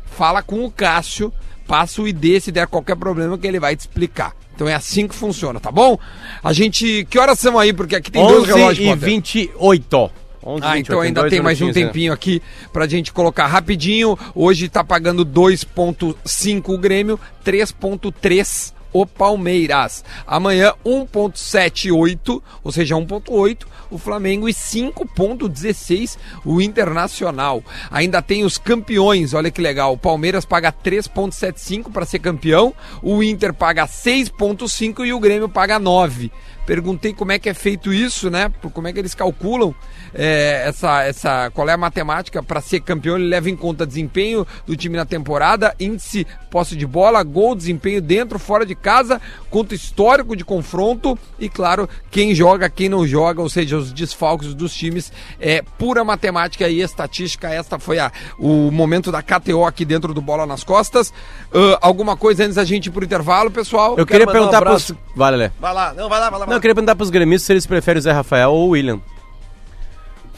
fala 0.05 0.41
com 0.41 0.65
o 0.65 0.71
Cássio, 0.71 1.31
passa 1.67 2.01
o 2.01 2.07
ID 2.07 2.41
se 2.41 2.51
der 2.51 2.65
qualquer 2.65 2.95
problema 2.95 3.37
que 3.37 3.45
ele 3.45 3.59
vai 3.59 3.75
te 3.75 3.81
explicar. 3.81 4.33
Então 4.55 4.67
é 4.67 4.73
assim 4.73 5.07
que 5.07 5.15
funciona, 5.15 5.59
tá 5.59 5.71
bom? 5.71 5.97
A 6.43 6.53
gente. 6.53 7.05
Que 7.09 7.17
horas 7.17 7.39
são 7.39 7.57
aí? 7.57 7.73
Porque 7.73 7.95
aqui 7.95 8.11
tem 8.11 8.25
dois 8.25 8.43
11 8.43 8.53
relógios, 8.53 8.85
e 8.85 8.89
Potter. 8.89 9.09
28. 9.09 10.11
11 10.43 10.65
Ah, 10.65 10.73
28, 10.73 10.79
então 10.79 11.01
ainda 11.01 11.29
tem 11.29 11.41
mais 11.41 11.61
um 11.61 11.67
né? 11.67 11.73
tempinho 11.73 12.11
aqui 12.11 12.41
pra 12.73 12.87
gente 12.87 13.13
colocar 13.13 13.47
rapidinho. 13.47 14.17
Hoje 14.33 14.69
tá 14.69 14.83
pagando 14.83 15.25
2.5 15.25 16.69
o 16.69 16.77
Grêmio, 16.77 17.19
3.3 17.45 18.73
o 18.93 19.05
Palmeiras. 19.05 20.03
Amanhã 20.27 20.73
1.78, 20.85 22.41
ou 22.63 22.71
seja, 22.71 22.95
1.8 22.95 23.65
o 23.89 23.97
Flamengo 23.97 24.47
e 24.47 24.53
5.16 24.53 26.17
o 26.45 26.61
Internacional. 26.61 27.63
Ainda 27.89 28.21
tem 28.21 28.43
os 28.43 28.57
campeões, 28.57 29.33
olha 29.33 29.51
que 29.51 29.61
legal. 29.61 29.93
O 29.93 29.97
Palmeiras 29.97 30.45
paga 30.45 30.71
3.75 30.71 31.91
para 31.91 32.05
ser 32.05 32.19
campeão, 32.19 32.73
o 33.01 33.21
Inter 33.21 33.53
paga 33.53 33.85
6.5 33.85 35.05
e 35.05 35.13
o 35.13 35.19
Grêmio 35.19 35.49
paga 35.49 35.77
9. 35.77 36.31
Perguntei 36.71 37.13
como 37.13 37.33
é 37.33 37.37
que 37.37 37.49
é 37.49 37.53
feito 37.53 37.91
isso, 37.91 38.29
né? 38.29 38.49
Como 38.73 38.87
é 38.87 38.93
que 38.93 38.99
eles 38.99 39.13
calculam 39.13 39.75
é, 40.13 40.63
essa, 40.69 41.03
essa, 41.03 41.51
qual 41.51 41.67
é 41.67 41.73
a 41.73 41.77
matemática 41.77 42.41
para 42.41 42.61
ser 42.61 42.79
campeão? 42.79 43.17
Ele 43.17 43.27
leva 43.27 43.49
em 43.49 43.57
conta 43.57 43.85
desempenho 43.85 44.47
do 44.65 44.73
time 44.73 44.95
na 44.95 45.03
temporada, 45.03 45.75
índice 45.77 46.25
posse 46.49 46.77
de 46.77 46.87
bola, 46.87 47.21
gol, 47.23 47.55
desempenho 47.55 48.01
dentro, 48.01 48.39
fora 48.39 48.65
de 48.65 48.73
casa, 48.73 49.19
conta 49.49 49.75
histórico 49.75 50.33
de 50.33 50.45
confronto 50.45 51.19
e, 51.37 51.49
claro, 51.49 51.89
quem 52.09 52.33
joga, 52.33 52.69
quem 52.69 52.87
não 52.87 53.05
joga, 53.05 53.41
ou 53.41 53.49
seja, 53.49 53.75
os 53.75 53.91
desfalques 53.91 54.53
dos 54.53 54.73
times. 54.73 55.11
É 55.41 55.61
pura 55.77 56.05
matemática 56.05 56.69
e 56.69 56.79
estatística. 56.79 57.49
Esta 57.49 57.79
foi 57.79 57.99
a, 57.99 58.09
o 58.39 58.71
momento 58.71 59.11
da 59.11 59.21
KTO 59.21 59.65
aqui 59.65 59.83
dentro 59.83 60.13
do 60.13 60.21
Bola 60.21 60.45
nas 60.45 60.63
Costas. 60.63 61.13
Ah, 61.53 61.79
alguma 61.81 62.15
coisa 62.15 62.43
antes 62.43 62.55
da 62.55 62.63
gente 62.63 62.85
ir 62.85 62.91
pro 62.91 63.03
intervalo, 63.03 63.51
pessoal? 63.51 63.95
Eu 63.97 64.05
queria 64.05 64.25
mandar 64.25 64.31
um 64.31 64.39
perguntar 64.39 64.57
abraço. 64.59 64.95
pros. 64.95 65.15
Vale, 65.17 65.35
Lé. 65.35 65.51
Vai 65.59 65.73
lá, 65.73 65.93
não, 65.93 66.07
vai 66.07 66.19
lá, 66.19 66.29
vai 66.29 66.39
lá. 66.39 66.45
Não, 66.45 66.53
eu 66.53 66.60
queria 66.61 66.75
perguntar 66.75 66.95
pros 66.95 67.09
gremistas 67.09 67.45
se 67.47 67.53
eles 67.53 67.65
preferem 67.65 67.99
o 67.99 68.01
Zé 68.01 68.11
Rafael 68.11 68.51
ou 68.51 68.67
o 68.67 68.69
William. 68.71 68.99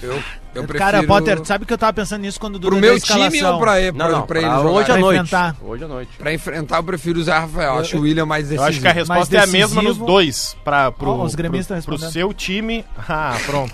Eu, 0.02 0.12
eu 0.56 0.64
prefiro... 0.64 0.78
Cara, 0.80 1.04
Potter, 1.04 1.46
sabe 1.46 1.66
que 1.66 1.72
eu 1.74 1.78
tava 1.78 1.94
pensando 1.94 2.22
nisso 2.22 2.38
quando 2.40 2.56
o 2.58 2.60
Pro 2.60 2.76
meu 2.76 3.00
time 3.00 3.42
ou 3.44 3.60
pra, 3.60 3.80
ele- 3.80 3.94
pra, 3.94 4.06
Não, 4.10 4.18
não, 4.20 4.28
pra 4.28 4.40
ele 4.40 4.48
pra 4.50 4.58
jogar? 4.58 4.70
hoje 4.72 4.82
à 4.82 4.86
Pra 4.94 4.98
noite. 5.02 5.18
enfrentar. 5.22 5.56
Hoje 5.62 5.84
à 5.84 5.88
noite. 5.88 6.12
Pra 6.18 6.34
enfrentar, 6.34 6.78
eu 6.78 6.84
prefiro 6.84 7.20
o 7.20 7.24
Zé 7.24 7.32
Rafael. 7.38 7.80
Acho 7.80 7.98
o 7.98 8.02
William 8.02 8.26
mais 8.26 8.44
Eu 8.52 8.58
decisivo. 8.58 8.70
acho 8.70 8.82
que 8.82 8.88
a 8.88 8.92
resposta 8.92 9.38
é 9.38 9.40
a 9.44 9.48
mesma 9.48 9.82
nos 9.82 9.98
dois. 9.98 10.58
Pra, 10.64 10.92
pro, 10.92 11.10
Ó, 11.12 11.24
os 11.24 11.36
gremistas 11.36 11.86
pro, 11.86 11.98
pro 11.98 12.10
seu 12.12 12.34
time. 12.34 12.84
Ah, 13.08 13.38
pronto. 13.46 13.74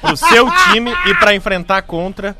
Pro 0.00 0.16
seu 0.16 0.48
time 0.72 0.92
e 1.06 1.14
pra 1.14 1.34
enfrentar 1.34 1.82
contra 1.82 2.36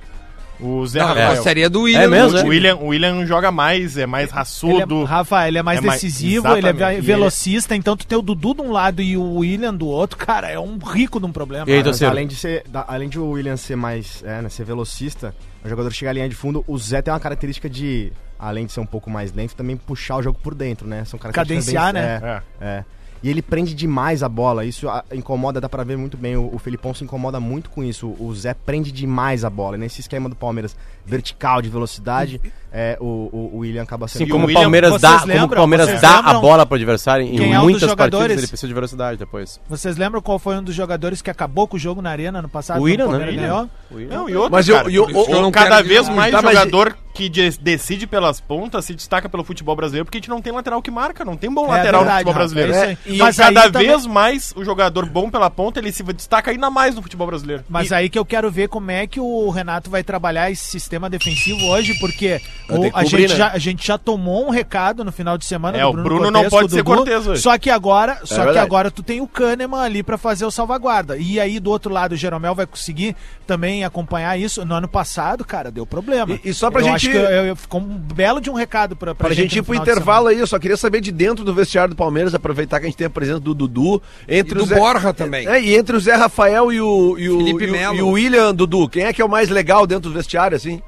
o 0.61 0.87
Zé 0.87 0.99
Não, 1.01 1.07
Rafael. 1.09 1.31
a 1.33 1.37
série 1.37 1.69
do 1.69 1.83
William. 1.83 2.01
É 2.01 2.07
mesmo, 2.09 2.39
O. 2.39 2.47
William, 2.49 2.77
o 2.77 2.87
William 2.89 3.25
joga 3.27 3.51
mais, 3.53 3.97
é 3.97 4.07
mais 4.07 4.29
Ele 4.29 4.35
raçudo. 4.39 5.03
é, 5.03 5.05
Rafa, 5.05 5.47
ele 5.49 5.59
é 5.59 5.63
mais 5.63 5.79
É 5.79 5.83
mais- 5.83 6.01
decisivo, 6.01 6.49
ele 6.57 6.67
é 6.69 7.01
velocista, 7.01 7.75
então 7.77 7.97
tu 7.97 8.07
tem 8.07 8.19
o 8.19 8.23
Dudu 8.23 8.55
de 8.55 8.63
um 8.63 8.73
lado 8.73 9.01
e 9.03 9.17
o 9.17 9.37
William 9.37 9.75
do 9.75 9.87
outro, 9.87 10.17
cara, 10.19 10.49
é 10.51 10.59
um 10.59 10.79
rico 10.79 11.19
de 11.21 11.27
um 11.27 11.33
problema. 11.33 11.65
E 11.69 11.73
aí, 11.73 11.79
Cara. 11.79 11.91
Mas 11.91 12.03
além 12.03 12.27
de 12.27 12.35
ser, 12.37 12.65
da- 12.69 12.85
além 12.89 13.09
de 13.09 13.19
o 13.19 13.31
William 13.31 13.57
ser 13.57 13.77
mais, 13.77 14.23
é, 14.25 14.43
né, 14.43 14.49
ser 14.49 14.65
velocista, 14.65 15.35
o 15.65 15.69
jogador 15.69 15.93
chega 15.93 16.11
à 16.11 16.15
linha 16.15 16.29
de 16.29 16.35
fundo, 16.35 16.65
o 16.67 16.77
Zé 16.79 17.01
tem 17.03 17.13
uma 17.13 17.21
característica 17.21 17.69
de, 17.69 18.13
além 18.39 18.67
de 18.67 18.73
ser 18.73 18.81
um 18.81 18.87
pouco 18.87 19.09
mais 19.11 19.33
lento, 19.33 19.55
também 19.55 19.77
puxar 19.77 20.17
o 20.17 20.23
jogo 20.23 20.39
por 20.43 20.55
dentro, 20.55 20.87
né? 20.87 21.05
São 21.05 21.19
características 21.19 21.73
Cadenciar, 21.75 21.93
bem- 21.93 22.03
né? 22.03 22.43
É, 22.61 22.65
é. 22.67 22.85
E 23.23 23.29
ele 23.29 23.43
prende 23.43 23.75
demais 23.75 24.23
a 24.23 24.29
bola, 24.29 24.65
isso 24.65 24.89
ah, 24.89 25.05
incomoda, 25.13 25.61
dá 25.61 25.69
pra 25.69 25.83
ver 25.83 25.97
muito 25.97 26.17
bem, 26.17 26.37
o, 26.37 26.51
o 26.55 26.59
Felipão 26.59 26.95
se 26.95 27.03
incomoda 27.03 27.41
muito 27.41 27.69
com 27.69 27.83
isso, 27.83 28.15
o 28.19 28.33
Zé 28.35 28.55
prende 28.55 28.93
demais 28.93 29.45
a 29.45 29.51
bola, 29.51 29.77
e 29.77 29.81
nesse 29.81 30.01
esquema 30.01 30.29
do 30.29 30.37
Palmeiras 30.37 30.77
vertical, 31.05 31.61
de 31.61 31.69
velocidade, 31.69 32.41
é, 32.73 32.97
o, 33.01 33.05
o- 33.05 33.51
o 33.55 33.59
William 33.59 33.83
acaba 33.83 34.07
sendo... 34.07 34.23
Assim 34.23 34.29
E 34.29 34.33
como 34.33 34.47
o 34.47 34.53
Palmeiras 34.53 35.01
dá, 35.01 35.19
como 35.21 35.25
o 35.33 35.35
lembram- 35.35 35.59
Palmeiras 35.59 35.89
vocês 35.89 36.01
dá 36.01 36.19
a 36.21 36.35
bola 36.35 36.65
pro 36.67 36.77
adversário 36.77 37.27
em 37.27 37.35
quem 37.37 37.55
é 37.55 37.59
um 37.59 37.63
muitas 37.65 37.93
partidas, 37.95 38.31
ele 38.39 38.47
precisa 38.47 38.69
de 38.69 38.75
velocidade 38.75 39.19
depois. 39.19 39.61
Vocês 39.69 39.97
lembram 39.97 40.21
qual 40.23 40.39
foi 40.39 40.57
um 40.57 40.63
dos 40.63 40.75
jogadores 40.75 41.21
que 41.23 41.31
acabou 41.31 41.67
com 41.67 41.77
o 41.77 41.81
jogo 41.81 42.01
na 42.03 42.11
arena 42.11 42.41
no 42.43 42.49
passado? 42.49 42.79
O 42.81 42.85
William, 42.85 43.07
né? 43.07 43.11
Palmeiras 43.11 43.35
William. 43.35 43.49
ganhou? 43.49 43.71
O 43.91 43.95
William. 43.97 44.17
Não, 44.17 44.29
e 44.29 44.37
outro, 44.37 44.53
Mas 44.53 44.69
eu- 44.69 44.77
cara, 44.77 44.91
eu- 44.93 45.05
o- 45.07 45.31
eu 45.31 45.41
não 45.43 45.51
cada 45.51 45.77
quero 45.77 45.89
vez 45.89 46.09
mais 46.11 46.31
Tá, 46.33 46.43
mas- 46.43 46.57
jogador 46.59 46.97
que 47.19 47.29
de- 47.29 47.59
decide 47.61 48.07
pelas 48.07 48.41
pontas 48.41 48.85
se 48.85 48.95
destaca 48.95 49.29
pelo 49.29 49.43
futebol 49.43 49.75
brasileiro 49.75 50.05
porque 50.05 50.19
a 50.19 50.21
gente 50.21 50.29
não 50.31 50.41
tem 50.41 50.53
lateral 50.53 50.81
que 50.81 50.89
marca, 50.89 51.25
não 51.25 51.37
tem 51.37 51.53
bom 51.53 51.65
É 51.67 51.79
lateral 51.79 52.03
verdade, 52.03 52.25
no 52.25 52.31
futebol 52.33 52.35
brasileiro. 52.35 52.73
é. 52.75 52.97
E 53.07 53.19
Mas 53.19 53.37
cada 53.37 53.63
aí 53.65 53.73
também- 53.73 53.89
vez 53.89 54.07
mais 54.07 54.53
o 54.55 54.65
jogador 54.65 55.05
bom 55.07 55.29
pela 55.29 55.51
ponta 55.51 55.81
ele 55.81 55.91
se 55.91 56.05
destaca 56.05 56.53
ainda 56.53 56.71
mais 56.71 56.95
no 56.95 57.03
futebol 57.03 57.27
brasileiro. 57.27 57.65
Mas 57.69 57.91
aí 57.91 58.09
que 58.09 58.17
eu 58.17 58.25
quero 58.25 58.49
ver 58.53 58.69
como 58.69 58.93
é 58.93 59.05
que 59.05 59.19
o 59.19 59.51
Renato 59.51 59.91
vai 59.91 60.05
trabalhar 60.05 60.49
esse 60.49 60.65
sistema 60.71 61.11
defensivo 61.11 61.67
hoje, 61.67 61.95
porque 61.99 62.41
o- 62.71 62.89
a, 62.97 63.03
gente 63.03 63.31
né? 63.33 63.37
já, 63.37 63.51
a 63.51 63.59
gente 63.59 63.85
já 63.85 63.99
tomou 63.99 64.47
um 64.47 64.51
recado 64.51 65.05
no 65.05 65.11
final 65.11 65.37
de 65.37 65.45
semana 65.45 65.77
É, 65.77 65.85
o 65.85 65.93
Bruno 65.93 66.31
não 66.31 66.43
Cortez 66.43 66.51
pode 66.51 66.73
ser 66.73 66.85
Cortez 66.85 67.27
hoje. 67.27 67.43
Só 67.43 67.59
que 67.59 67.69
agora, 67.69 68.21
só 68.23 68.53
que 68.53 68.59
agora 68.59 68.93
tu 68.93 69.03
tem 69.03 69.21
o 69.21 69.27
Kahneman 69.27 69.81
ali 69.81 70.05
pra 70.05 70.17
fazer 70.17 70.45
o 70.45 70.53
salvaguarda. 70.53 71.17
E 71.17 71.41
aí 71.41 71.59
do 71.59 71.71
outro 71.71 71.93
lado 71.93 72.13
o 72.13 72.17
Jeromel 72.17 72.55
vai 72.55 72.67
conseguir 72.67 73.17
também 73.45 73.85
acompanhar 73.85 74.39
isso. 74.39 74.65
No 74.65 74.75
ano 74.77 74.87
passado, 74.87 75.45
cara, 75.45 75.69
deu 75.73 75.85
problema. 75.85 76.39
E- 76.45 76.51
e 76.51 76.55
só 76.55 76.71
pra 76.71 76.81
eu 76.81 76.85
gente- 76.85 77.08
Acho 77.11 77.19
que 77.19 77.33
eu, 77.35 77.47
eu, 77.47 77.57
ficou 77.57 77.81
um 77.81 77.85
belo 77.99 78.41
de 78.41 78.51
um 78.51 78.55
recado 78.55 78.95
pra, 78.97 79.15
pra, 79.15 79.27
Pra 79.29 79.35
gente 79.35 79.55
ir 79.55 79.59
no 79.59 79.65
pro 79.65 79.75
intervalo 79.75 80.29
aí, 80.29 80.39
eu 80.39 80.47
só 80.47 80.59
queria 80.59 80.77
saber 80.77 81.01
de 81.01 81.11
dentro 81.13 81.45
do 81.45 81.53
vestiário 81.55 81.95
do 81.95 81.97
Palmeiras, 81.97 82.35
aproveitar 82.35 82.79
que 82.81 82.87
a 82.87 82.89
gente 82.89 82.97
tem 82.99 83.07
a 83.07 83.11
presença 83.11 83.41
do 83.41 83.55
Dudu. 83.55 84.03
Entre 84.29 84.53
E 84.53 84.59
do 84.59 84.65
o 84.65 84.67
Zé... 84.67 84.77
Borja 84.77 85.13
também. 85.15 85.47
É, 85.47 85.61
e 85.61 85.75
entre 85.77 85.97
o 85.97 86.01
Zé 86.01 86.15
Rafael 86.15 86.73
e 86.73 86.81
o, 86.81 87.19
e 87.19 87.29
o, 87.29 87.39
Felipe 87.39 87.65
e 87.65 87.71
o- 87.71 87.95
e 87.95 88.03
o 88.03 88.09
William 88.11 88.55
Dudu, 88.55 88.89
quem 88.89 89.05
é 89.05 89.13
que 89.13 89.21
é 89.23 89.25
o 89.25 89.29
mais 89.29 89.49
legal 89.49 89.87
dentro 89.87 90.11
do 90.11 90.15
vestiário, 90.15 90.57
assim? 90.57 90.83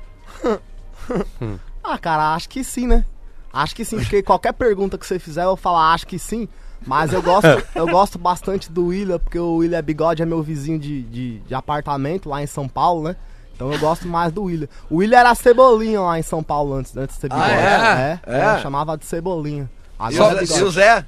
Ah, 1.83 1.99
cara, 1.99 2.35
acho 2.35 2.49
que 2.49 2.63
sim, 2.63 2.87
né? 2.87 3.05
Acho 3.53 3.75
que 3.75 3.85
sim, 3.85 3.99
porque 3.99 4.23
qualquer 4.23 4.53
pergunta 4.53 4.97
que 4.97 5.07
você 5.07 5.19
fizer, 5.19 5.43
eu 5.43 5.49
vou 5.49 5.57
falar 5.57 5.93
acho 5.93 6.07
que 6.07 6.19
sim. 6.19 6.49
Mas 6.87 7.13
eu 7.13 7.21
gosto, 7.21 7.47
eu 7.75 7.87
gosto 7.89 8.19
bastante 8.19 8.71
do 8.71 8.87
William, 8.87 9.19
porque 9.19 9.39
o 9.39 9.57
William 9.57 9.83
Bigode 9.83 10.23
é 10.23 10.27
meu 10.27 10.43
vizinho 10.43 10.79
de, 10.79 11.03
de, 11.03 11.39
de 11.41 11.55
apartamento 11.55 12.29
lá 12.29 12.43
em 12.43 12.47
São 12.47 12.69
Paulo, 12.69 13.03
né? 13.09 13.17
Então 13.61 13.71
eu 13.71 13.79
gosto 13.79 14.09
mais 14.09 14.33
do 14.33 14.45
William. 14.45 14.69
O 14.89 14.97
William 14.97 15.19
era 15.19 15.35
cebolinha 15.35 16.01
lá 16.01 16.19
em 16.19 16.23
São 16.23 16.43
Paulo 16.43 16.73
antes, 16.73 16.97
antes 16.97 17.17
de 17.17 17.21
ser 17.21 17.29
bigode. 17.29 17.51
é? 17.51 17.55
é, 17.55 18.21
É. 18.27 18.39
é, 18.39 18.59
chamava 18.63 18.97
de 18.97 19.05
cebolinha. 19.05 19.71
E 20.11 20.17
Agora 20.17 20.37
o, 20.37 20.39
é 20.39 20.41
Zé, 20.41 20.41
bigode. 20.47 20.61
e 20.61 20.65
o 20.65 20.71
Zé? 20.71 21.05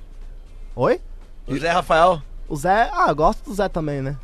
Oi? 0.77 1.01
E 1.49 1.55
o 1.55 1.59
Zé 1.59 1.71
Rafael? 1.71 2.21
O 2.47 2.55
Zé, 2.55 2.91
ah, 2.93 3.07
eu 3.09 3.15
gosto 3.17 3.43
do 3.47 3.55
Zé 3.55 3.71
também, 3.71 4.03
né? 4.03 4.17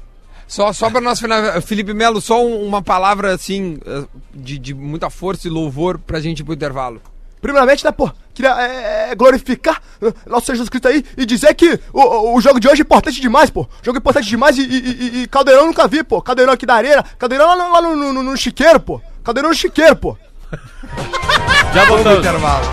Só, 0.47 0.75
só 0.75 0.91
pra 0.91 1.01
nós 1.01 1.19
finalizar, 1.19 1.63
Felipe 1.63 1.95
Melo, 1.95 2.21
só 2.21 2.45
um- 2.45 2.67
uma 2.67 2.83
palavra 2.83 3.35
assim, 3.35 3.79
eh, 3.87 4.05
de, 4.35 4.59
de 4.59 4.75
muita 4.75 5.09
força 5.09 5.49
e 5.49 5.51
louvor 5.51 5.99
pra 5.99 6.21
gente 6.21 6.41
ir 6.41 6.45
pro 6.45 6.53
intervalo. 6.53 7.01
Primeiramente, 7.41 7.83
né, 7.83 7.91
pô, 7.93 8.11
queria 8.39 8.53
é, 8.61 9.11
é, 9.11 9.15
glorificar 9.15 9.81
eh, 10.01 10.13
nosso 10.27 10.47
Jesus 10.47 10.69
Cristo 10.69 10.87
aí 10.89 11.05
e 11.17 11.27
dizer 11.27 11.53
que 11.55 11.79
o, 11.93 12.35
o- 12.37 12.41
jogo 12.41 12.61
de 12.61 12.69
hoje 12.69 12.83
é 12.83 12.85
importante 12.85 13.21
demais, 13.21 13.51
pô. 13.51 13.69
Jogo 13.83 13.99
importante 13.99 14.29
demais 14.29 14.57
e, 14.57 14.63
e, 14.63 14.77
e- 14.77 15.23
e 15.23 15.27
Caldeirão 15.27 15.63
eu 15.63 15.67
nunca 15.67 15.89
vi, 15.89 16.05
pô. 16.05 16.23
Caldeirão 16.23 16.53
aqui 16.53 16.65
da 16.65 16.75
areia, 16.75 17.05
Caldeirão 17.19 17.47
lá, 17.49 17.57
no- 17.57 17.73
lá 17.73 17.83
no, 17.83 17.97
no, 17.97 18.13
no- 18.13 18.23
no 18.23 18.37
chiqueiro, 18.37 18.79
pô. 18.81 19.01
Caldeirão 19.25 19.51
no 19.51 19.57
chiqueiro, 19.57 19.97
pô. 19.97 20.17
Já 21.75 21.85
voltamos. 21.85 22.19
Intervalo. 22.21 22.65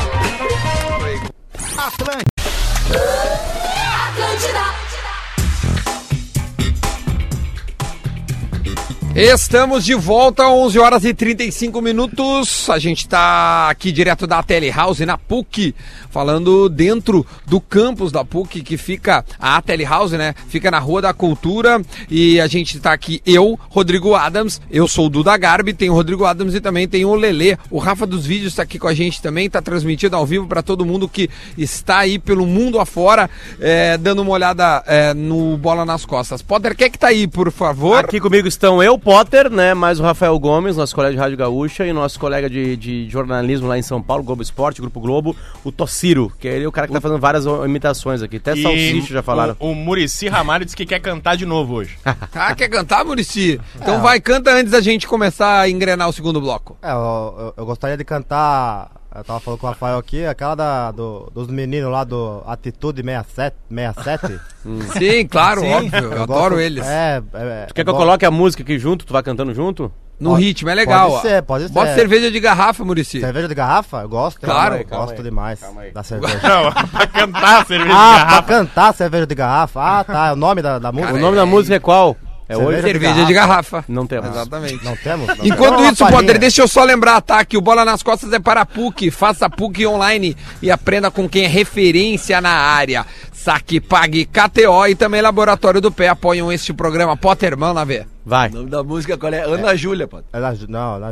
Estamos 9.17 9.85
de 9.85 9.95
volta, 9.95 10.45
11 10.49 10.77
horas 10.77 11.05
e 11.05 11.13
35 11.13 11.81
minutos. 11.81 12.69
A 12.69 12.77
gente 12.77 12.99
está 12.99 13.69
aqui 13.69 13.89
direto 13.89 14.27
da 14.27 14.43
Telehouse 14.43 15.05
na 15.05 15.17
PUC, 15.17 15.73
falando 16.09 16.67
dentro 16.67 17.25
do 17.45 17.61
campus 17.61 18.11
da 18.11 18.25
PUC, 18.25 18.61
que 18.61 18.75
fica 18.75 19.23
a 19.39 19.61
Telehouse, 19.61 20.17
né? 20.17 20.35
Fica 20.49 20.69
na 20.69 20.79
Rua 20.79 21.01
da 21.01 21.13
Cultura. 21.13 21.81
E 22.09 22.41
a 22.41 22.47
gente 22.47 22.75
está 22.75 22.91
aqui, 22.91 23.21
eu, 23.25 23.57
Rodrigo 23.69 24.13
Adams, 24.15 24.59
eu 24.69 24.85
sou 24.85 25.05
o 25.05 25.09
Duda 25.09 25.37
Garbi, 25.37 25.73
tem 25.73 25.89
o 25.89 25.93
Rodrigo 25.93 26.25
Adams 26.25 26.53
e 26.53 26.59
também 26.59 26.85
tem 26.85 27.05
o 27.05 27.15
Lelê. 27.15 27.57
O 27.71 27.77
Rafa 27.79 28.05
dos 28.05 28.25
Vídeos 28.25 28.51
está 28.51 28.63
aqui 28.63 28.77
com 28.77 28.89
a 28.89 28.93
gente 28.93 29.21
também, 29.21 29.45
está 29.45 29.61
transmitido 29.61 30.17
ao 30.17 30.25
vivo 30.25 30.45
para 30.45 30.61
todo 30.61 30.85
mundo 30.85 31.07
que 31.07 31.29
está 31.57 31.99
aí 31.99 32.19
pelo 32.19 32.45
mundo 32.45 32.81
afora, 32.81 33.29
é, 33.61 33.97
dando 33.97 34.23
uma 34.23 34.31
olhada 34.31 34.83
é, 34.85 35.13
no 35.13 35.55
Bola 35.55 35.85
nas 35.85 36.05
Costas. 36.05 36.41
Potter, 36.41 36.75
quem 36.75 36.87
é 36.87 36.89
que 36.89 36.99
tá 36.99 37.07
aí, 37.07 37.27
por 37.27 37.49
favor? 37.49 37.99
Aqui 37.99 38.19
comigo 38.19 38.45
estão 38.45 38.83
eu, 38.83 39.04
Potter, 39.05 39.51
né? 39.51 39.75
Mais 39.75 39.99
o 39.99 40.03
Rafael 40.03 40.37
Gomes, 40.39 40.75
nosso 40.75 40.95
colega 40.95 41.13
de 41.13 41.19
Rádio 41.19 41.37
Gaúcha, 41.37 41.85
e 41.85 41.93
nosso 41.93 42.19
colega 42.19 42.49
de, 42.49 42.75
de 42.75 43.07
jornalismo 43.07 43.67
lá 43.67 43.77
em 43.77 43.83
São 43.83 44.01
Paulo, 44.01 44.23
Globo 44.23 44.41
Esporte, 44.41 44.81
Grupo 44.81 44.99
Globo, 44.99 45.35
o 45.63 45.71
Tociro, 45.71 46.31
que 46.39 46.47
ele 46.47 46.65
é 46.65 46.67
o 46.67 46.71
cara 46.71 46.87
que 46.87 46.93
tá 46.93 46.99
fazendo 46.99 47.19
várias 47.19 47.45
imitações 47.45 48.23
aqui. 48.23 48.37
Até 48.37 48.55
Salsicha 48.55 49.13
já 49.13 49.21
falaram. 49.21 49.55
O, 49.59 49.69
o 49.69 49.75
Murici 49.75 50.27
Ramalho 50.27 50.65
disse 50.65 50.75
que 50.75 50.87
quer 50.87 50.99
cantar 50.99 51.37
de 51.37 51.45
novo 51.45 51.75
hoje. 51.75 51.97
Ah, 52.33 52.53
quer 52.55 52.67
cantar, 52.67 53.05
Murici? 53.05 53.61
Então 53.75 54.01
vai, 54.01 54.19
canta 54.19 54.51
antes 54.51 54.71
da 54.71 54.81
gente 54.81 55.07
começar 55.07 55.59
a 55.61 55.69
engrenar 55.69 56.09
o 56.09 56.13
segundo 56.13 56.41
bloco. 56.41 56.75
É, 56.81 56.91
eu, 56.91 56.95
eu- 56.95 57.53
eu 57.57 57.65
gostaria 57.65 57.95
de 57.95 58.03
cantar. 58.03 58.89
Eu 59.15 59.23
tava 59.23 59.39
falando 59.39 59.59
com 59.59 59.65
o 59.67 59.69
Rafael 59.69 59.97
aqui, 59.97 60.25
aquela 60.25 60.55
da, 60.55 60.91
do- 60.91 61.31
dos 61.33 61.47
meninos 61.47 61.89
lá 61.89 62.03
do 62.03 62.43
Atitude 62.45 63.01
67. 63.01 63.55
67. 63.69 64.39
Sim, 64.99 65.25
claro, 65.27 65.61
Sim. 65.61 65.71
óbvio. 65.71 65.99
Eu, 66.13 66.23
adoro 66.23 66.49
gosto- 66.55 66.59
eles. 66.59 66.85
É, 66.85 67.23
é, 67.33 67.65
Tu 67.67 67.73
quer 67.73 67.83
que 67.85 67.89
eu 67.89 67.95
coloque 67.95 68.25
a 68.25 68.31
música 68.31 68.61
aqui 68.61 68.77
junto? 68.77 69.05
Tu 69.05 69.13
vai 69.13 69.23
cantando 69.23 69.53
junto? 69.53 69.89
No 70.19 70.31
Pode- 70.31 70.43
ritmo, 70.43 70.69
é 70.69 70.75
legal. 70.75 71.09
pode 71.11 71.21
ser, 71.21 71.41
pode 71.43 71.67
Bota 71.69 71.87
ser. 71.87 71.95
cerveja 71.95 72.31
de 72.31 72.39
garrafa, 72.39 72.83
Murici. 72.85 73.19
Cerveja 73.19 73.47
de 73.49 73.55
garrafa? 73.55 74.01
Eu 74.01 74.09
gosto. 74.09 74.39
Claro. 74.41 74.75
eu 74.75 74.85
gosto 74.85 75.17
aí, 75.17 75.23
demais 75.23 75.59
calma 75.59 75.81
aí. 75.81 75.91
da 75.91 76.03
cerveja. 76.03 76.39
Não, 76.47 76.71
pra 76.71 77.07
cantar 77.07 77.65
cerveja 77.65 77.85
de 77.85 77.91
ah, 77.91 78.15
pra 78.15 78.25
garrafa. 78.25 78.43
cantar 78.43 78.93
cerveja 78.93 79.27
de 79.27 79.35
garrafa? 79.35 79.81
Ah, 79.81 80.03
tá. 80.03 80.27
É 80.27 80.31
o 80.33 80.35
nome 80.37 80.61
da, 80.61 80.79
da 80.79 80.91
música? 80.91 81.13
o 81.13 81.19
nome 81.19 81.35
da 81.35 81.45
música 81.45 81.75
é 81.75 81.79
qual? 81.79 82.15
É 82.47 82.55
Cerveja 82.55 82.77
hoje? 82.77 82.87
Cerveja 82.87 83.25
de 83.25 83.33
garrafa. 83.33 83.83
Não 83.87 84.05
temos. 84.05 84.29
Exatamente. 84.29 84.83
Não 84.83 84.95
temos? 84.95 85.27
Não 85.27 85.45
Enquanto 85.45 85.77
temos 85.77 85.93
isso, 85.93 86.07
Potter, 86.07 86.39
deixa 86.39 86.61
eu 86.61 86.67
só 86.67 86.83
lembrar, 86.83 87.19
tá? 87.21 87.43
Que 87.43 87.57
o 87.57 87.61
Bola 87.61 87.83
nas 87.83 88.03
Costas 88.03 88.31
é 88.31 88.39
para 88.39 88.61
a 88.61 88.65
PUC. 88.65 89.09
Faça 89.09 89.49
PUC 89.49 89.85
online 89.87 90.37
e 90.61 90.69
aprenda 90.69 91.09
com 91.09 91.27
quem 91.27 91.45
é 91.45 91.47
referência 91.47 92.39
na 92.39 92.51
área. 92.51 93.05
Saque, 93.33 93.79
pague, 93.79 94.25
KTO 94.25 94.87
e 94.87 94.95
também 94.95 95.21
Laboratório 95.21 95.81
do 95.81 95.91
Pé 95.91 96.07
apoiam 96.07 96.51
este 96.51 96.73
programa. 96.73 97.17
Potter, 97.17 97.57
mão 97.57 97.73
na 97.73 97.83
ver. 97.83 98.14
Vai. 98.25 98.49
O 98.49 98.53
nome 98.53 98.69
da 98.71 98.83
música 98.83 99.15
qual 99.17 99.31
é? 99.31 99.41
Ana 99.43 99.75
Júlia, 99.75 100.07
pô. 100.07 100.17
É 100.33 100.39
não, 100.39 100.47
É 100.49 100.55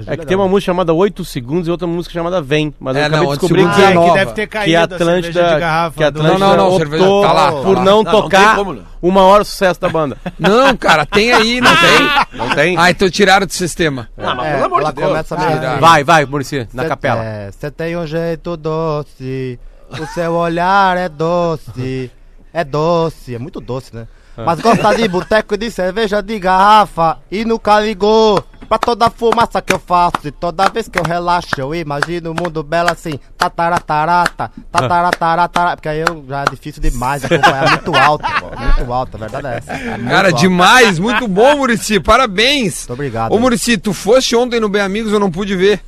Júlia 0.01 0.17
que 0.17 0.25
tem 0.25 0.35
não. 0.35 0.43
uma 0.45 0.49
música 0.49 0.71
chamada 0.71 0.93
8 0.93 1.23
Segundos 1.23 1.67
e 1.67 1.71
outra 1.71 1.85
música 1.85 2.11
chamada 2.11 2.41
Vem. 2.41 2.73
Mas 2.79 2.95
eu 2.95 3.01
É, 3.03 3.05
acabei 3.05 3.19
não, 3.25 3.33
de 3.33 3.39
descobrir 3.39 3.61
Oito 3.65 3.75
que, 3.75 3.81
é 3.81 3.91
que 3.93 4.13
deve 4.13 4.31
ter 4.33 4.41
que 4.41 4.47
caído 4.47 4.77
a 4.77 4.83
a 4.83 4.87
cerveja 4.87 5.03
Atlântida, 5.11 5.53
de 5.53 5.59
garrafa. 5.59 5.97
que 5.97 6.03
a 6.03 6.07
Atlântida 6.07 6.39
Não, 6.39 6.57
não, 6.57 6.69
não, 6.71 6.77
cerveja- 6.77 7.03
tá 7.05 7.33
lá, 7.33 7.51
tá 7.51 7.61
por 7.61 7.75
lá. 7.77 7.83
não 7.83 7.83
Não, 7.83 8.03
não 8.03 8.11
tocar 8.21 8.47
tem 8.47 8.55
como, 8.55 8.73
não. 8.73 8.83
uma 9.01 9.21
hora 9.21 9.43
o 9.43 9.45
sucesso 9.45 9.79
da 9.79 9.89
banda. 9.89 10.17
Não, 10.39 10.75
cara, 10.75 11.05
tem 11.05 11.31
aí, 11.31 11.61
não 11.61 11.71
tem? 11.75 12.37
Não 12.39 12.49
tem? 12.55 12.77
Ah, 12.77 12.89
então 12.89 13.09
tiraram 13.09 13.45
do 13.45 13.53
sistema. 13.53 14.09
Ah, 14.17 14.33
mas 14.35 14.47
É, 14.47 14.53
pelo 14.53 14.65
amor 14.65 14.81
ela 14.81 14.89
de 14.89 14.95
Deus. 14.95 15.07
começa 15.09 15.35
Ah, 15.35 15.69
assim. 15.69 15.79
Vai, 15.79 16.03
vai, 16.03 16.25
Murici, 16.25 16.67
na 16.73 16.83
Cê- 16.83 16.89
capela. 16.89 17.23
É, 17.23 17.51
você 17.51 17.69
tem 17.71 17.95
um 17.95 18.07
jeito 18.07 18.57
doce, 18.57 19.59
o 19.99 20.05
seu 20.07 20.33
olhar 20.33 20.97
é 20.97 21.07
doce, 21.07 22.11
é 22.51 22.63
doce, 22.63 23.35
é 23.35 23.39
muito 23.39 23.59
doce, 23.61 23.95
né? 23.95 24.07
Ah. 24.37 24.43
Mas 24.45 24.59
gosta 24.59 24.95
de 24.95 25.07
boteco 25.07 25.57
de 25.57 25.69
cerveja 25.69 26.21
de 26.21 26.39
garrafa 26.39 27.19
e 27.31 27.45
nunca 27.45 27.79
ligou 27.79 28.43
Pra 28.73 28.79
toda 28.79 29.09
fumaça 29.09 29.61
que 29.61 29.73
eu 29.73 29.79
faço 29.79 30.27
e 30.27 30.31
toda 30.31 30.69
vez 30.69 30.87
que 30.87 30.97
eu 30.97 31.03
relaxo, 31.03 31.53
eu 31.57 31.75
imagino 31.75 32.31
o 32.31 32.33
mundo 32.33 32.63
belo 32.63 32.89
assim. 32.89 33.19
Tataratarata, 33.37 34.51
tataratarata. 34.71 35.75
Porque 35.75 35.89
aí 35.89 35.99
eu, 35.99 36.25
já 36.27 36.41
é 36.41 36.45
difícil 36.45 36.81
demais 36.81 37.23
acompanhar, 37.25 37.69
muito 37.69 37.95
alto, 37.95 38.25
pô, 38.39 38.59
muito 38.59 38.93
alto, 38.93 39.15
a 39.15 39.19
verdade 39.19 39.47
é 39.47 39.57
essa. 39.57 39.73
É 39.73 39.99
Cara, 39.99 40.29
alto. 40.29 40.39
demais, 40.39 40.97
muito 40.97 41.27
bom, 41.27 41.57
Murici, 41.57 41.99
parabéns. 41.99 42.79
Muito 42.79 42.93
obrigado. 42.93 43.31
Ô, 43.31 43.39
Murici, 43.39 43.77
tu 43.77 43.93
foste 43.93 44.35
ontem 44.35 44.59
no 44.59 44.69
Bem 44.69 44.81
Amigos, 44.81 45.11
eu 45.11 45.19
não 45.19 45.29
pude 45.29 45.55
ver. 45.55 45.79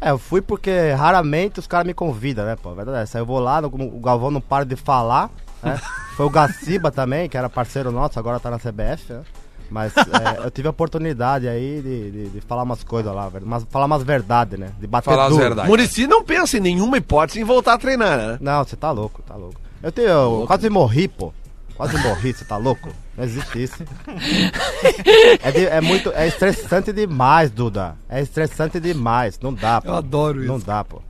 É, 0.00 0.10
eu 0.10 0.18
fui 0.18 0.42
porque 0.42 0.90
raramente 0.90 1.60
os 1.60 1.66
caras 1.66 1.86
me 1.86 1.94
convidam, 1.94 2.44
né, 2.44 2.56
pô? 2.60 2.70
A 2.70 2.74
verdade 2.74 2.98
é 2.98 3.02
essa. 3.02 3.18
Eu 3.18 3.26
vou 3.26 3.38
lá, 3.38 3.60
o 3.60 4.00
Galvão 4.00 4.30
não 4.30 4.40
para 4.40 4.64
de 4.64 4.76
falar, 4.76 5.30
né? 5.64 5.80
Foi 6.16 6.26
o 6.26 6.30
Gaciba 6.30 6.90
também, 6.90 7.28
que 7.28 7.36
era 7.36 7.48
parceiro 7.48 7.90
nosso, 7.90 8.18
agora 8.18 8.38
tá 8.38 8.50
na 8.50 8.58
CBF, 8.58 9.12
né? 9.12 9.22
Mas 9.70 9.92
é, 9.96 10.44
eu 10.44 10.50
tive 10.50 10.68
a 10.68 10.70
oportunidade 10.70 11.48
aí 11.48 11.80
de, 11.82 12.10
de, 12.10 12.28
de 12.30 12.40
falar 12.42 12.62
umas 12.62 12.84
coisas 12.84 13.12
lá. 13.12 13.28
Mas, 13.42 13.64
falar 13.70 13.86
umas 13.86 14.02
verdades, 14.04 14.58
né? 14.58 14.68
De 14.78 14.86
bater 14.86 15.06
Falar 15.10 15.24
as 15.24 15.30
duro. 15.30 15.42
verdades. 15.42 15.68
Murici 15.68 16.06
não 16.06 16.22
pensa 16.22 16.58
em 16.58 16.60
nenhuma 16.60 16.98
hipótese 16.98 17.40
em 17.40 17.44
voltar 17.44 17.72
a 17.74 17.78
treinar, 17.78 18.16
né? 18.18 18.38
Não, 18.40 18.62
você 18.62 18.76
tá 18.76 18.90
louco, 18.92 19.22
tá 19.22 19.34
louco. 19.34 19.58
Eu 19.82 19.90
tenho. 19.90 20.08
Eu 20.08 20.44
quase 20.46 20.68
morri, 20.68 21.08
pô. 21.08 21.32
Quase 21.76 21.96
morri, 21.98 22.32
você 22.32 22.44
tá 22.44 22.56
louco? 22.56 22.90
Não 23.16 23.24
existe 23.24 23.62
isso. 23.64 23.82
É, 25.42 25.50
de- 25.50 25.66
é 25.66 25.80
muito. 25.80 26.12
É 26.12 26.26
estressante 26.28 26.92
demais, 26.92 27.50
Duda. 27.50 27.96
É 28.08 28.20
estressante 28.20 28.78
demais. 28.78 29.38
Não 29.40 29.52
dá, 29.52 29.80
pô. 29.80 29.88
Eu 29.88 29.94
adoro 29.96 30.44
Não 30.44 30.56
isso. 30.58 30.66
dá, 30.66 30.84
pô. 30.84 31.02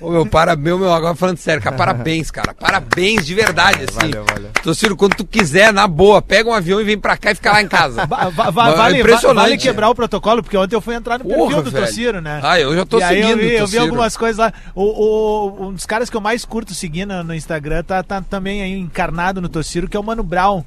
Ô, 0.00 0.10
meu, 0.10 0.26
parabéns, 0.26 0.78
meu, 0.78 0.92
agora 0.92 1.14
falando 1.14 1.38
sério, 1.38 1.62
cara, 1.62 1.76
parabéns, 1.76 2.30
cara, 2.30 2.54
parabéns 2.54 3.26
de 3.26 3.34
verdade, 3.34 3.84
assim. 3.88 3.98
Valeu, 4.10 4.24
valeu. 4.24 4.50
Tociro, 4.62 4.96
quando 4.96 5.14
tu 5.16 5.24
quiser, 5.24 5.72
na 5.72 5.86
boa, 5.88 6.22
pega 6.22 6.48
um 6.48 6.54
avião 6.54 6.80
e 6.80 6.84
vem 6.84 6.98
pra 6.98 7.16
cá 7.16 7.32
e 7.32 7.34
fica 7.34 7.52
lá 7.52 7.62
em 7.62 7.68
casa. 7.68 8.06
Va- 8.06 8.28
va- 8.30 8.50
va- 8.50 8.68
é 8.70 8.76
vale, 8.76 9.00
impressionante. 9.00 9.44
vale 9.44 9.58
quebrar 9.58 9.88
o 9.90 9.94
protocolo, 9.94 10.42
porque 10.42 10.56
ontem 10.56 10.74
eu 10.76 10.80
fui 10.80 10.94
entrar 10.94 11.18
no 11.18 11.24
perfil 11.24 11.46
Porra, 11.46 11.62
do 11.62 11.70
velho. 11.70 11.86
Tociro, 11.86 12.20
né? 12.20 12.40
Ah, 12.42 12.60
eu 12.60 12.74
já 12.74 12.86
tô 12.86 12.98
e 12.98 13.02
aí 13.02 13.20
eu 13.20 13.26
seguindo 13.28 13.40
vi, 13.48 13.54
eu 13.54 13.66
vi 13.66 13.78
algumas 13.78 14.16
coisas 14.16 14.38
lá. 14.38 14.52
O, 14.74 14.82
o- 14.84 15.68
um 15.68 15.72
dos 15.72 15.86
caras 15.86 16.08
que 16.08 16.16
eu 16.16 16.20
mais 16.20 16.44
curto 16.44 16.74
seguindo 16.74 17.22
no 17.24 17.34
Instagram 17.34 17.82
tá, 17.82 18.02
tá 18.02 18.20
também 18.20 18.62
aí 18.62 18.72
encarnado 18.78 19.40
no 19.40 19.48
Tociro, 19.48 19.88
que 19.88 19.96
é 19.96 20.00
o 20.00 20.04
Mano 20.04 20.22
Brown. 20.22 20.64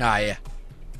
Ah, 0.00 0.22
é. 0.22 0.36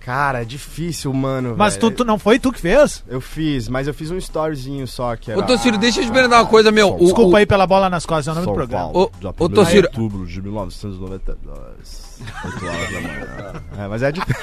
Cara, 0.05 0.43
é 0.43 0.45
difícil, 0.45 1.13
mano. 1.13 1.55
Mas 1.57 1.77
tu, 1.77 1.89
tu 1.91 2.05
não 2.05 2.19
foi 2.19 2.37
tu 2.39 2.51
que 2.51 2.59
fez? 2.61 3.05
Eu 3.07 3.21
fiz, 3.21 3.69
mas 3.69 3.87
eu 3.87 3.95
fiz 3.95 4.11
um 4.11 4.17
storyzinho 4.17 4.85
só 4.87 5.15
que 5.15 5.31
era... 5.31 5.39
Ô, 5.39 5.45
Tociro, 5.45 5.79
deixa 5.79 6.01
eu 6.01 6.07
te 6.07 6.11
perguntar 6.11 6.41
uma 6.41 6.47
coisa, 6.49 6.73
meu. 6.73 6.95
O, 6.97 6.99
Desculpa 6.99 7.31
o, 7.31 7.37
aí 7.37 7.47
pela 7.47 7.69
bola 7.69 7.89
nas 7.89 8.05
costas, 8.05 8.27
é 8.27 8.33
o 8.33 8.35
nome 8.35 8.47
do 8.49 8.53
programa. 8.53 8.93
Paulo, 8.93 9.13
Ô, 9.15 9.21
dia 9.21 9.31
ô, 9.31 9.33
1º 9.33 9.55
Tociro. 9.55 9.81
de 9.83 9.87
outubro 10.01 10.27
de 10.27 10.43
1992. 10.43 12.21
8 12.45 12.67
horas 12.67 12.93
da 12.93 13.01
manhã. 13.01 13.63
É, 13.79 13.89
mas 13.89 14.03
é 14.03 14.13
difícil. 14.13 14.43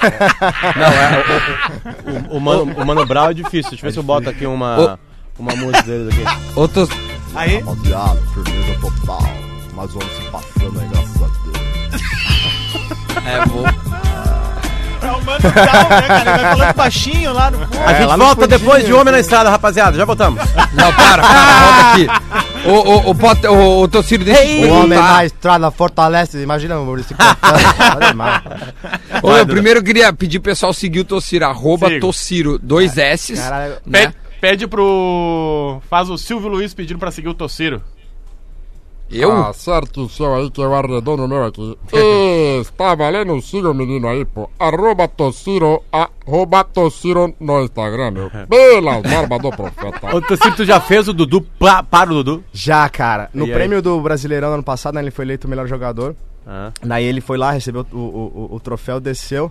Não, 0.76 0.86
é. 0.86 2.30
O, 2.30 2.34
o, 2.34 2.36
o 2.38 2.40
Mano, 2.40 2.62
o 2.82 2.86
Mano 2.86 3.06
Brown 3.06 3.30
é 3.30 3.34
difícil. 3.34 3.70
Deixa 3.70 3.84
eu 3.86 3.88
ver 3.88 3.92
se 3.92 3.98
eu 3.98 4.02
boto 4.02 4.28
aqui 4.30 4.46
uma, 4.46 4.98
uma 5.38 5.54
música 5.56 5.82
deles 5.82 6.08
aqui. 6.14 6.58
ô, 6.58 6.66
Tos- 6.66 6.88
Aí, 7.34 7.58
Rapaziada, 7.58 8.20
firmeza 8.34 8.80
total. 8.80 9.22
Um 9.76 9.80
ano 9.80 9.90
se 9.90 10.30
passando 10.30 10.80
aí, 10.80 10.88
graças 10.88 11.22
a 11.22 11.26
Deus. 11.44 13.26
É, 13.26 13.46
vou. 13.46 14.09
É 15.06 15.12
o 15.12 15.24
Mano 15.24 15.40
Brown, 15.40 15.88
né, 15.88 16.02
cara? 16.06 16.20
Ele 16.20 16.42
vai 16.42 16.56
falando 16.56 16.74
baixinho 16.74 17.32
lá 17.32 17.50
no 17.50 17.58
fundo. 17.58 17.78
A 17.84 17.92
gente 17.94 18.16
volta 18.18 18.46
depois 18.46 18.84
de 18.84 18.92
Homem 18.92 19.12
na. 19.12 19.20
Estrada, 19.20 19.50
rapaziada. 19.50 19.96
Já 19.96 20.04
voltamos. 20.04 20.42
Não, 20.72 20.92
para, 20.92 21.22
para, 21.22 21.60
volta 21.60 21.92
aqui. 21.92 22.68
Ô, 22.68 22.72
ô, 22.72 23.10
ô, 23.10 23.14
Pot- 23.14 23.46
ô, 23.46 23.82
ô, 23.82 23.88
Tociro, 23.88 24.24
deixa 24.24 24.42
eu 24.44 24.70
O 24.70 24.80
homem 24.80 24.98
na 24.98 25.24
estrada 25.24 25.70
fortalece. 25.70 26.42
Imagina 26.42 26.78
o 26.78 26.84
Maurício. 26.84 27.16
Olha. 27.42 28.42
Ô, 29.22 29.36
eu 29.36 29.46
primeiro 29.46 29.82
queria 29.82 30.12
pedir 30.12 30.40
pro 30.40 30.50
pessoal 30.50 30.72
seguir 30.72 31.00
o 31.00 31.04
Tociro, 31.04 31.44
arroba 31.44 31.88
Sigo. 31.88 32.00
Tociro, 32.00 32.58
dois 32.58 32.96
S. 32.98 33.34
Caralho. 33.34 33.76
Né? 33.86 34.00
Pede, 34.06 34.14
pede 34.40 34.66
pro. 34.66 35.80
Faz 35.88 36.08
o 36.10 36.16
Silvio 36.18 36.48
Luiz 36.48 36.74
pedindo 36.74 36.98
pra 36.98 37.10
seguir 37.10 37.28
o 37.28 37.34
Tociro. 37.34 37.82
Eu? 39.10 39.32
Ah, 39.32 39.52
certo 39.52 40.02
o 40.04 40.08
seu 40.08 40.34
aí 40.34 40.50
que 40.50 40.60
eu 40.60 40.72
arredondo 40.74 41.24
o 41.24 41.28
meu 41.28 41.44
aqui. 41.44 41.76
Está 42.60 42.94
valendo? 42.94 43.40
Siga 43.42 43.70
o 43.70 43.74
menino 43.74 44.06
aí, 44.08 44.24
pô. 44.24 44.48
Arroba 44.58 45.08
Tociro, 45.08 45.82
arroba 45.92 46.62
Tociro 46.64 47.34
no 47.40 47.62
Instagram, 47.62 48.10
meu. 48.12 48.30
Pelas 48.48 49.02
barbas 49.02 49.40
do 49.42 49.50
profeta. 49.50 50.16
Ô, 50.16 50.20
Tociro, 50.20 50.54
tu 50.56 50.64
já 50.64 50.80
fez 50.80 51.08
o 51.08 51.12
Dudu 51.12 51.40
pa- 51.42 51.82
para 51.82 52.10
o 52.10 52.14
Dudu? 52.22 52.44
Já, 52.52 52.88
cara. 52.88 53.28
No 53.34 53.46
E 53.46 53.50
aí? 53.50 53.54
prêmio 53.54 53.82
do 53.82 54.00
Brasileirão 54.00 54.52
ano 54.54 54.62
passado, 54.62 54.94
né, 54.94 55.00
ele 55.02 55.10
foi 55.10 55.24
eleito 55.24 55.46
o 55.46 55.50
melhor 55.50 55.66
jogador. 55.66 56.14
Ah. 56.46 56.70
Daí 56.82 57.04
ele 57.04 57.20
foi 57.20 57.36
lá, 57.36 57.50
recebeu 57.50 57.84
o, 57.92 57.96
o, 57.96 58.48
o- 58.52 58.54
o 58.56 58.60
troféu, 58.60 59.00
desceu. 59.00 59.50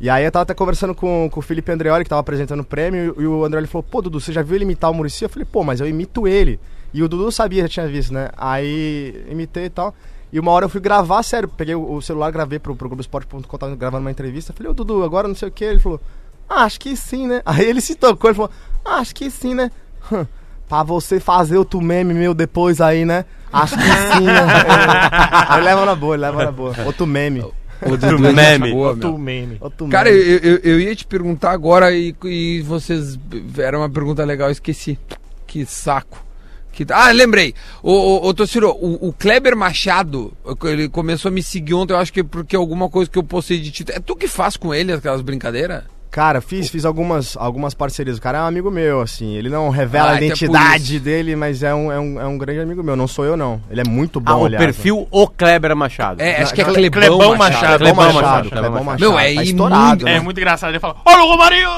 E 0.00 0.10
aí 0.10 0.24
eu 0.24 0.32
tava 0.32 0.42
até 0.42 0.52
conversando 0.54 0.94
com, 0.94 1.28
com 1.30 1.38
o 1.40 1.42
Felipe 1.42 1.70
Andreoli, 1.70 2.04
que 2.04 2.10
tava 2.10 2.20
apresentando 2.20 2.60
o 2.60 2.64
prêmio, 2.64 3.14
e 3.18 3.26
o 3.26 3.44
Andreoli 3.44 3.66
falou, 3.68 3.84
pô, 3.88 4.02
Dudu, 4.02 4.20
você 4.20 4.32
já 4.32 4.42
viu 4.42 4.56
ele 4.56 4.64
imitar 4.64 4.90
o 4.90 4.94
Muricy? 4.94 5.24
Eu 5.24 5.28
falei, 5.28 5.46
pô, 5.50 5.62
mas 5.62 5.80
eu 5.80 5.86
imito 5.88 6.26
ele. 6.26 6.58
E 6.92 7.02
o 7.02 7.08
Dudu 7.08 7.30
sabia, 7.32 7.62
já 7.62 7.68
tinha 7.68 7.88
visto, 7.88 8.12
né? 8.12 8.30
Aí 8.36 9.24
imitei 9.28 9.66
e 9.66 9.70
tal. 9.70 9.94
E 10.32 10.40
uma 10.40 10.50
hora 10.50 10.64
eu 10.64 10.68
fui 10.68 10.80
gravar, 10.80 11.22
sério, 11.22 11.48
peguei 11.48 11.74
o, 11.74 11.92
o 11.92 12.00
celular, 12.00 12.30
gravei 12.30 12.58
pro, 12.58 12.74
pro 12.74 12.88
Globoesporte.com, 12.88 13.58
tava 13.58 13.76
gravando 13.76 14.04
uma 14.04 14.10
entrevista. 14.10 14.52
Falei, 14.52 14.70
ô 14.70 14.74
Dudu, 14.74 15.02
agora 15.02 15.28
não 15.28 15.34
sei 15.34 15.48
o 15.48 15.52
que. 15.52 15.64
Ele 15.64 15.78
falou, 15.78 16.00
ah, 16.48 16.64
acho 16.64 16.80
que 16.80 16.96
sim, 16.96 17.26
né? 17.26 17.42
Aí 17.46 17.64
ele 17.64 17.80
se 17.80 17.94
tocou, 17.94 18.30
ele 18.30 18.36
falou, 18.36 18.50
ah, 18.84 18.96
acho 18.96 19.14
que 19.14 19.30
sim, 19.30 19.54
né? 19.54 19.70
Hum, 20.10 20.26
pra 20.68 20.82
você 20.82 21.20
fazer 21.20 21.58
outro 21.58 21.80
meme 21.80 22.14
meu 22.14 22.32
depois 22.32 22.80
aí, 22.80 23.04
né? 23.04 23.24
Acho 23.52 23.76
que 23.76 23.82
sim, 23.82 24.24
né? 24.24 24.40
aí 25.48 25.62
leva 25.62 25.84
na 25.84 25.94
boa, 25.94 26.16
leva 26.16 26.44
na 26.44 26.50
boa. 26.50 26.74
Outro 26.86 27.06
meme. 27.06 27.44
O 27.84 27.96
Dudu 27.96 28.26
é 28.26 28.32
meme. 28.32 28.72
boa, 28.72 28.90
Outro 28.90 29.18
meme. 29.18 29.58
Outro 29.60 29.88
Cara, 29.88 30.08
eu, 30.08 30.38
eu, 30.38 30.56
eu 30.58 30.80
ia 30.80 30.96
te 30.96 31.04
perguntar 31.04 31.50
agora 31.50 31.92
e, 31.92 32.14
e 32.24 32.62
vocês. 32.62 33.18
Era 33.58 33.76
uma 33.78 33.90
pergunta 33.90 34.24
legal, 34.24 34.48
eu 34.48 34.52
esqueci. 34.52 34.98
Que 35.46 35.66
saco. 35.66 36.24
Que, 36.72 36.86
ah, 36.90 37.10
lembrei. 37.10 37.54
Ô, 37.82 37.92
ô, 37.92 38.28
ô 38.28 38.34
Tociro, 38.34 38.70
o, 38.70 39.08
o 39.08 39.12
Kleber 39.12 39.56
Machado, 39.56 40.32
ele 40.64 40.88
começou 40.88 41.28
a 41.28 41.32
me 41.32 41.42
seguir 41.42 41.74
ontem, 41.74 41.92
eu 41.92 41.98
acho 41.98 42.12
que 42.12 42.24
porque 42.24 42.56
alguma 42.56 42.88
coisa 42.88 43.10
que 43.10 43.18
eu 43.18 43.22
postei 43.22 43.58
de 43.58 43.70
título. 43.70 43.98
É 43.98 44.00
tu 44.00 44.16
que 44.16 44.26
faz 44.26 44.56
com 44.56 44.74
ele 44.74 44.92
aquelas 44.92 45.20
brincadeiras? 45.20 45.84
Cara, 46.12 46.42
fiz, 46.42 46.68
fiz 46.68 46.84
algumas, 46.84 47.38
algumas 47.38 47.72
parcerias. 47.72 48.18
O 48.18 48.20
cara 48.20 48.36
é 48.36 48.42
um 48.42 48.44
amigo 48.46 48.70
meu, 48.70 49.00
assim. 49.00 49.34
Ele 49.34 49.48
não 49.48 49.70
revela 49.70 50.08
Ah, 50.08 50.10
a 50.10 50.14
então 50.16 50.22
é 50.24 50.26
identidade 50.26 51.00
dele, 51.00 51.34
mas 51.34 51.62
é 51.62 51.74
um, 51.74 51.90
é, 51.90 51.98
um, 51.98 52.20
é 52.20 52.26
um 52.26 52.36
grande 52.36 52.60
amigo 52.60 52.82
meu. 52.82 52.94
Não 52.94 53.08
sou 53.08 53.24
eu, 53.24 53.34
não. 53.34 53.62
Ele 53.70 53.80
é 53.80 53.84
muito 53.84 54.20
bom, 54.20 54.30
Ah, 54.30 54.36
o 54.36 54.44
aliás, 54.44 54.60
né? 54.60 54.66
perfil 54.72 55.08
O 55.10 55.26
Kleber 55.26 55.74
Machado. 55.74 56.20
É, 56.20 56.42
acho 56.42 56.52
que 56.52 56.60
é 56.60 56.64
Cle- 56.64 56.90
Clebão, 56.90 57.16
Clebão 57.18 57.36
Machado. 57.38 57.62
Machado. 57.62 57.78
Clebão 57.78 57.94
Clebão 58.04 58.12
Machado. 58.12 58.44
Machado, 58.44 58.50
Clebão 58.60 58.84
Machado. 58.84 59.00
Meu, 59.10 59.18
é 59.18 59.34
tá 59.34 59.42
estourado. 59.42 60.06
É 60.08 60.12
né? 60.12 60.20
muito 60.20 60.38
engraçado. 60.38 60.70
Ele 60.70 60.80
fala: 60.80 60.96
Olha 61.02 61.22
o 61.24 61.28
Romarinho! 61.28 61.70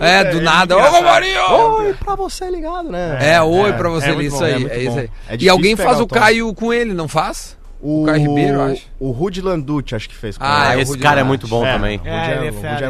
É, 0.00 0.24
do 0.24 0.40
nada. 0.40 0.74
Ô, 0.74 0.80
muito 0.80 0.88
engraçado. 0.96 1.04
Marinho! 1.04 1.74
Oi 1.76 1.94
pra 2.02 2.14
você 2.16 2.50
ligado, 2.50 2.88
né? 2.90 3.18
É, 3.20 3.42
oi 3.42 3.72
pra 3.74 3.90
você, 3.90 4.12
é 4.12 4.14
isso 4.22 4.38
bom, 4.38 4.44
aí. 4.44 4.66
é 4.66 4.76
É, 4.76 4.80
isso 4.82 4.90
bom. 4.92 4.98
aí. 5.00 5.10
É 5.28 5.36
e 5.38 5.46
alguém 5.46 5.76
faz 5.76 6.00
o. 6.00 6.06
Caio 6.06 6.54
com 6.54 6.72
ele, 6.72 6.94
não 6.94 7.06
faz? 7.06 7.57
O, 7.80 8.04
Caio 8.06 8.28
Ribeiro, 8.28 8.60
acho. 8.62 8.82
O 8.98 9.10
Rudy 9.12 9.40
Landucci, 9.40 9.94
acho 9.94 10.08
que 10.08 10.14
fez. 10.16 10.36
com 10.36 10.44
Ah, 10.44 10.66
ele. 10.66 10.74
é 10.74 10.76
o 10.76 10.80
esse 10.82 10.90
Rudy 10.92 11.02
cara 11.02 11.20
é 11.20 11.22
Machado. 11.22 11.28
muito 11.28 11.48
bom 11.48 11.64
É. 11.66 11.72
também. 11.72 11.96
O 11.96 12.00
Rudy 12.00 12.08
É, 12.10 12.20
é 12.20 12.34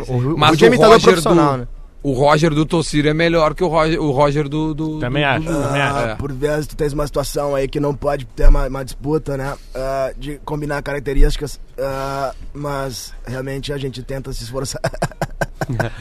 o 0.01 0.03
Rudy 0.03 0.27
o 0.29 0.37
o 0.39 0.45
é 0.45 0.51
o 0.51 0.67
imitador 0.67 0.93
Roger 0.95 1.01
profissional, 1.11 1.53
do- 1.53 1.59
né? 1.59 1.69
O 2.01 2.13
Roger 2.13 2.55
do 2.55 2.65
Tociro 2.65 3.09
é 3.09 3.13
melhor 3.13 3.55
que 3.55 3.63
o 3.65 3.67
Roger, 3.67 4.01
o 4.01 4.13
Roger 4.13 4.49
do. 4.49 4.73
do 4.73 4.99
Também 5.01 5.25
do- 5.25 5.29
acho, 5.29 5.41
do- 5.47 5.63
também 5.63 5.83
acho. 5.83 5.99
É. 5.99 6.15
Por 6.15 6.33
vezes 6.33 6.67
tu 6.69 6.77
tens 6.77 6.93
uma 6.93 7.05
situação 7.07 7.57
aí 7.57 7.67
que 7.67 7.81
não 7.81 7.93
pode 7.95 8.25
ter 8.25 8.49
uma, 8.49 8.69
uma 8.69 8.85
disputa, 8.85 9.37
né? 9.37 9.55
ah, 9.75 10.13
de 10.17 10.41
combinar 10.45 10.81
características, 10.81 11.59
ah, 11.77 12.33
mas 12.55 13.13
realmente 13.27 13.73
a 13.73 13.77
gente 13.79 14.01
tenta 14.03 14.33
se 14.33 14.45
esforçar. 14.45 14.81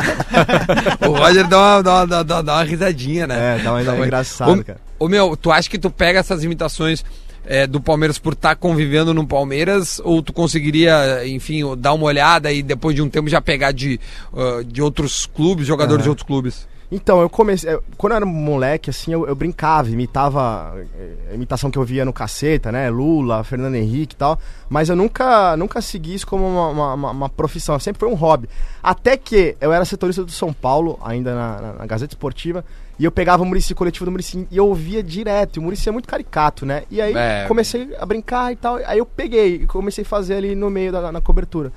O 1.07 1.11
Roger 1.11 1.47
dá 1.47 1.57
uma, 1.57 1.83
dá, 1.83 2.03
uma, 2.03 2.23
dá, 2.23 2.53
uma 2.53 2.63
risadinha, 2.63 3.27
né? 3.27 3.57
É, 3.57 3.63
dá 3.63 3.73
uma 3.73 3.83
Dá 3.83 3.93
uma- 3.93 4.05
engraçado, 4.05 4.59
Ô, 4.59 4.63
cara. 4.63 4.79
Ô 4.99 5.07
meu, 5.09 5.35
tu 5.35 5.51
acha 5.51 5.69
que 5.69 5.77
tu 5.77 5.89
pega 5.89 6.19
essas 6.19 6.43
imitações 6.43 7.03
é, 7.47 7.65
do 7.65 7.79
Palmeiras 7.81 8.19
por 8.19 8.33
estar 8.33 8.55
convivendo 8.55 9.13
no 9.13 9.25
Palmeiras? 9.25 9.99
Ou 10.03 10.21
tu 10.21 10.31
conseguiria, 10.33 11.25
enfim, 11.27 11.61
dar 11.77 11.93
uma 11.93 12.05
olhada 12.05 12.51
e 12.51 12.61
depois 12.61 12.95
de 12.95 13.01
um 13.01 13.09
tempo 13.09 13.29
já 13.29 13.41
pegar 13.41 13.71
de, 13.71 13.99
ah, 14.33 14.61
de 14.65 14.81
outros 14.81 15.25
clubes, 15.25 15.65
jogadores 15.65 16.03
de 16.03 16.09
outros 16.09 16.27
clubes? 16.27 16.67
Então, 16.89 17.19
eu 17.19 17.29
comecei. 17.29 17.77
Quando 17.97 18.13
eu 18.13 18.15
era 18.15 18.25
moleque, 18.25 18.89
assim, 18.89 19.11
eu, 19.11 19.27
eu 19.27 19.35
brincava, 19.35 19.89
imitava 19.89 20.73
eh, 20.97 21.31
a 21.31 21.35
imitação 21.35 21.69
que 21.69 21.77
eu 21.77 21.83
via 21.83 22.05
no 22.05 22.13
caceta, 22.13 22.71
né? 22.71 22.89
Lula, 22.89 23.43
Fernando 23.43 23.75
Henrique 23.75 24.15
e 24.15 24.17
tal. 24.17 24.39
Mas 24.69 24.87
eu 24.87 24.95
nunca, 24.95 25.57
nunca 25.57 25.81
segui 25.81 26.13
isso 26.13 26.25
como 26.25 26.47
uma, 26.47 26.69
uma- 26.69 26.93
uma- 26.93 27.11
uma 27.11 27.29
profissão, 27.29 27.77
sempre 27.77 27.99
foi 27.99 28.07
um 28.07 28.13
hobby. 28.13 28.47
Até 28.81 29.17
que 29.17 29.57
eu 29.59 29.73
era 29.73 29.83
setorista 29.83 30.23
do 30.23 30.31
São 30.31 30.53
Paulo, 30.53 30.97
ainda 31.03 31.35
na, 31.35 31.61
na- 31.61 31.73
na 31.73 31.85
Gazeta 31.85 32.13
Esportiva, 32.13 32.63
e 32.99 33.05
eu 33.05 33.11
pegava 33.11 33.43
o 33.43 33.45
Murici, 33.45 33.75
coletivo 33.75 34.05
do 34.05 34.11
Murici, 34.11 34.47
e 34.49 34.57
eu 34.57 34.67
ouvia 34.67 35.03
direto. 35.03 35.57
E 35.57 35.59
o 35.59 35.61
Murici 35.63 35.87
é 35.87 35.91
muito 35.91 36.07
caricato, 36.07 36.65
né? 36.65 36.83
E 36.89 36.99
aí 37.01 37.13
É. 37.15 37.45
comecei 37.47 37.95
a 37.99 38.05
brincar 38.05 38.51
e 38.51 38.55
tal. 38.55 38.77
Aí 38.85 38.97
eu 38.97 39.05
peguei 39.05 39.55
e 39.55 39.67
comecei 39.67 40.03
a 40.03 40.07
fazer 40.07 40.35
ali 40.35 40.55
no 40.55 40.69
meio 40.69 40.91
da 40.91 41.11
na 41.11 41.21
cobertura. 41.21 41.71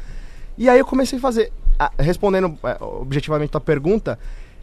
E 0.56 0.68
aí 0.68 0.78
eu 0.78 0.84
comecei 0.86 1.18
a 1.18 1.20
fazer. 1.22 1.52
ah, 1.78 1.90
respondendo 1.98 2.58
eh, 2.64 2.76
objetivamente 2.80 3.48
a 3.48 3.52
tua 3.52 3.60
pergunta, 3.62 4.18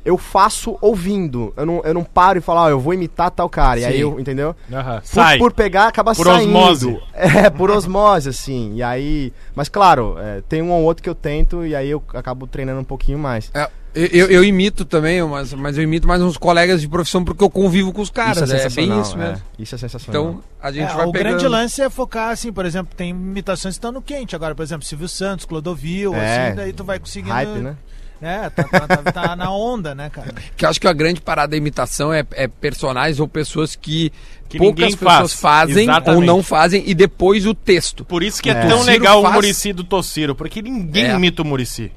eu 0.06 0.18
faço 0.18 0.78
ouvindo. 0.82 1.52
Eu 1.58 1.66
não, 1.66 1.82
eu 1.84 1.94
não 1.94 2.04
paro 2.04 2.38
e 2.38 2.42
falo, 2.42 2.60
ó, 2.62 2.70
eu 2.70 2.80
vou 2.80 2.94
imitar 2.94 3.32
tal 3.32 3.50
cara. 3.50 3.80
E 3.80 3.86
aí 3.86 3.94
Sim. 3.96 4.00
eu, 4.02 4.20
entendeu? 4.20 4.56
Aham. 4.72 5.00
Por, 5.02 5.06
Sai. 5.08 5.38
por 5.40 5.52
pegar, 5.54 5.88
acaba 5.88 6.14
Por 6.14 6.26
saindo. 6.28 6.56
osmose. 6.56 7.02
É, 7.14 7.50
por 7.50 7.72
osmose, 7.72 8.30
assim. 8.30 8.74
E 8.76 8.84
aí. 8.84 9.34
Mas 9.56 9.68
claro, 9.68 10.16
é, 10.20 10.42
tem 10.48 10.62
um 10.62 10.72
ou 10.72 10.84
outro 10.84 11.02
que 11.04 11.10
eu 11.10 11.16
tento 11.16 11.66
e 11.66 11.76
aí 11.76 11.90
eu 11.90 12.02
acabo 12.14 12.46
treinando 12.48 12.80
um 12.82 12.86
pouquinho 12.86 13.18
mais. 13.18 13.50
É, 13.54 13.68
eu, 13.98 14.28
eu- 14.28 14.44
imito 14.44 14.86
também, 14.86 15.22
mas, 15.24 15.54
mas 15.54 15.78
eu 15.78 15.84
imito 15.84 16.08
mais 16.08 16.22
uns 16.22 16.38
colegas 16.38 16.82
de 16.82 16.88
profissão 16.88 17.24
porque 17.24 17.44
eu 17.44 17.50
convivo 17.50 17.92
com 17.92 18.02
os 18.02 18.10
caras. 18.10 18.44
Isso 18.50 18.54
é 18.54 18.58
é, 18.58 18.60
bem 18.62 18.70
sensacional, 18.70 19.02
isso 19.02 19.18
mesmo. 19.18 19.34
é. 19.36 19.42
Isso 19.64 19.76
é 19.76 19.78
sensacional. 19.78 20.22
Então, 20.32 20.44
a 20.62 20.72
gente 20.72 20.92
É, 20.92 20.96
vai 20.96 21.06
o 21.06 21.12
pegando. 21.12 21.30
grande 21.32 21.48
lance 21.48 21.82
é 21.82 21.90
focar, 21.90 22.30
assim, 22.32 22.52
por 22.54 22.66
exemplo, 22.66 22.94
tem 22.96 23.10
imitações 23.10 23.76
que 23.76 23.80
estão 23.80 23.92
no 23.92 24.02
quente 24.02 24.36
agora, 24.36 24.54
por 24.56 24.64
exemplo, 24.64 24.86
Silvio 24.86 25.08
Santos, 25.10 25.46
Clodovil, 25.46 26.14
É. 26.16 26.48
assim, 26.48 26.56
daí 26.56 26.74
tu 26.74 26.84
vai 26.84 27.00
conseguindo. 27.00 27.34
Hype, 27.34 27.60
né? 27.60 27.76
É, 28.20 28.50
tá, 28.50 28.64
tá- 28.64 28.88
tá- 28.88 29.12
tá 29.12 29.36
na 29.38 29.52
onda, 29.52 29.94
né, 29.94 30.10
cara? 30.10 30.34
Que 30.56 30.66
eu 30.66 30.70
acho 30.70 30.82
que 30.82 30.88
a 30.88 30.94
grande 30.94 31.22
parada 31.22 31.52
da 31.52 31.58
imitação 31.58 32.12
é, 32.12 32.26
é 32.32 32.48
personagens 32.48 33.20
ou 33.20 33.28
pessoas 33.28 33.76
que, 33.76 34.12
Que 34.50 34.58
poucas 34.58 34.96
pessoas 34.96 35.34
faz. 35.34 35.34
fazem 35.34 35.86
ou 35.88 35.92
Exatamente. 35.94 36.26
não 36.26 36.42
fazem 36.42 36.84
e 36.88 36.96
depois 36.96 37.46
o 37.46 37.54
texto. 37.54 38.04
Por 38.04 38.24
isso 38.24 38.42
que 38.42 38.50
é, 38.50 38.54
É. 38.54 38.68
tão 38.68 38.80
O 38.80 38.84
legal 38.84 39.22
faz- 39.22 39.32
o 39.32 39.36
Murici 39.36 39.72
do 39.72 39.84
Tossiro, 39.84 40.34
porque 40.34 40.64
ninguém 40.64 41.06
É. 41.06 41.14
imita 41.14 41.44
o 41.44 41.46
Murici. 41.46 41.92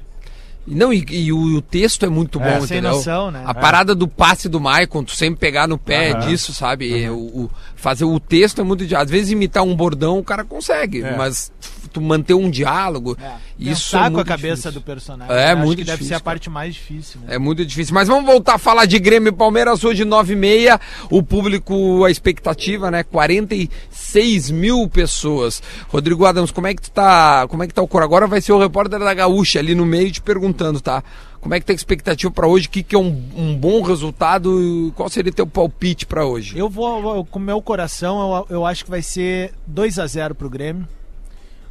E 0.67 0.75
Não, 0.75 0.93
e, 0.93 1.03
e 1.09 1.33
o, 1.33 1.57
o 1.57 1.61
texto 1.61 2.05
é 2.05 2.09
muito 2.09 2.37
bom, 2.39 2.45
É, 2.45 2.55
sem 2.61 2.77
entendeu? 2.77 2.91
noção, 2.91 3.31
né? 3.31 3.41
A 3.45 3.53
parada 3.53 3.95
do 3.95 4.07
passe 4.07 4.47
do 4.47 4.59
Maicon, 4.59 5.03
tu 5.03 5.15
sempre 5.15 5.39
pegar 5.39 5.67
no 5.67 5.77
pé 5.77 6.11
Aham. 6.11 6.27
disso, 6.27 6.53
sabe? 6.53 7.09
O, 7.09 7.15
o- 7.45 7.51
fazer 7.75 8.05
o 8.05 8.19
texto 8.19 8.61
é 8.61 8.63
muito. 8.63 8.85
di- 8.85 8.95
Às 8.95 9.09
vezes 9.09 9.31
imitar 9.31 9.63
um 9.63 9.75
bordão 9.75 10.19
o 10.19 10.23
cara 10.23 10.43
consegue, 10.43 11.01
É. 11.01 11.15
mas 11.17 11.51
tu 11.91 12.01
manter 12.01 12.33
um 12.33 12.49
diálogo, 12.49 13.17
isso 13.59 13.91
Pensar 13.91 13.99
é 13.99 14.09
com 14.09 14.15
muito 14.15 14.21
a 14.21 14.25
cabeça 14.25 14.55
difícil. 14.55 14.71
do 14.71 14.81
personagem. 14.81 15.35
É, 15.35 15.51
Eu 15.51 15.57
acho 15.57 15.65
muito 15.65 15.77
que 15.79 15.83
deve 15.83 15.97
difícil, 15.97 16.07
ser 16.09 16.13
a 16.13 16.17
cara. 16.17 16.23
parte 16.23 16.49
mais 16.49 16.73
difícil, 16.73 17.19
né? 17.21 17.35
É 17.35 17.37
muito 17.37 17.65
difícil. 17.65 17.93
Mas 17.93 18.07
vamos 18.07 18.25
voltar 18.25 18.55
a 18.55 18.57
falar 18.57 18.85
de 18.85 18.97
Grêmio 18.99 19.29
e 19.29 19.31
Palmeiras 19.35 19.83
hoje, 19.83 20.03
9 20.05 20.33
e 20.33 20.35
meia. 20.35 20.79
O 21.09 21.21
público, 21.21 22.03
a 22.05 22.11
expectativa, 22.11 22.89
né? 22.89 23.03
46 23.03 24.51
mil 24.51 24.87
pessoas. 24.89 25.61
Rodrigo 25.89 26.25
Adams, 26.25 26.51
como 26.51 26.67
é 26.67 26.73
que 26.73 26.81
tu 26.81 26.91
tá? 26.91 27.47
Como 27.47 27.63
é 27.63 27.67
que 27.67 27.73
tá 27.73 27.81
o 27.81 27.87
coro? 27.87 28.03
Agora 28.03 28.27
vai 28.27 28.41
ser 28.41 28.51
o 28.53 28.59
repórter 28.59 28.99
da 28.99 29.13
Gaúcha 29.13 29.59
ali 29.59 29.75
no 29.75 29.85
meio 29.85 30.11
te 30.11 30.21
perguntando, 30.21 30.79
tá? 30.81 31.03
Como 31.39 31.55
é 31.55 31.59
que 31.59 31.65
tá 31.65 31.73
a 31.73 31.75
expectativa 31.75 32.31
pra 32.31 32.45
hoje? 32.47 32.67
O 32.67 32.69
que, 32.69 32.83
que 32.83 32.95
é 32.95 32.99
um, 32.99 33.23
um 33.35 33.55
bom 33.57 33.81
resultado? 33.81 34.93
Qual 34.95 35.09
seria 35.09 35.31
teu 35.31 35.47
palpite 35.47 36.05
pra 36.05 36.23
hoje? 36.25 36.55
Eu 36.57 36.69
vou, 36.69 37.01
vou- 37.01 37.25
com 37.25 37.39
o 37.39 37.41
meu 37.41 37.59
coração, 37.61 38.45
eu, 38.49 38.57
eu 38.57 38.65
acho 38.65 38.83
que 38.85 38.91
vai 38.91 39.01
ser 39.01 39.51
2 39.65 39.97
a 39.97 40.05
0 40.05 40.35
pro 40.35 40.49
Grêmio. 40.49 40.87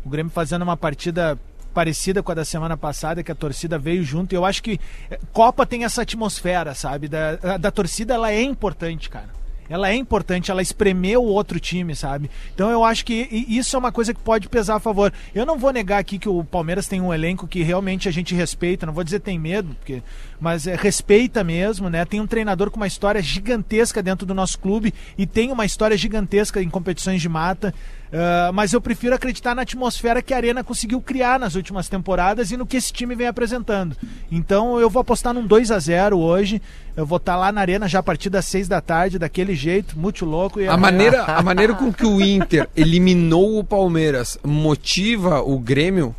O 0.05 0.09
Grêmio 0.09 0.33
fazendo 0.33 0.63
uma 0.63 0.77
partida 0.77 1.39
parecida 1.73 2.23
com 2.23 2.33
a 2.33 2.35
da 2.35 2.45
semana 2.45 2.77
passada, 2.77 3.23
que 3.23 3.33
a 3.33 3.35
torcida 3.35 3.79
veio 3.79 4.03
junto. 4.03 4.33
E 4.33 4.37
eu 4.37 4.45
acho 4.45 4.63
que 4.63 4.81
eh, 5.11 5.19
Copa 5.33 5.65
tem 5.65 5.85
essa 5.85 6.03
atmosfera, 6.03 6.75
sabe? 6.75 7.09
Da, 7.09 7.59
da 7.59 7.71
torcida, 7.71 8.15
ela 8.15 8.31
é 8.31 8.43
importante, 8.43 9.09
cara. 9.09 9.41
Ela 9.71 9.89
é 9.89 9.95
importante, 9.95 10.51
ela 10.51 10.61
espremer 10.61 11.17
o 11.17 11.23
outro 11.23 11.61
time, 11.61 11.95
sabe? 11.95 12.29
Então 12.53 12.71
eu 12.71 12.83
acho 12.83 13.05
que 13.05 13.29
isso 13.49 13.77
é 13.77 13.79
uma 13.79 13.93
coisa 13.93 14.13
que 14.13 14.19
pode 14.19 14.49
pesar 14.49 14.75
a 14.75 14.81
favor. 14.81 15.13
Eu 15.33 15.47
não 15.47 15.57
vou 15.57 15.73
negar 15.73 15.99
aqui 15.99 16.19
que 16.19 16.29
o 16.29 16.43
Palmeiras 16.43 16.89
tem 16.89 17.01
um 17.01 17.15
elenco 17.15 17.47
que 17.47 17.63
realmente 17.63 18.09
a 18.09 18.13
gente 18.13 18.35
respeita, 18.35 18.85
não 18.85 18.93
vou 18.93 19.05
dizer 19.05 19.21
tem 19.21 19.39
medo, 19.39 19.77
porque, 19.77 20.03
mas 20.41 20.67
é, 20.67 20.75
respeita 20.75 21.45
mesmo, 21.45 21.89
né? 21.89 22.05
Tem 22.05 22.21
um 22.21 22.27
treinador 22.27 22.69
com 22.69 22.79
uma 22.79 22.87
história 22.89 23.23
gigantesca 23.23 24.03
dentro 24.03 24.27
do 24.27 24.35
nosso 24.35 24.59
clube 24.59 24.93
e 25.17 25.25
tem 25.25 25.53
uma 25.53 25.65
história 25.65 25.97
gigantesca 25.97 26.61
em 26.61 26.69
competições 26.69 27.23
de 27.23 27.29
mata. 27.29 27.73
Ah, 28.13 28.51
mas 28.53 28.73
eu 28.73 28.81
prefiro 28.81 29.15
acreditar 29.15 29.55
na 29.55 29.63
atmosfera 29.63 30.21
que 30.21 30.35
a 30.35 30.37
Arena 30.37 30.65
conseguiu 30.65 31.01
criar 31.01 31.39
nas 31.39 31.55
últimas 31.55 31.89
temporadas 31.89 32.51
e 32.51 32.57
no 32.57 32.67
que 32.67 32.77
esse 32.77 32.93
time 32.93 33.15
vem 33.15 33.27
apresentando. 33.27 33.97
Então 34.31 34.81
eu 34.81 34.91
vou 34.91 35.01
apostar 35.01 35.33
num 35.33 35.47
2 35.47 35.71
a 35.71 35.79
0 35.79 36.19
hoje. 36.19 36.61
Eu 36.97 37.07
vou 37.07 37.17
estar 37.17 37.37
lá 37.37 37.53
na 37.53 37.61
Arena 37.61 37.89
já 37.89 38.01
a 38.01 38.03
partir 38.03 38.29
das 38.29 38.45
6 38.47 38.67
da 38.67 38.81
tarde, 38.81 39.19
daquele 39.19 39.55
jeito, 39.55 39.99
muito 39.99 40.25
louco. 40.25 40.61
E 40.61 40.67
A 40.67 40.77
maneira, 40.77 41.23
a 41.25 41.43
maneira 41.43 41.75
com 41.75 41.93
que 41.93 42.05
o 42.05 42.21
Inter 42.21 42.69
eliminou 42.77 43.59
o 43.59 43.65
Palmeiras 43.65 44.39
motiva 44.45 45.41
o 45.41 45.59
Grêmio? 45.59 46.15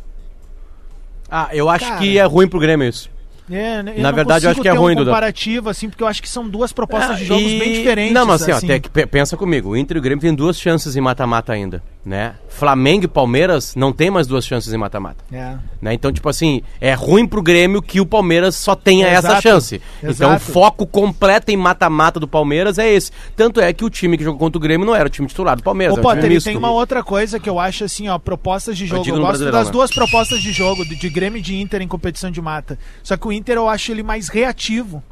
Ah, 1.30 1.48
eu 1.52 1.68
acho 1.68 1.86
Cara. 1.86 1.98
que 1.98 2.18
é 2.18 2.24
ruim 2.24 2.48
pro 2.48 2.60
Grêmio 2.60 2.88
isso. 2.88 3.10
É, 3.52 3.80
eu 3.80 4.02
Na 4.02 4.10
verdade, 4.10 4.46
eu 4.46 4.50
acho 4.50 4.60
que 4.60 4.68
é 4.68 4.72
ruim, 4.72 4.94
um 4.94 5.04
comparativo, 5.04 5.68
assim, 5.68 5.88
porque 5.88 6.02
eu 6.02 6.06
acho 6.08 6.22
que 6.22 6.28
são 6.28 6.48
duas 6.48 6.72
propostas 6.72 7.18
de 7.18 7.24
Ah, 7.24 7.26
jogos 7.26 7.50
e- 7.50 7.58
bem 7.58 7.72
diferentes. 7.72 8.12
Não, 8.14 8.26
mas 8.26 8.42
assim, 8.42 8.52
ó, 8.52 8.56
assim. 8.56 8.66
até 8.66 8.80
que 8.80 8.88
pe- 8.90 9.06
pensa 9.06 9.36
comigo. 9.36 9.70
O 9.70 9.76
Inter 9.76 9.96
e 9.96 10.00
o 10.00 10.02
Grêmio 10.02 10.20
tem 10.22 10.34
duas 10.34 10.58
chances 10.58 10.96
em 10.96 11.00
mata-mata 11.00 11.52
ainda, 11.52 11.82
né? 12.04 12.34
Flamengo 12.48 13.04
e 13.04 13.08
Palmeiras 13.08 13.74
não 13.76 13.92
tem 13.92 14.10
mais 14.10 14.26
duas 14.26 14.44
chances 14.44 14.72
em 14.72 14.76
mata-mata. 14.76 15.24
É. 15.32 15.56
Né? 15.80 15.94
Então, 15.94 16.12
tipo 16.12 16.28
assim, 16.28 16.62
é 16.80 16.92
ruim 16.94 17.26
pro 17.26 17.40
Grêmio 17.40 17.80
que 17.80 18.00
o 18.00 18.06
Palmeiras 18.06 18.56
só 18.56 18.74
tenha 18.74 19.06
essa 19.06 19.28
Exato, 19.28 19.42
chance. 19.42 19.82
Então, 19.98 20.30
o 20.30 20.34
exato. 20.34 20.52
foco 20.52 20.86
completo 20.86 21.50
em 21.50 21.56
mata-mata 21.56 22.18
do 22.18 22.26
Palmeiras 22.26 22.78
é 22.78 22.92
esse. 22.92 23.12
Tanto 23.36 23.60
é 23.60 23.72
que 23.72 23.84
o 23.84 23.90
time 23.90 24.18
que 24.18 24.24
jogou 24.24 24.38
contra 24.38 24.58
o 24.58 24.60
Grêmio 24.60 24.86
não 24.86 24.94
era 24.94 25.06
o 25.06 25.10
time 25.10 25.28
titular 25.28 25.56
do 25.56 25.62
Palmeiras, 25.62 25.96
Ô, 25.96 26.00
Potter, 26.00 26.24
e 26.24 26.34
misto. 26.34 26.46
tem 26.46 26.56
uma 26.56 26.70
outra 26.70 27.02
coisa 27.02 27.38
que 27.38 27.48
eu 27.48 27.58
acho 27.58 27.84
assim, 27.84 28.08
ó, 28.08 28.18
propostas 28.18 28.76
de 28.76 28.86
jogo. 28.86 29.08
Eu 29.08 29.16
no 29.16 29.22
gosto 29.22 29.50
das 29.50 29.66
né? 29.66 29.72
duas 29.72 29.90
propostas 29.90 30.40
de 30.40 30.52
jogo, 30.52 30.84
de, 30.84 30.96
de 30.96 31.08
Grêmio 31.08 31.38
e 31.38 31.42
de 31.42 31.60
Inter 31.60 31.80
em 31.82 31.88
competição 31.88 32.30
de 32.30 32.40
mata. 32.40 32.78
Só 33.02 33.16
que 33.16 33.26
o 33.26 33.32
Inter 33.32 33.56
eu 33.56 33.68
acho 33.68 33.92
ele 33.92 34.02
mais 34.02 34.28
reativo 34.28 35.02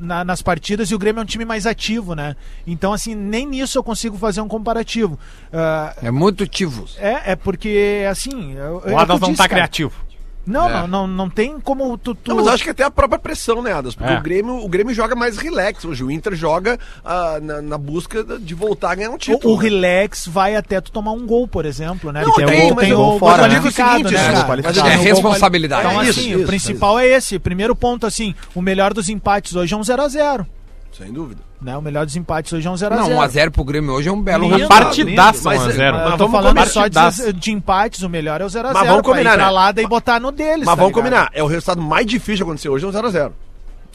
na- 0.00 0.24
nas 0.24 0.42
partidas 0.42 0.90
e 0.90 0.94
o 0.94 0.98
Grêmio 0.98 1.20
é 1.20 1.22
um 1.22 1.26
time 1.26 1.44
mais 1.44 1.66
ativo, 1.66 2.14
né? 2.14 2.34
Então, 2.66 2.92
assim, 2.92 3.14
nem 3.14 3.46
nisso 3.46 3.78
eu 3.78 3.82
consigo 3.84 4.16
fazer 4.18 4.40
um 4.40 4.48
comparativo. 4.48 5.18
Ah, 5.52 5.94
É 6.02 6.10
muito 6.10 6.42
ativo. 6.44 6.86
é, 6.98 7.32
é 7.32 7.36
porque, 7.36 8.04
assim. 8.10 8.54
eu- 8.54 8.82
é 8.86 8.92
O 8.92 8.98
Adams 8.98 9.20
não 9.20 9.30
tá 9.34 9.44
cara. 9.48 9.62
criativo. 9.62 9.92
Não, 10.46 10.68
É. 10.68 10.72
não, 10.72 10.86
não, 10.88 11.06
não 11.06 11.30
tem 11.30 11.60
como 11.60 11.96
tu. 11.98 12.14
tu- 12.14 12.30
Não, 12.30 12.36
mas 12.36 12.46
acho 12.48 12.64
que 12.64 12.70
até 12.70 12.82
a 12.82 12.90
própria 12.90 13.18
pressão, 13.18 13.62
né, 13.62 13.72
Adas? 13.72 13.94
Porque 13.94 14.12
É. 14.12 14.18
o, 14.18 14.22
Grêmio, 14.22 14.56
o 14.64 14.68
Grêmio 14.68 14.94
joga 14.94 15.14
mais 15.14 15.36
relax. 15.36 15.84
Hoje 15.84 16.02
o 16.02 16.10
Inter 16.10 16.34
joga 16.34 16.78
ah, 17.04 17.38
na, 17.40 17.60
na 17.62 17.78
busca 17.78 18.24
de 18.38 18.54
voltar 18.54 18.92
a 18.92 18.94
ganhar 18.94 19.10
um 19.10 19.18
título. 19.18 19.52
O, 19.52 19.56
o 19.56 19.58
relax 19.58 20.26
vai 20.26 20.56
até 20.56 20.80
tu 20.80 20.90
tomar 20.90 21.12
um 21.12 21.26
gol, 21.26 21.46
por 21.46 21.66
exemplo, 21.66 22.10
né? 22.10 22.22
Não, 22.22 22.30
Porque 22.32 22.46
tem, 22.46 22.68
tu 22.68 22.74
mas 22.74 22.84
tem 22.84 22.92
eu- 22.92 23.00
o 23.00 23.20
mas 23.20 23.38
gol 23.38 23.48
digo 23.48 23.68
o 23.68 23.70
seguinte, 23.70 24.12
né, 24.14 24.28
né, 24.28 24.32
cara? 24.42 24.62
mas 24.64 24.76
eu 24.76 24.84
é 24.86 24.90
digo- 24.92 25.02
responsabilidade. 25.04 25.86
Então, 25.86 26.00
É 26.02 26.08
assim, 26.08 26.20
isso, 26.20 26.36
o 26.36 26.38
isso, 26.38 26.46
principal 26.46 26.98
é 26.98 27.06
esse. 27.06 27.38
Primeiro 27.38 27.76
ponto, 27.76 28.06
assim, 28.06 28.34
o 28.54 28.62
melhor 28.62 28.92
dos 28.94 29.08
empates 29.08 29.54
hoje 29.54 29.74
é 29.74 29.76
um 29.76 29.82
0x0. 29.82 30.46
Sem 30.96 31.12
dúvida. 31.12 31.42
Né? 31.60 31.76
O 31.76 31.82
melhor 31.82 32.06
dos 32.06 32.16
empates 32.16 32.52
hoje 32.52 32.66
é 32.66 32.70
um 32.70 32.74
0x0. 32.74 32.96
Não, 32.96 33.10
1x0 33.10 33.50
pro 33.50 33.64
Grêmio 33.64 33.92
hoje 33.92 34.08
é 34.08 34.12
um 34.12 34.22
belo 34.22 34.44
Lindo, 34.44 34.56
resultado. 34.56 34.84
Partidaça 34.84 35.40
Mas, 35.44 35.60
1 35.60 35.64
a 35.64 35.68
é, 35.68 35.72
0. 35.72 35.96
mas 35.98 36.10
Eu 36.12 36.16
tô 36.16 36.28
falando 36.28 36.66
só 36.66 36.88
de, 36.88 37.32
de 37.34 37.52
empates, 37.52 38.02
o 38.02 38.08
melhor 38.08 38.40
é 38.40 38.44
o 38.44 38.48
0x0. 38.48 38.72
Mas 38.72 38.86
vamos 38.86 39.02
pra 39.02 39.02
combinar, 39.02 39.34
ir 39.34 39.36
pra 39.36 39.46
né? 39.46 39.50
lá 39.50 39.72
daí 39.72 39.86
botar 39.86 40.18
no 40.18 40.32
deles. 40.32 40.64
Mas 40.64 40.66
tá 40.66 40.74
vamos 40.74 40.88
ligado? 40.88 41.04
combinar, 41.04 41.30
é 41.34 41.42
o 41.42 41.46
resultado 41.46 41.82
mais 41.82 42.06
difícil 42.06 42.36
de 42.36 42.42
acontecer 42.44 42.68
hoje 42.70 42.84
é 42.84 42.88
um 42.88 42.92
0x0. 42.92 43.32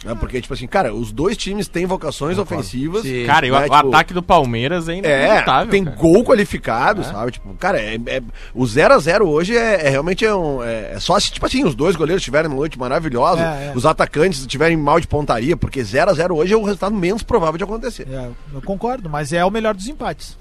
Né? 0.04 0.14
Porque, 0.20 0.40
tipo 0.42 0.54
assim, 0.54 0.68
cara, 0.68 0.94
os 0.94 1.12
dois 1.12 1.36
times 1.36 1.68
têm 1.68 1.86
vocações 1.86 2.38
ofensivas. 2.38 3.02
Sim. 3.04 3.26
Cara, 3.26 3.48
e 3.48 3.52
o, 3.52 3.54
né, 3.56 3.62
o 3.62 3.64
tipo, 3.64 3.76
ataque 3.76 4.14
do 4.14 4.22
Palmeiras 4.22 4.88
é 4.88 4.94
É, 4.94 4.98
inacreditável. 4.98 5.72
tem 5.72 5.84
cara. 5.84 5.96
gol 5.96 6.24
qualificado, 6.24 7.04
sabe? 7.04 7.32
Tipo, 7.32 7.54
cara, 7.56 7.80
é, 7.82 7.96
é- 8.06 8.22
o 8.54 8.64
0x0 8.66 9.26
hoje 9.26 9.58
é, 9.58 9.88
é 9.88 9.90
realmente 9.90 10.24
é, 10.24 10.36
um, 10.36 10.62
é, 10.64 10.92
é 10.94 11.00
só 11.00 11.20
se, 11.20 11.32
tipo 11.32 11.46
assim, 11.46 11.64
os 11.64 11.74
dois 11.74 11.96
goleiros 11.96 12.24
tiverem 12.24 12.50
uma 12.52 12.58
noite 12.58 12.78
maravilhosa, 12.78 13.42
É, 13.42 13.68
é. 13.68 13.74
os 13.76 13.86
atacantes 13.86 14.46
tiverem 14.46 14.78
mal 14.78 15.00
de 15.00 15.08
pontaria, 15.08 15.58
porque 15.58 15.82
0x0 15.82 16.36
hoje 16.36 16.54
é 16.54 16.58
o 16.58 16.64
resultado 16.64 16.96
menos 16.96 17.24
provável 17.24 17.58
de 17.58 17.64
acontecer. 17.64 18.08
É, 18.12 18.30
eu 18.54 18.62
concordo, 18.62 19.10
mas 19.10 19.34
é 19.34 19.44
o 19.44 19.50
melhor 19.50 19.74
dos 19.74 19.88
empates. 19.88 20.38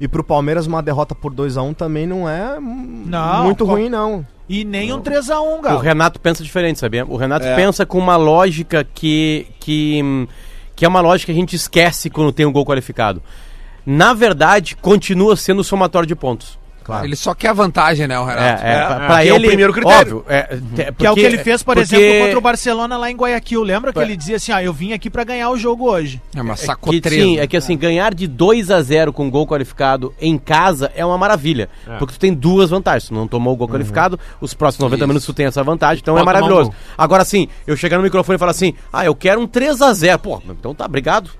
E 0.00 0.08
pro 0.08 0.24
Palmeiras, 0.24 0.66
uma 0.66 0.82
derrota 0.82 1.14
por 1.14 1.32
2x1 1.34 1.74
também 1.74 2.06
não 2.06 2.26
é 2.28 2.58
Não, 2.58 3.44
muito 3.44 3.64
qual- 3.66 3.76
ruim, 3.76 3.88
não. 3.90 4.26
E 4.48 4.64
nem 4.64 4.92
um 4.92 5.00
3x1, 5.00 5.58
O 5.58 5.60
Galo. 5.60 5.78
Renato 5.78 6.18
pensa 6.18 6.42
diferente, 6.42 6.78
sabia? 6.78 7.04
O 7.06 7.16
Renato 7.16 7.46
É. 7.46 7.54
pensa 7.54 7.84
com 7.86 7.98
uma 7.98 8.16
lógica 8.16 8.82
que, 8.82 9.46
que, 9.60 10.26
que 10.74 10.84
é 10.84 10.88
uma 10.88 11.00
lógica 11.00 11.26
que 11.32 11.38
a 11.38 11.40
gente 11.40 11.54
esquece 11.54 12.08
quando 12.10 12.32
tem 12.32 12.46
um 12.46 12.52
gol 12.52 12.64
qualificado. 12.64 13.22
Na 13.84 14.12
verdade, 14.14 14.74
continua 14.76 15.36
sendo 15.36 15.60
o 15.60 15.64
somatório 15.64 16.06
de 16.06 16.16
pontos. 16.16 16.58
Claro. 16.84 17.04
Ele 17.04 17.14
só 17.16 17.34
quer 17.34 17.48
a 17.48 17.52
vantagem, 17.52 18.06
né, 18.08 18.18
o 18.18 18.28
É, 18.28 18.34
Renato? 18.34 18.42
é, 18.64 18.68
É, 18.72 18.86
pra- 18.86 18.94
é, 18.94 19.06
pra 19.06 19.22
que 19.22 19.28
é 19.28 19.32
o 19.32 19.36
ele, 19.36 19.46
primeiro 19.48 19.72
critério. 19.72 20.16
Óbvio, 20.18 20.24
é, 20.28 20.42
te- 20.42 20.58
Que 20.74 20.82
é 20.82 21.10
o 21.10 21.14
porque- 21.14 21.14
que 21.14 21.20
ele 21.26 21.38
fez, 21.38 21.62
por 21.62 21.74
porque- 21.76 21.94
exemplo, 21.96 22.24
contra 22.24 22.38
o 22.38 22.40
Barcelona 22.40 22.96
lá 22.96 23.10
em 23.10 23.14
Guayaquil. 23.16 23.62
Lembra 23.62 23.92
que 23.92 23.98
ele 23.98 24.16
dizia 24.16 24.36
assim: 24.36 24.50
ah, 24.52 24.62
eu 24.62 24.72
vim 24.72 24.92
aqui 24.92 25.08
pra 25.10 25.22
ganhar 25.24 25.50
o 25.50 25.56
jogo 25.58 25.88
hoje. 25.88 26.20
É 26.34 26.42
uma 26.42 26.54
Que, 26.54 26.60
sacotreira. 26.60 27.10
sim, 27.24 27.38
é 27.38 27.46
que 27.46 27.56
assim, 27.56 27.76
ganhar 27.76 28.14
de 28.14 28.26
2 28.26 28.70
a 28.70 28.80
0 28.82 29.12
com 29.12 29.30
gol 29.30 29.46
qualificado 29.46 30.12
em 30.20 30.36
casa 30.38 30.90
é 30.94 31.04
uma 31.04 31.18
maravilha. 31.18 31.68
Porque 31.98 32.14
tu 32.14 32.18
tem 32.20 32.32
duas 32.34 32.70
vantagens. 32.70 33.08
Tu 33.08 33.14
não 33.14 33.28
tomou 33.28 33.52
o 33.52 33.56
gol 33.56 33.68
qualificado, 33.68 34.18
os 34.40 34.54
próximos 34.54 34.84
90 34.84 35.02
Isso. 35.04 35.08
minutos 35.08 35.26
tu 35.26 35.32
tem 35.34 35.46
essa 35.46 35.62
vantagem, 35.62 36.00
então 36.02 36.14
Pode 36.14 36.20
é 36.20 36.22
um 36.22 36.26
maravilhoso. 36.26 36.70
gol. 36.70 36.74
Agora 36.96 37.24
sim, 37.24 37.48
eu 37.66 37.76
chegar 37.76 37.96
no 37.98 38.02
microfone 38.02 38.36
e 38.36 38.38
falar 38.38 38.50
assim: 38.52 38.74
ah, 38.92 39.04
eu 39.04 39.14
quero 39.14 39.40
um 39.40 39.46
3 39.46 39.80
a 39.82 39.92
0 39.92 40.18
Pô, 40.18 40.42
então 40.48 40.74
tá, 40.74 40.84
obrigado. 40.86 41.30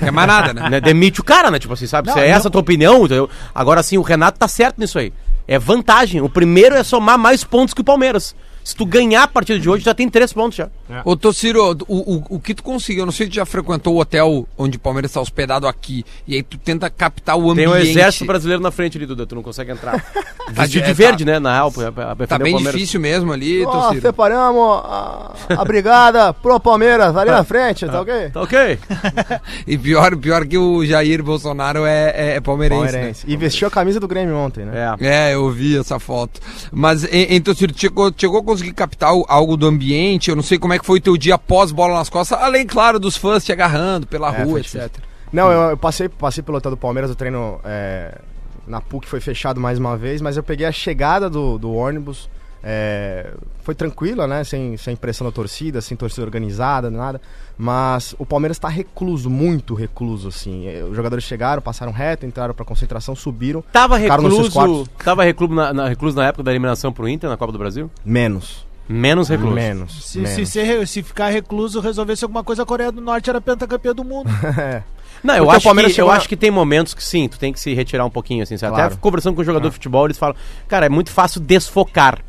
Não 0.00 0.08
é 0.08 0.10
mais 0.10 0.28
nada, 0.28 0.54
né? 0.54 0.68
né? 0.70 0.80
Demite 0.80 1.20
o 1.20 1.24
cara, 1.24 1.50
né? 1.50 1.58
Tipo 1.58 1.74
assim, 1.74 1.86
sabe? 1.86 2.08
Não, 2.08 2.14
Se 2.14 2.20
é 2.20 2.28
não- 2.28 2.36
essa 2.36 2.48
a 2.48 2.50
tua 2.50 2.60
opinião, 2.60 2.98
entendeu? 3.04 3.28
Agora 3.54 3.82
sim, 3.82 3.96
o 3.98 4.02
Renato 4.02 4.38
tá 4.38 4.46
certo 4.48 4.75
nisso 4.78 4.98
aí. 4.98 5.12
É 5.46 5.58
vantagem. 5.58 6.20
O 6.20 6.28
primeiro 6.28 6.74
é 6.74 6.82
somar 6.82 7.18
mais 7.18 7.44
pontos 7.44 7.74
que 7.74 7.80
o 7.80 7.84
Palmeiras. 7.84 8.34
Se 8.66 8.74
tu 8.74 8.84
ganhar 8.84 9.22
a 9.22 9.28
partida 9.28 9.60
de 9.60 9.70
hoje, 9.70 9.84
já 9.84 9.94
tem 9.94 10.08
três 10.08 10.32
pontos 10.32 10.56
já. 10.58 10.68
Ô, 11.04 11.14
Tociro, 11.14 11.76
o, 11.86 12.16
o, 12.16 12.24
o 12.30 12.40
que 12.40 12.52
tu 12.52 12.64
conseguiu? 12.64 13.02
Eu 13.02 13.06
não 13.06 13.12
sei 13.12 13.26
se 13.26 13.30
tu 13.30 13.34
já 13.36 13.46
frequentou 13.46 13.94
o 13.94 14.00
hotel 14.00 14.44
onde 14.58 14.76
o 14.76 14.80
Palmeiras 14.80 15.12
está 15.12 15.20
hospedado 15.20 15.68
aqui. 15.68 16.04
E 16.26 16.34
aí 16.34 16.42
tu 16.42 16.58
tenta 16.58 16.90
captar 16.90 17.36
o 17.38 17.42
Tem 17.54 17.64
ambiente. 17.64 17.70
um 17.70 17.76
exército 17.76 18.24
brasileiro 18.24 18.60
na 18.60 18.72
frente 18.72 18.98
ali, 18.98 19.06
Duda, 19.06 19.24
tu 19.24 19.36
não 19.36 19.42
consegue 19.44 19.70
entrar. 19.70 20.04
Vestido 20.50 20.82
é, 20.82 20.86
de 20.88 20.92
verde, 20.94 21.24
né, 21.24 21.38
na 21.38 21.52
real. 21.54 21.70
pra- 21.70 21.92
pra 21.92 22.26
Tá 22.26 22.38
bem 22.40 22.56
difícil 22.56 22.98
mesmo 23.00 23.32
ali, 23.32 23.64
Ó, 23.64 23.70
Tociro. 23.70 24.00
separamos 24.02 24.80
a, 24.84 25.32
a 25.58 25.64
brigada 25.64 26.32
pro 26.34 26.58
Palmeiras 26.58 27.16
ali 27.16 27.30
na 27.30 27.44
frente, 27.44 27.86
tá 27.86 28.00
ok? 28.00 28.30
Tá 28.30 28.42
ok? 28.42 28.78
E 29.66 29.78
pior, 29.78 30.16
pior 30.16 30.44
que 30.46 30.58
o 30.58 30.84
Jair 30.84 31.22
Bolsonaro 31.22 31.84
é, 31.86 32.10
é, 32.16 32.36
é 32.36 32.40
palmeirense. 32.40 32.82
né? 32.84 32.90
Palmeirense. 32.90 33.24
E 33.28 33.36
vestiu 33.36 33.68
a 33.68 33.70
camisa 33.70 34.00
do 34.00 34.08
Grêmio 34.08 34.36
ontem, 34.36 34.64
né? 34.64 34.96
É. 35.00 35.30
É, 35.30 35.34
eu 35.34 35.48
vi 35.50 35.78
essa 35.78 35.98
foto. 36.00 36.40
Mas, 36.72 37.06
então, 37.12 37.54
Ciro, 37.54 37.72
chegou, 37.76 38.12
chegou 38.16 38.40
a 38.40 38.42
conseguir 38.56 38.74
captar 38.74 39.10
algo 39.28 39.56
do 39.56 39.66
ambiente? 39.66 40.30
Eu 40.30 40.36
não 40.36 40.42
sei 40.42 40.58
como 40.58 40.72
é 40.72 40.78
que 40.78 40.86
foi 40.86 40.98
o 40.98 41.02
teu 41.02 41.16
dia 41.16 41.38
pós 41.38 41.70
bola 41.72 41.94
nas 41.94 42.08
costas, 42.08 42.38
além, 42.40 42.66
claro, 42.66 42.98
dos 42.98 43.16
fãs 43.16 43.44
te 43.44 43.52
agarrando 43.52 44.06
pela 44.06 44.34
É, 44.34 44.42
rua, 44.42 44.60
etc. 44.60 44.90
Não, 45.32 45.50
eu, 45.52 45.70
eu 45.70 45.76
passei, 45.76 46.08
passei 46.08 46.42
pelo 46.42 46.58
hotel 46.58 46.70
do 46.70 46.76
Palmeiras, 46.76 47.10
o 47.10 47.14
treino 47.14 47.60
é, 47.64 48.18
na 48.66 48.80
PUC 48.80 49.06
foi 49.06 49.20
fechado 49.20 49.60
mais 49.60 49.78
uma 49.78 49.96
vez, 49.96 50.20
mas 50.20 50.36
eu 50.36 50.42
peguei 50.42 50.66
a 50.66 50.72
chegada 50.72 51.28
do, 51.28 51.58
do 51.58 51.72
ônibus. 51.72 52.28
É, 52.68 53.32
foi 53.62 53.76
tranquila, 53.76 54.26
né? 54.26 54.42
Sem, 54.42 54.76
sem 54.76 54.96
pressão 54.96 55.24
da 55.24 55.30
torcida, 55.32 55.80
sem 55.80 55.96
torcida 55.96 56.24
organizada, 56.26 56.90
nada. 56.90 57.20
Mas 57.56 58.12
o 58.18 58.26
Palmeiras 58.26 58.58
tá 58.58 58.68
recluso, 58.68 59.30
muito 59.30 59.72
recluso, 59.74 60.26
assim. 60.28 60.66
É, 60.66 60.82
Os 60.82 60.96
jogadores 60.96 61.24
chegaram, 61.24 61.62
passaram 61.62 61.92
reto, 61.92 62.26
entraram 62.26 62.52
pra 62.52 62.64
concentração, 62.64 63.14
subiram. 63.14 63.62
Tava 63.72 63.96
recluso, 63.96 64.86
tava 65.04 65.22
recluso 65.22 65.54
na, 65.54 65.72
na- 65.72 65.88
recluso 65.88 66.16
na 66.16 66.26
época 66.26 66.42
da 66.42 66.50
eliminação 66.50 66.92
pro 66.92 67.08
Inter 67.08 67.30
na 67.30 67.36
Copa 67.36 67.52
do 67.52 67.58
Brasil? 67.58 67.88
Menos. 68.04 68.66
Menos 68.88 69.28
recluso. 69.28 69.54
Menos. 69.54 70.04
Se, 70.10 70.18
menos. 70.18 70.34
se, 70.34 70.46
ser- 70.46 70.86
se 70.88 71.02
ficar 71.04 71.28
recluso, 71.28 71.80
resolvesse 71.80 72.24
alguma 72.24 72.42
coisa, 72.42 72.64
a 72.64 72.66
Coreia 72.66 72.90
do 72.90 73.00
Norte 73.00 73.30
era 73.30 73.40
pentacampeão 73.40 73.94
do 73.94 74.02
mundo. 74.04 74.28
É. 74.58 74.82
Não, 75.24 75.34
eu 75.34 75.44
Porque 75.44 75.56
acho, 75.56 75.74
que, 75.74 75.80
eu 75.86 75.90
chegou 75.90 76.10
na- 76.10 76.16
acho 76.18 76.28
que 76.28 76.36
tem 76.36 76.50
momentos 76.50 76.92
que 76.94 77.02
sim, 77.02 77.26
tu 77.26 77.38
tem 77.38 77.52
que 77.52 77.58
se 77.58 77.72
retirar 77.74 78.04
um 78.04 78.10
pouquinho, 78.10 78.42
assim. 78.42 78.56
Claro. 78.58 78.74
Até 78.76 78.96
conversando 78.96 79.34
com 79.34 79.40
o 79.40 79.44
jogador 79.44 79.68
de 79.68 79.72
futebol, 79.74 80.04
eles 80.06 80.18
falam, 80.18 80.36
cara, 80.68 80.86
é 80.86 80.88
muito 80.90 81.10
fácil 81.10 81.40
desfocar. 81.40 82.20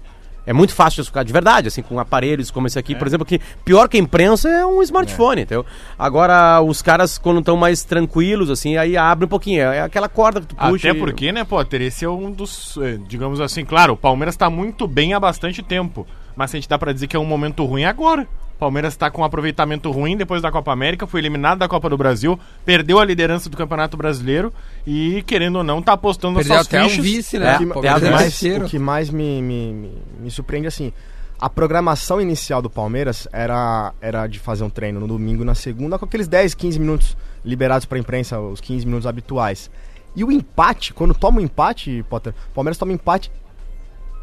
É 0.47 0.53
muito 0.53 0.73
fácil 0.73 1.03
desfocar, 1.03 1.23
de 1.25 1.31
verdade, 1.33 1.67
assim, 1.67 1.81
com 1.83 1.99
aparelhos 1.99 2.49
como 2.49 2.65
esse 2.65 2.79
aqui, 2.79 2.95
por 2.95 3.05
exemplo, 3.05 3.25
que 3.25 3.39
pior 3.65 3.87
que 3.89 3.97
a 3.97 3.99
imprensa 3.99 4.47
é 4.49 4.65
um 4.65 4.81
smartphone, 4.81 5.41
entendeu? 5.41 5.65
Agora, 5.99 6.61
os 6.61 6.81
caras, 6.81 7.17
quando 7.17 7.39
estão 7.41 7.57
mais 7.57 7.83
tranquilos, 7.83 8.49
assim, 8.49 8.77
aí 8.77 8.95
abre 8.95 9.25
um 9.25 9.27
pouquinho. 9.27 9.61
É 9.63 9.81
aquela 9.81 10.07
corda 10.07 10.39
que 10.41 10.47
tu 10.47 10.55
puxa. 10.55 10.89
Até 10.89 10.97
e- 10.97 10.99
porque, 10.99 11.31
né, 11.31 11.43
Potter, 11.43 11.81
esse 11.81 12.05
é 12.05 12.09
um 12.09 12.31
dos, 12.31 12.77
eh, 12.81 12.97
digamos 13.07 13.41
assim, 13.41 13.65
claro, 13.65 13.93
o 13.93 13.97
Palmeiras 13.97 14.35
tá 14.37 14.49
muito 14.49 14.87
bem 14.87 15.13
há 15.13 15.19
bastante 15.19 15.61
tempo, 15.61 16.07
mas 16.35 16.51
a 16.53 16.57
gente 16.57 16.69
dá 16.69 16.79
pra 16.79 16.93
dizer 16.93 17.07
que 17.07 17.15
é 17.15 17.19
um 17.19 17.25
momento 17.25 17.65
ruim 17.65 17.83
agora. 17.83 18.25
O 18.57 18.59
Palmeiras 18.59 18.95
tá 18.95 19.11
com 19.11 19.21
um 19.21 19.23
aproveitamento 19.23 19.91
ruim 19.91 20.17
depois 20.17 20.41
da 20.41 20.51
Copa 20.51 20.71
América, 20.71 21.05
foi 21.05 21.19
eliminado 21.21 21.59
da 21.59 21.67
Copa 21.67 21.87
do 21.89 21.95
Brasil, 21.95 22.39
perdeu 22.65 22.99
a 22.99 23.05
liderança 23.05 23.49
do 23.51 23.55
Campeonato 23.55 23.95
Brasileiro 23.95 24.51
e, 24.85 25.21
querendo 25.27 25.57
ou 25.57 25.63
não, 25.63 25.79
tá 25.79 25.93
apostando 25.93 26.37
Perdeu 26.39 26.55
suas 26.55 26.65
até 26.65 26.83
um 26.83 26.89
fichas. 26.89 27.05
vice, 27.05 27.37
O 27.37 27.39
né? 27.39 27.57
que, 27.59 27.65
Pô, 27.67 27.79
o 27.79 27.81
que 27.83 27.87
é 27.87 27.91
mais, 28.09 28.21
terceiro. 28.23 28.65
o 28.65 28.67
que 28.67 28.79
mais 28.79 29.11
me, 29.11 29.43
me, 29.43 29.73
me, 29.73 29.91
me 30.21 30.31
surpreende, 30.31 30.65
assim, 30.67 30.91
a 31.39 31.47
programação 31.47 32.19
inicial 32.19 32.59
do 32.59 32.69
Palmeiras 32.69 33.27
era, 33.31 33.93
era 34.01 34.25
de 34.25 34.39
fazer 34.39 34.63
um 34.63 34.71
treino 34.71 34.99
no 34.99 35.07
domingo 35.07 35.43
e 35.43 35.45
na 35.45 35.53
segunda, 35.53 35.99
com 35.99 36.05
aqueles 36.05 36.27
10, 36.27 36.55
15 36.55 36.79
minutos 36.79 37.15
liberados 37.45 37.85
pra 37.85 37.99
imprensa, 37.99 38.39
os 38.39 38.59
15 38.59 38.87
minutos 38.87 39.05
habituais. 39.05 39.69
E 40.15 40.23
o 40.23 40.31
empate, 40.31 40.95
quando 40.95 41.13
toma 41.13 41.37
o 41.37 41.41
empate, 41.43 42.03
Potter, 42.09 42.33
o 42.49 42.55
Palmeiras 42.55 42.75
toma 42.79 42.91
um 42.91 42.95
empate, 42.95 43.31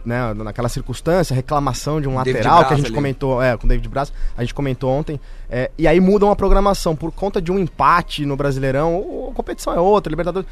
né, 0.04 0.34
naquela 0.34 0.68
circunstância, 0.68 1.34
reclamação 1.34 2.00
de 2.00 2.06
um 2.08 2.14
David 2.22 2.34
lateral 2.38 2.58
que 2.58 2.64
a 2.64 2.66
Braz 2.68 2.76
gente 2.78 2.86
ali. 2.88 2.94
comentou, 2.94 3.42
é, 3.42 3.56
com 3.56 3.64
o 3.64 3.68
David 3.68 3.88
Braz, 3.88 4.12
a 4.36 4.42
gente 4.42 4.52
comentou 4.54 4.90
ontem, 4.90 5.18
é, 5.48 5.70
e 5.78 5.86
aí 5.88 6.00
mudam 6.00 6.30
a 6.30 6.36
programação 6.36 6.94
por 6.94 7.10
conta 7.12 7.40
de 7.40 7.50
um 7.50 7.58
empate 7.58 8.26
no 8.26 8.36
Brasileirão, 8.36 8.94
ou 8.96 9.30
a 9.30 9.34
competição 9.34 9.72
é 9.72 9.80
outra, 9.80 10.10
Libertadores, 10.10 10.48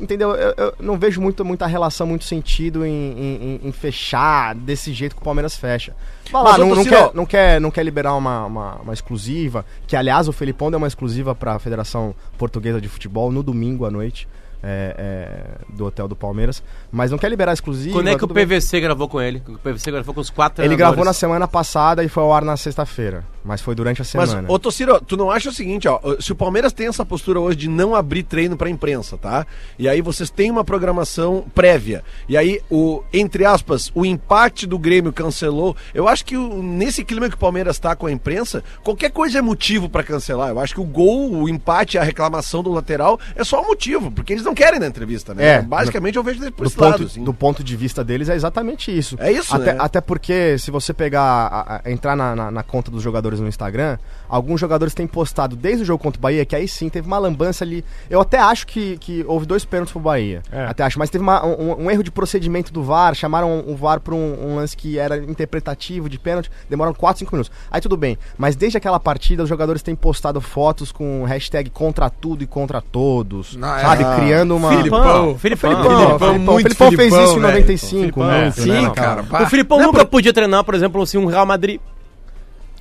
entendeu? 0.00 0.30
Eu, 0.34 0.54
eu 0.56 0.74
não 0.80 0.98
vejo 0.98 1.20
muito, 1.20 1.44
muita 1.44 1.66
relação, 1.66 2.06
muito 2.06 2.24
sentido 2.24 2.84
em, 2.84 2.90
em- 2.92 3.60
em- 3.68 3.72
fechar 3.72 4.54
desse 4.54 4.92
jeito 4.92 5.14
que 5.16 5.22
o 5.22 5.24
Palmeiras 5.24 5.56
fecha. 5.56 5.94
Vai 6.30 6.42
lá, 6.42 6.58
não, 6.58 6.68
não, 6.68 6.76
Tociro, 6.76 6.96
quer, 6.96 7.10
não, 7.14 7.26
quer, 7.26 7.60
não 7.60 7.70
quer 7.70 7.82
liberar 7.84 8.14
uma, 8.14 8.46
uma, 8.46 8.74
uma 8.76 8.92
exclusiva, 8.92 9.64
que 9.86 9.96
aliás 9.96 10.28
o 10.28 10.32
Felipão 10.32 10.70
deu 10.70 10.78
uma 10.78 10.86
exclusiva 10.86 11.34
para 11.34 11.54
a 11.54 11.58
Federação 11.58 12.14
Portuguesa 12.38 12.80
de 12.80 12.88
Futebol 12.88 13.30
no 13.32 13.42
domingo 13.42 13.84
à 13.84 13.90
noite. 13.90 14.26
É, 14.62 14.94
é, 14.96 15.74
do 15.74 15.86
hotel 15.86 16.06
do 16.06 16.14
Palmeiras, 16.14 16.62
mas 16.90 17.10
não 17.10 17.18
quer 17.18 17.28
liberar 17.28 17.50
a 17.50 17.54
exclusiva. 17.54 17.94
Quando 17.94 18.08
é 18.08 18.10
que 18.12 18.16
o 18.16 18.28
tudo 18.28 18.34
bem. 18.34 18.46
PVC 18.46 18.80
gravou 18.80 19.08
com 19.08 19.20
ele? 19.20 19.42
O 19.48 19.58
PVC 19.58 19.90
gravou 19.90 20.14
com 20.14 20.20
os 20.20 20.30
quatro 20.30 20.64
Ele 20.64 20.76
gravou 20.76 21.04
na 21.04 21.12
semana 21.12 21.48
passada 21.48 22.04
e 22.04 22.08
foi 22.08 22.22
ao 22.22 22.32
ar 22.32 22.44
na 22.44 22.56
sexta-feira. 22.56 23.24
Mas 23.44 23.60
foi 23.60 23.74
durante 23.74 24.00
a 24.00 24.04
Mas, 24.14 24.30
semana. 24.30 24.46
ô 24.50 24.58
Tociro, 24.58 25.00
tu 25.00 25.16
não 25.16 25.30
acha 25.30 25.48
o 25.48 25.52
seguinte, 25.52 25.88
ó, 25.88 25.98
se 26.20 26.30
o 26.30 26.36
Palmeiras 26.36 26.72
tem 26.72 26.86
essa 26.86 27.04
postura 27.04 27.40
hoje 27.40 27.56
de 27.56 27.68
não 27.68 27.94
abrir 27.94 28.22
treino 28.22 28.56
pra 28.56 28.70
imprensa, 28.70 29.18
tá? 29.18 29.44
E 29.78 29.88
aí 29.88 30.00
vocês 30.00 30.30
têm 30.30 30.50
uma 30.50 30.64
programação 30.64 31.44
prévia. 31.54 32.04
E 32.28 32.36
aí, 32.36 32.60
o, 32.70 33.02
entre 33.12 33.44
aspas, 33.44 33.90
o 33.94 34.04
empate 34.06 34.66
do 34.66 34.78
Grêmio 34.78 35.12
cancelou. 35.12 35.76
Eu 35.92 36.06
acho 36.06 36.24
que 36.24 36.36
o- 36.36 36.62
nesse 36.62 37.04
clima 37.04 37.28
que 37.28 37.34
o 37.34 37.38
Palmeiras 37.38 37.78
tá 37.78 37.96
com 37.96 38.06
a 38.06 38.12
imprensa, 38.12 38.62
qualquer 38.84 39.10
coisa 39.10 39.38
é 39.38 39.42
motivo 39.42 39.88
pra 39.88 40.02
cancelar. 40.04 40.50
Eu 40.50 40.60
acho 40.60 40.74
que 40.74 40.80
o 40.80 40.84
gol, 40.84 41.32
o 41.32 41.48
empate, 41.48 41.98
a 41.98 42.02
reclamação 42.02 42.62
do 42.62 42.70
lateral 42.72 43.18
é 43.34 43.42
só 43.42 43.60
um 43.62 43.66
motivo, 43.66 44.10
porque 44.12 44.32
eles 44.32 44.44
não 44.44 44.54
querem 44.54 44.78
na 44.78 44.86
entrevista, 44.86 45.34
né? 45.34 45.44
É, 45.56 45.62
Basicamente 45.62 46.16
eu 46.16 46.22
vejo 46.22 46.40
por 46.52 46.64
do 46.64 46.66
esse 46.70 46.80
lado, 46.80 46.92
ponto, 46.98 47.06
assim. 47.06 47.24
do 47.24 47.34
ponto 47.34 47.64
de 47.64 47.76
vista 47.76 48.04
deles 48.04 48.28
é 48.28 48.34
exatamente 48.34 48.96
isso. 48.96 49.16
É 49.18 49.32
isso, 49.32 49.54
até, 49.54 49.72
né? 49.72 49.78
até 49.80 50.00
porque 50.00 50.56
se 50.58 50.70
você 50.70 50.92
pegar, 50.92 51.22
a- 51.22 51.80
a- 51.84 51.90
entrar 51.90 52.14
na, 52.14 52.36
na- 52.36 52.50
na 52.50 52.62
conta 52.62 52.90
dos 52.90 53.02
jogadores 53.02 53.31
no 53.40 53.48
Instagram, 53.48 53.98
alguns 54.28 54.60
jogadores 54.60 54.94
têm 54.94 55.06
postado 55.06 55.56
desde 55.56 55.82
o 55.82 55.86
jogo 55.86 56.02
contra 56.02 56.18
o 56.18 56.22
Bahia, 56.22 56.44
que 56.44 56.54
aí 56.56 56.66
sim 56.68 56.88
teve 56.88 57.06
uma 57.06 57.18
lambança 57.18 57.64
ali. 57.64 57.84
Eu 58.10 58.20
até 58.20 58.38
acho 58.38 58.66
que, 58.66 58.96
que 58.98 59.24
houve 59.26 59.46
dois 59.46 59.64
pênaltis 59.64 59.92
pro 59.92 60.00
Bahia. 60.00 60.42
É. 60.50 60.64
Até 60.66 60.82
acho, 60.84 60.98
mas 60.98 61.10
teve 61.10 61.22
uma- 61.22 61.44
um, 61.44 61.84
um 61.84 61.90
erro 61.90 62.02
de 62.02 62.10
procedimento 62.10 62.72
do 62.72 62.82
VAR, 62.82 63.14
chamaram 63.14 63.64
o 63.66 63.76
VAR 63.76 64.00
pra 64.00 64.14
um, 64.14 64.52
um 64.52 64.56
lance 64.56 64.76
que 64.76 64.98
era 64.98 65.16
interpretativo 65.18 66.08
de 66.08 66.18
pênalti, 66.18 66.50
demoraram 66.68 66.94
4, 66.94 67.20
5 67.20 67.32
minutos. 67.34 67.50
Aí 67.70 67.80
tudo 67.80 67.96
bem, 67.96 68.18
mas 68.38 68.56
desde 68.56 68.78
aquela 68.78 68.98
partida 69.00 69.42
os 69.42 69.48
jogadores 69.48 69.82
têm 69.82 69.94
postado 69.94 70.40
fotos 70.40 70.90
com 70.92 71.24
hashtag 71.24 71.70
contra 71.70 72.08
tudo 72.10 72.42
e 72.42 72.46
contra 72.46 72.80
todos, 72.80 73.56
Não, 73.56 73.76
é- 73.76 73.80
sabe? 73.80 74.04
Ah, 74.04 74.16
Criando 74.16 74.56
uma... 74.56 74.70
Filipão, 74.76 75.36
Filipão. 75.38 75.38
Filipão, 75.38 75.70
Filipão, 75.82 76.18
Filipão, 76.18 76.38
muito 76.38 76.62
Filipão 76.62 76.92
fez 76.92 77.12
isso 77.12 77.22
em 77.22 77.40
velho. 77.40 77.40
95, 77.42 77.96
Filipão, 78.00 78.24
muito, 78.24 78.34
é. 78.36 78.44
né, 78.44 78.50
Sim, 78.50 78.82
não, 78.86 78.92
cara. 78.94 79.22
O. 79.22 79.46
Filipão 79.46 79.78
nunca 79.82 80.04
podia 80.04 80.32
treinar, 80.32 80.64
por 80.64 80.74
exemplo, 80.74 81.02
assim, 81.02 81.18
um 81.18 81.26
Real 81.26 81.46
Madrid. 81.46 81.80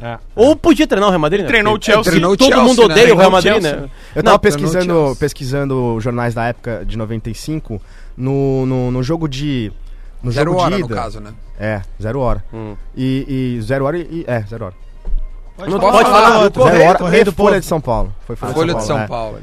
É. 0.01 0.17
Ou 0.35 0.55
podia 0.55 0.87
treinar 0.87 1.07
o 1.09 1.11
Real 1.11 1.19
Madrid, 1.21 1.41
né? 1.41 1.47
Treinou 1.47 1.77
o 1.77 1.79
Chelsea. 1.81 2.11
treinou 2.11 2.31
o 2.31 2.37
Todo 2.37 2.47
Chelsea, 2.47 2.63
mundo 2.65 2.87
né? 2.87 2.93
odeia 2.93 3.13
o 3.13 3.17
Real 3.17 3.31
Madrid, 3.31 3.61
né? 3.61 3.89
Eu 4.15 4.23
tava 4.23 4.33
Não, 4.35 4.39
pesquisando, 4.39 5.15
pesquisando 5.19 5.99
jornais 5.99 6.33
da 6.33 6.45
época 6.45 6.83
de 6.85 6.97
95, 6.97 7.79
no, 8.17 8.65
no, 8.65 8.91
no 8.91 9.03
jogo 9.03 9.27
de... 9.27 9.71
No 10.23 10.31
Zero 10.31 10.51
jogo 10.51 10.61
hora, 10.63 10.75
de 10.75 10.81
no 10.81 10.87
ida. 10.87 10.95
caso, 10.95 11.19
né? 11.19 11.33
É, 11.59 11.81
zero 12.01 12.19
hora. 12.19 12.43
Hum. 12.53 12.75
E, 12.95 13.57
e 13.57 13.61
zero 13.61 13.85
hora 13.85 13.97
e... 13.97 14.23
É, 14.27 14.41
zero 14.41 14.65
hora. 14.65 14.75
Não 15.57 15.79
Pode 15.79 15.91
pode 15.97 16.09
falar, 16.09 16.31
falar. 16.31 16.51
Correio, 16.51 16.77
zero 16.77 16.89
hora 16.89 16.97
Correio 16.99 17.25
do 17.25 17.31
Folha 17.31 17.49
Povo. 17.49 17.59
de 17.61 17.65
São 17.67 17.81
Paulo. 17.81 18.15
Foi 18.25 18.35
Folha, 18.35 18.53
Folha 18.53 18.73
de 18.75 18.83
São 18.83 18.99
é. 18.99 19.07
Paulo. 19.07 19.37
É, 19.37 19.41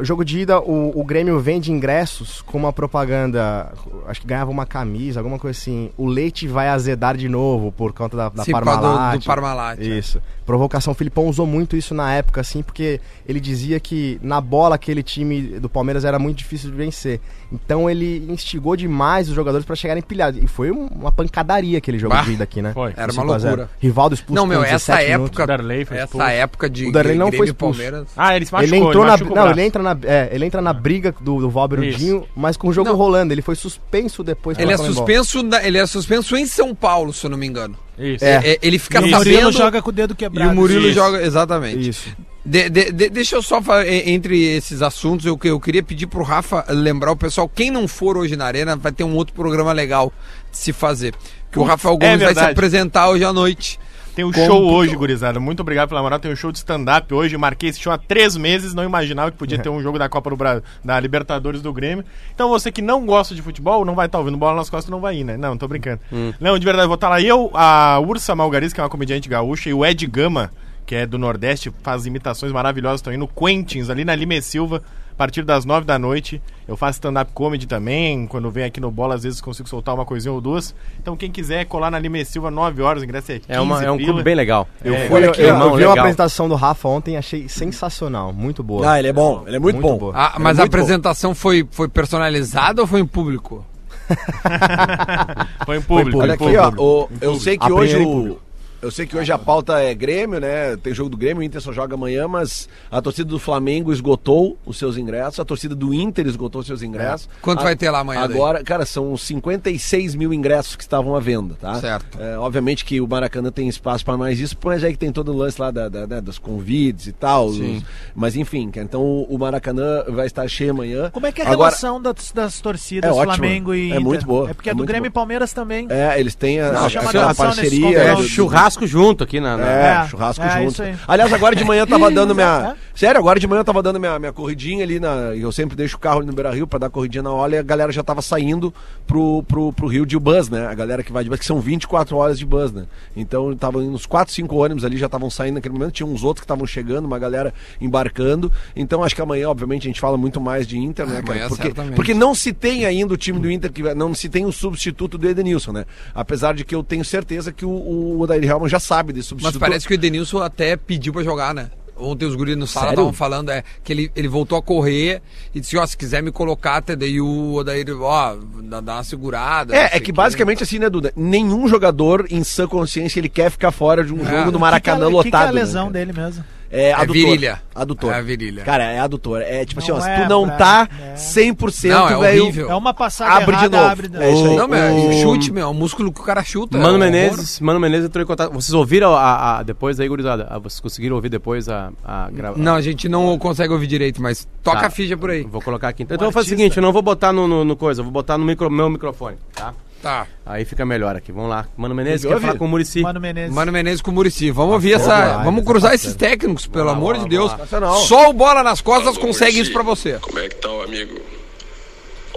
o 0.00 0.04
jogo 0.04 0.24
de 0.24 0.40
ida, 0.40 0.60
o, 0.60 0.92
o 0.98 1.04
Grêmio 1.04 1.38
vende 1.40 1.72
ingressos 1.72 2.40
com 2.42 2.56
uma 2.56 2.72
propaganda, 2.72 3.72
acho 4.06 4.20
que 4.20 4.26
ganhava 4.26 4.50
uma 4.50 4.64
camisa, 4.66 5.20
alguma 5.20 5.38
coisa 5.38 5.58
assim. 5.58 5.90
O 5.96 6.06
leite 6.06 6.46
vai 6.46 6.68
azedar 6.68 7.16
de 7.16 7.28
novo 7.28 7.72
por 7.72 7.92
conta 7.92 8.16
da, 8.16 8.28
da 8.28 8.44
Sim, 8.44 8.52
Parmalat. 8.52 9.14
do- 9.14 9.18
do 9.20 9.24
Parmalat, 9.26 9.80
é. 9.80 9.84
Isso. 9.84 10.20
Provocação. 10.46 10.92
O 10.92 10.94
Filipão 10.94 11.26
usou 11.26 11.46
muito 11.46 11.76
isso 11.76 11.94
na 11.94 12.12
época, 12.14 12.40
assim, 12.40 12.62
porque 12.62 13.00
ele 13.28 13.38
dizia 13.38 13.78
que 13.78 14.18
na 14.22 14.40
bola 14.40 14.76
aquele 14.76 15.02
time 15.02 15.58
do 15.60 15.68
Palmeiras 15.68 16.04
era 16.06 16.18
muito 16.18 16.38
difícil 16.38 16.70
de 16.70 16.76
vencer. 16.76 17.20
Então 17.52 17.88
ele 17.88 18.24
instigou 18.30 18.74
demais 18.76 19.28
os 19.28 19.34
jogadores 19.34 19.66
pra 19.66 19.76
chegarem 19.76 20.02
pilhados. 20.02 20.42
E 20.42 20.46
foi 20.46 20.70
um- 20.70 20.86
uma 20.86 21.12
pancadaria 21.12 21.76
aquele 21.78 21.98
jogo 21.98 22.14
Bah, 22.14 22.22
de 22.22 22.32
ida 22.32 22.44
aqui, 22.44 22.62
né? 22.62 22.72
foi. 22.72 22.92
Era 22.96 23.12
uma 23.12 23.22
5 23.22 23.32
a 23.32 23.38
0. 23.38 23.56
loucura. 23.56 23.70
Rivaldo 23.80 24.14
expulso 24.14 24.40
Não, 24.40 24.46
meu, 24.46 24.60
com 24.60 24.64
essa 24.64 24.92
17 24.92 25.10
minutos. 25.12 25.26
época. 25.28 25.42
O 25.42 25.46
Darley 25.46 25.84
foi 25.84 25.96
expulso. 25.98 26.22
Essa 26.26 26.32
época 26.32 26.70
de 26.70 26.86
O 26.86 26.92
Darley 26.92 27.18
não 27.18 27.26
Grêmio 27.26 27.38
foi 27.38 27.46
expulso. 27.48 27.78
Palmeiras. 27.80 28.08
Ah, 28.16 28.34
ele 28.36 28.46
se 28.46 28.52
machucou, 28.52 28.76
Ele 28.76 28.86
entrou 28.86 29.04
na, 29.08 29.16
não, 29.44 29.50
ele 29.50 29.62
entra 29.62 29.82
na, 29.82 29.96
é, 30.04 30.28
ele 30.32 30.44
entra 30.46 30.60
na 30.62 30.72
briga 30.72 31.14
do, 31.20 31.40
do 31.40 31.50
Valber 31.50 31.82
Isso. 31.82 31.98
Dinho, 31.98 32.24
mas 32.36 32.56
com 32.56 32.68
o 32.68 32.72
jogo 32.72 32.90
Não. 32.90 32.96
rolando. 32.96 33.32
Ele 33.32 33.42
foi 33.42 33.54
suspenso 33.54 34.22
depois. 34.22 34.58
Ele 34.58 34.72
é 34.72 34.76
suspenso, 34.76 35.42
na- 35.42 35.62
ele 35.64 35.78
é 35.78 35.86
suspenso 35.86 36.36
em 36.36 36.46
São 36.46 36.74
Paulo, 36.74 37.12
se 37.12 37.24
eu 37.26 37.30
não 37.30 37.38
me 37.38 37.46
engano. 37.46 37.76
Isso. 37.98 38.24
É. 38.24 38.52
É, 38.52 38.58
ele 38.62 38.78
fica 38.78 38.98
o 39.00 39.02
Murilo 39.02 39.24
sabendo 39.24 39.52
joga 39.52 39.82
com 39.82 39.90
o 39.90 39.92
dedo 39.92 40.12
e 40.12 40.16
quebrado. 40.16 40.52
o 40.52 40.54
Murilo 40.54 40.86
Isso. 40.86 40.94
joga 40.94 41.22
exatamente. 41.22 41.88
Isso. 41.88 42.08
De- 42.46 42.70
de- 42.70 42.92
de- 42.92 43.10
deixa 43.10 43.36
eu 43.36 43.42
só 43.42 43.60
fa- 43.60 43.84
e- 43.84 44.10
entre 44.10 44.40
esses 44.56 44.80
assuntos, 44.80 45.26
eu, 45.26 45.36
que- 45.36 45.48
eu 45.48 45.58
queria 45.60 45.82
pedir 45.82 46.06
pro 46.06 46.22
Rafa 46.22 46.64
lembrar 46.68 47.10
o 47.12 47.16
pessoal, 47.16 47.48
quem 47.52 47.70
não 47.70 47.86
for 47.88 48.16
hoje 48.16 48.36
na 48.36 48.44
Arena, 48.46 48.76
vai 48.76 48.92
ter 48.92 49.04
um 49.04 49.14
outro 49.16 49.34
programa 49.34 49.72
legal 49.72 50.12
de 50.50 50.56
se 50.56 50.72
fazer. 50.72 51.14
Que 51.50 51.58
o 51.58 51.62
Rafael 51.62 51.96
é 52.00 52.06
Gomes 52.06 52.22
vai 52.22 52.34
se 52.34 52.40
apresentar 52.40 53.08
hoje 53.10 53.24
à 53.24 53.32
noite. 53.32 53.78
Tem 54.18 54.24
um 54.24 54.32
show 54.32 54.64
hoje, 54.74 54.96
gurizada. 54.96 55.38
Muito 55.38 55.60
obrigado 55.60 55.90
pela 55.90 56.02
moral. 56.02 56.18
Tem 56.18 56.32
um 56.32 56.34
show 56.34 56.50
de 56.50 56.58
stand-up 56.58 57.14
hoje. 57.14 57.36
Marquei 57.36 57.70
esse 57.70 57.78
show 57.78 57.92
há 57.92 57.96
três 57.96 58.36
meses. 58.36 58.74
Não 58.74 58.82
imaginava 58.82 59.30
que 59.30 59.36
podia 59.36 59.56
ter 59.62 59.68
um 59.68 59.80
jogo 59.80 59.96
da 59.96 60.08
Copa 60.08 60.28
do 60.30 60.36
Brasil, 60.36 60.60
da 60.84 60.98
Libertadores 60.98 61.62
do 61.62 61.72
Grêmio. 61.72 62.04
Então 62.34 62.48
você 62.48 62.72
que 62.72 62.82
não 62.82 63.06
gosta 63.06 63.32
de 63.32 63.40
futebol, 63.40 63.84
não 63.84 63.94
vai 63.94 64.06
estar 64.06 64.18
ouvindo 64.18 64.36
bola 64.36 64.56
nas 64.56 64.68
costas, 64.68 64.90
não 64.90 64.98
vai 64.98 65.18
ir, 65.18 65.24
né? 65.24 65.36
Não, 65.36 65.56
tô 65.56 65.68
brincando. 65.68 66.00
Não, 66.40 66.58
de 66.58 66.64
verdade, 66.64 66.88
vou 66.88 66.96
estar 66.96 67.08
lá. 67.08 67.20
Eu, 67.20 67.48
a 67.54 68.00
Ursa 68.00 68.34
Malgaris, 68.34 68.72
que 68.72 68.80
é 68.80 68.82
uma 68.82 68.90
comediante 68.90 69.28
gaúcha, 69.28 69.70
e 69.70 69.72
o 69.72 69.86
Ed 69.86 70.04
Gama, 70.08 70.50
que 70.84 70.96
é 70.96 71.06
do 71.06 71.16
Nordeste, 71.16 71.72
faz 71.84 72.04
imitações 72.04 72.50
maravilhosas. 72.50 72.98
Estão 72.98 73.12
indo 73.12 73.28
Quentins, 73.28 73.88
ali 73.88 74.04
na 74.04 74.16
Lime 74.16 74.42
Silva, 74.42 74.82
partir 75.18 75.42
das 75.42 75.64
nove 75.64 75.84
da 75.84 75.98
noite. 75.98 76.40
Eu 76.66 76.76
faço 76.76 76.96
stand-up 76.98 77.32
comedy 77.34 77.66
também. 77.66 78.26
Quando 78.26 78.50
vem 78.50 78.64
aqui 78.64 78.80
no 78.80 78.90
Bola, 78.90 79.14
às 79.16 79.22
vezes 79.24 79.40
consigo 79.40 79.68
soltar 79.68 79.94
uma 79.94 80.04
coisinha 80.04 80.32
ou 80.32 80.40
duas. 80.40 80.74
Então, 81.00 81.16
quem 81.16 81.30
quiser 81.30 81.64
colar 81.66 81.90
na 81.90 81.98
Lime 81.98 82.24
Silva, 82.24 82.50
9 82.50 82.80
horas, 82.82 83.02
o 83.02 83.04
ingresso 83.04 83.32
é 83.32 83.38
15 83.38 83.46
É, 83.52 83.60
uma, 83.60 83.82
é 83.84 83.90
um 83.90 83.96
pila. 83.96 84.08
clube 84.08 84.22
bem 84.22 84.34
legal. 84.34 84.68
Eu 84.84 84.94
É, 84.94 85.06
Eu, 85.06 85.16
eu- 85.18 85.34
eu 85.34 85.46
irmão, 85.48 85.60
vi 85.70 85.84
uma 85.84 85.90
legal. 85.90 85.98
apresentação 85.98 86.48
do 86.48 86.54
Rafa 86.54 86.88
ontem, 86.88 87.16
achei 87.16 87.48
sensacional, 87.48 88.32
muito 88.32 88.62
boa. 88.62 88.92
Ah, 88.92 88.98
ele 88.98 89.08
é 89.08 89.12
bom, 89.12 89.42
ele 89.46 89.56
é 89.56 89.58
muito, 89.58 89.80
bom. 89.80 89.98
boa. 89.98 90.12
Ah, 90.14 90.32
É 90.36 90.38
mas 90.38 90.58
a 90.58 90.62
muito 90.62 90.70
bom. 90.72 90.76
apresentação 90.78 91.34
foi, 91.34 91.66
foi 91.70 91.88
personalizada 91.88 92.80
ou 92.80 92.86
foi 92.86 93.00
em 93.00 93.06
público? 93.06 93.64
Põe 95.66 95.78
em 95.78 95.82
público. 95.82 96.18
Olha 96.18 96.34
aqui, 96.34 96.56
ó. 96.56 96.64
público. 96.70 96.82
o- 96.82 97.08
eu 97.20 97.34
sei 97.40 97.58
que 97.58 97.66
A 97.70 97.74
hoje 97.74 97.96
o. 97.98 98.38
Eu 98.80 98.90
sei 98.92 99.06
que 99.06 99.16
hoje 99.16 99.32
a 99.32 99.38
pauta 99.38 99.80
é 99.80 99.92
Grêmio, 99.92 100.38
né? 100.40 100.76
Tem 100.76 100.94
jogo 100.94 101.10
do 101.10 101.16
Grêmio, 101.16 101.40
o 101.40 101.42
Inter 101.42 101.60
só 101.60 101.72
joga 101.72 101.94
amanhã, 101.94 102.28
mas 102.28 102.68
a 102.90 103.02
torcida 103.02 103.28
do 103.28 103.38
Flamengo 103.38 103.92
esgotou 103.92 104.56
os 104.64 104.78
seus 104.78 104.96
ingressos, 104.96 105.40
a 105.40 105.44
torcida 105.44 105.74
do 105.74 105.92
Inter 105.92 106.26
esgotou 106.28 106.60
os 106.60 106.66
seus 106.66 106.80
ingressos. 106.82 107.28
Quanto 107.42 107.60
A- 107.60 107.64
vai 107.64 107.74
ter 107.76 107.90
lá 107.90 107.98
amanhã 108.00 108.26
daí? 108.28 108.36
Agora, 108.36 108.62
cara, 108.62 108.86
são 108.86 109.16
56 109.16 110.14
mil 110.14 110.32
ingressos 110.32 110.76
que 110.76 110.82
estavam 110.82 111.16
à 111.16 111.20
venda, 111.20 111.56
tá? 111.60 111.74
Certo. 111.80 112.18
É, 112.20 112.38
obviamente 112.38 112.84
que 112.84 113.00
o 113.00 113.08
Maracanã 113.08 113.50
tem 113.50 113.68
espaço 113.68 114.04
para 114.04 114.16
mais 114.16 114.38
isso, 114.38 114.56
mas 114.64 114.84
é 114.84 114.92
que 114.92 114.96
tem 114.98 115.10
todo 115.10 115.32
o 115.32 115.36
lance 115.36 115.60
lá 115.60 115.70
da, 115.72 115.88
da- 115.88 116.06
né, 116.06 116.20
dos 116.20 116.38
convites 116.38 117.06
e 117.08 117.12
tal. 117.12 117.52
Sim. 117.52 117.78
os- 117.78 117.82
mas 118.14 118.36
enfim, 118.36 118.70
então 118.76 119.02
o 119.28 119.36
Maracanã 119.38 120.04
vai 120.08 120.26
estar 120.26 120.46
cheio 120.48 120.70
amanhã. 120.70 121.10
Como 121.10 121.26
é 121.26 121.32
que 121.32 121.40
é 121.42 121.44
a 121.44 121.50
Agora- 121.50 121.70
relação 121.70 122.00
das, 122.00 122.30
das 122.32 122.60
torcidas 122.60 123.10
É 123.10 123.12
ótima. 123.12 123.34
Flamengo 123.34 123.74
e 123.74 123.86
É 123.86 123.94
Inter? 123.94 124.00
muito 124.02 124.24
boa. 124.26 124.50
É 124.50 124.54
porque 124.54 124.68
É 124.68 124.72
a 124.72 124.74
do 124.76 124.84
Grêmio 124.84 125.02
boa. 125.02 125.08
e 125.10 125.14
Palmeiras 125.14 125.52
também. 125.52 125.86
É, 125.90 126.18
eles 126.20 126.34
têm 126.36 126.60
a, 126.60 126.70
Não, 126.72 126.80
a- 126.84 127.30
a 127.30 127.34
parceria. 127.34 127.98
É, 127.98 128.14
do- 128.14 128.22
do- 128.22 128.28
churrasco 128.68 128.86
junto 128.86 129.24
aqui 129.24 129.40
na. 129.40 129.56
na- 129.56 129.66
É, 129.68 129.84
É, 130.04 130.08
churrasco 130.08 130.44
é, 130.44 130.50
junto. 130.60 130.72
isso 130.72 130.82
aí. 130.82 130.94
Aliás, 131.06 131.32
agora 131.32 131.54
de 131.56 131.64
manhã 131.64 131.82
eu 131.82 131.86
tava 131.86 132.10
dando 132.12 132.32
É. 132.32 132.34
minha. 132.34 132.76
Sério, 132.94 133.18
agora 133.20 133.38
de 133.38 133.46
manhã 133.46 133.60
eu 133.60 133.64
tava 133.64 133.82
dando 133.82 133.98
minha, 134.00 134.18
minha 134.18 134.32
corridinha 134.32 134.82
ali 134.84 134.98
na. 135.00 135.34
Eu 135.36 135.50
sempre 135.52 135.76
deixo 135.76 135.96
o 135.96 136.00
carro 136.00 136.18
ali 136.18 136.26
no 136.26 136.32
Beira 136.32 136.50
Rio 136.50 136.66
pra 136.66 136.78
dar 136.78 136.90
corridinha 136.90 137.22
na 137.22 137.30
hora 137.32 137.54
e 137.54 137.58
a 137.58 137.62
galera 137.62 137.92
já 137.92 138.02
tava 138.02 138.20
saindo 138.22 138.74
pro, 139.06 139.42
pro, 139.44 139.72
pro 139.72 139.86
Rio 139.86 140.04
de 140.04 140.18
bus, 140.18 140.48
né? 140.48 140.66
A 140.66 140.74
galera 140.74 141.02
que 141.02 141.12
vai 141.12 141.22
de 141.24 141.30
bus, 141.30 141.38
que 141.38 141.46
são 141.46 141.60
24 141.60 142.16
horas 142.16 142.38
de 142.38 142.44
bus, 142.44 142.72
né? 142.72 142.84
Então 143.16 143.54
tava 143.56 143.82
indo 143.82 143.92
uns 143.94 144.04
4, 144.06 144.32
5 144.34 144.54
ônibus 144.56 144.84
ali, 144.84 144.96
já 144.96 145.06
estavam 145.06 145.30
saindo 145.30 145.54
naquele 145.54 145.74
momento, 145.74 145.92
tinha 145.92 146.06
uns 146.06 146.24
outros 146.24 146.40
que 146.40 146.44
estavam 146.44 146.66
chegando, 146.66 147.04
uma 147.06 147.18
galera 147.18 147.54
embarcando. 147.80 148.50
Então 148.76 149.02
acho 149.02 149.14
que 149.14 149.22
amanhã, 149.22 149.48
obviamente, 149.48 149.82
a 149.84 149.88
gente 149.90 150.00
fala 150.00 150.16
muito 150.18 150.40
mais 150.40 150.66
de 150.66 150.78
Inter, 150.78 151.06
né, 151.06 151.22
cara? 151.22 151.24
Amanhã, 151.32 151.48
Porque, 151.48 151.62
certamente. 151.62 151.94
porque 151.96 152.14
não 152.14 152.34
se 152.34 152.52
tem 152.52 152.84
ainda 152.84 153.14
o 153.14 153.16
time 153.16 153.38
do 153.38 153.50
Inter, 153.50 153.72
que 153.72 153.82
não 153.94 154.14
se 154.14 154.28
tem 154.28 154.44
o 154.44 154.52
substituto 154.52 155.16
do 155.16 155.28
Edenilson, 155.28 155.72
né? 155.72 155.84
Apesar 156.14 156.54
de 156.54 156.64
que 156.64 156.74
eu 156.74 156.82
tenho 156.82 157.04
certeza 157.04 157.52
que 157.52 157.64
o, 157.64 157.70
o 157.70 158.20
Odair 158.20 158.44
Já 158.66 158.80
sabe 158.80 159.12
desse 159.12 159.34
Mas 159.34 159.40
substituto. 159.42 159.60
parece 159.60 159.86
que 159.86 159.92
o 159.92 159.94
Edenilson 159.94 160.38
até 160.42 160.76
pediu 160.76 161.12
pra 161.12 161.22
jogar, 161.22 161.54
né? 161.54 161.70
Ontem 162.00 162.26
os 162.26 162.36
guris 162.36 162.56
no 162.56 162.64
sala 162.64 162.90
estavam 162.90 163.12
falando 163.12 163.50
é, 163.50 163.64
que 163.82 163.92
ele, 163.92 164.10
ele 164.14 164.28
voltou 164.28 164.56
a 164.56 164.62
correr 164.62 165.20
e 165.52 165.58
disse, 165.58 165.76
ó, 165.76 165.84
se 165.84 165.96
quiser 165.96 166.22
me 166.22 166.30
colocar, 166.30 166.76
até 166.76 166.94
daí 166.94 167.20
o 167.20 167.54
Odair, 167.54 167.84
ó, 168.00 168.36
dá, 168.62 168.80
dá 168.80 168.94
uma 168.94 169.02
segurada. 169.04 169.74
É, 169.74 169.96
é 169.96 170.00
que 170.00 170.12
basicamente 170.12 170.62
assim, 170.62 170.78
né, 170.78 170.88
Duda? 170.88 171.12
Nenhum 171.16 171.66
jogador 171.66 172.26
em 172.30 172.44
sã 172.44 172.68
consciência 172.68 173.18
ele 173.18 173.28
quer 173.28 173.50
ficar 173.50 173.72
fora 173.72 174.04
de 174.04 174.14
um 174.14 174.20
É. 174.24 174.30
jogo 174.30 174.52
no 174.52 174.60
Maracanã 174.60 175.06
que 175.06 175.10
que 175.10 175.12
é- 175.12 175.16
lotado. 175.16 175.24
que 175.24 175.30
que 175.30 175.36
é 175.36 175.40
a 175.40 175.46
né, 175.52 175.60
lesão 175.60 175.82
cara? 175.90 175.92
dele 175.92 176.12
mesmo? 176.12 176.44
É, 176.70 176.92
adutor. 176.92 177.14
virilha. 177.14 177.62
Adutor. 177.74 178.12
É 178.12 178.16
a 178.18 178.20
virilha. 178.22 178.62
Cara, 178.64 178.84
é 178.84 178.98
adutor. 178.98 179.40
É 179.40 179.64
tipo 179.64 179.80
assim, 179.80 179.90
Não 179.90 179.98
ó, 179.98 180.00
se 180.00 180.10
é 180.10 180.20
tu 180.22 180.28
não 180.28 180.46
pra- 180.46 180.56
tá 180.56 180.88
é. 181.00 181.14
100%, 181.16 181.88
Não, 181.88 182.06
é 182.08 182.18
velho, 182.30 182.42
horrível. 182.42 182.70
É 182.70 182.74
uma 182.74 182.92
passada 182.92 183.32
Abre 183.32 183.46
de 183.56 183.62
errada, 183.62 183.76
novo. 183.78 183.90
abre 183.90 184.08
de 184.08 184.16
É 184.22 184.32
isso 184.32 184.44
aí. 184.46 184.56
Não, 184.56 184.68
meu, 184.68 184.94
O- 185.08 185.12
chute, 185.22 185.52
meu, 185.52 185.62
é 185.62 185.70
o 185.70 185.74
músculo 185.74 186.12
que 186.12 186.20
o 186.20 186.24
cara 186.24 186.42
chuta. 186.44 186.76
é 186.76 186.80
Mano 186.80 186.96
um 186.96 186.98
Menezes, 186.98 187.60
Mano 187.60 187.80
Menezes 187.80 188.06
entrou 188.06 188.22
em 188.22 188.26
contato. 188.26 188.52
Vocês 188.52 188.74
ouviram 188.74 189.14
a, 189.14 189.58
a- 189.58 189.62
depois 189.62 189.98
aí, 189.98 190.08
gurizada? 190.08 190.46
A- 190.50 190.58
Vocês 190.58 190.80
conseguiram 190.80 191.16
ouvir 191.16 191.28
depois 191.30 191.68
a, 191.68 191.90
a 192.04 192.28
gravação? 192.30 192.62
Não, 192.62 192.74
a 192.74 192.80
gente 192.82 193.08
não 193.08 193.38
consegue 193.38 193.72
ouvir 193.72 193.86
direito, 193.86 194.20
mas 194.20 194.46
toca 194.62 194.80
Tá. 194.80 194.86
a 194.88 194.90
ficha 194.90 195.16
por 195.16 195.30
aí. 195.30 195.44
Vou 195.44 195.62
colocar 195.62 195.88
aqui. 195.88 196.02
Então 196.02 196.16
eu 196.16 196.20
vou 196.20 196.32
fazer 196.32 196.46
o 196.54 196.58
seguinte, 196.58 196.76
eu 196.76 196.82
não 196.82 196.92
vou 196.92 197.00
botar 197.02 197.32
no, 197.32 197.48
no- 197.48 197.64
no 197.64 197.76
coisa, 197.76 198.00
eu 198.00 198.04
vou 198.04 198.12
botar 198.12 198.36
no 198.36 198.44
micro- 198.44 198.70
meu 198.70 198.90
microfone, 198.90 199.36
tá? 199.54 199.72
Tá. 200.02 200.26
Aí 200.46 200.64
fica 200.64 200.86
melhor 200.86 201.16
aqui. 201.16 201.32
Vamos 201.32 201.50
lá. 201.50 201.66
Mano 201.76 201.94
Menezes 201.94 202.24
quer 202.24 202.40
falar 202.40 202.56
com 202.56 202.64
o 202.64 202.68
Murici. 202.68 203.00
Mano 203.00 203.20
Menezes. 203.20 203.54
Mano 203.54 203.72
Menezes 203.72 204.00
com 204.00 204.10
o 204.10 204.14
Murici. 204.14 204.50
Vamos 204.50 204.74
ouvir 204.74 204.94
essa. 204.94 205.08
vai, 205.08 205.44
vamos 205.44 205.64
tá 205.64 205.70
cruzar 205.70 205.94
esses 205.94 206.14
técnicos, 206.14 206.66
pelo 206.66 206.86
lá, 206.86 206.92
amor 206.92 207.16
vamos 207.16 207.28
de 207.30 207.36
lá, 207.36 207.56
Deus. 207.56 208.06
Só 208.06 208.30
o 208.30 208.32
bola 208.32 208.62
nas 208.62 208.80
costas 208.80 209.16
Alô, 209.16 209.26
consegue 209.26 209.52
Muricy. 209.52 209.62
isso 209.62 209.72
pra 209.72 209.82
você. 209.82 210.18
Como 210.20 210.38
é 210.38 210.48
que 210.48 210.56
tá 210.56 210.70
o 210.70 210.82
amigo? 210.82 211.20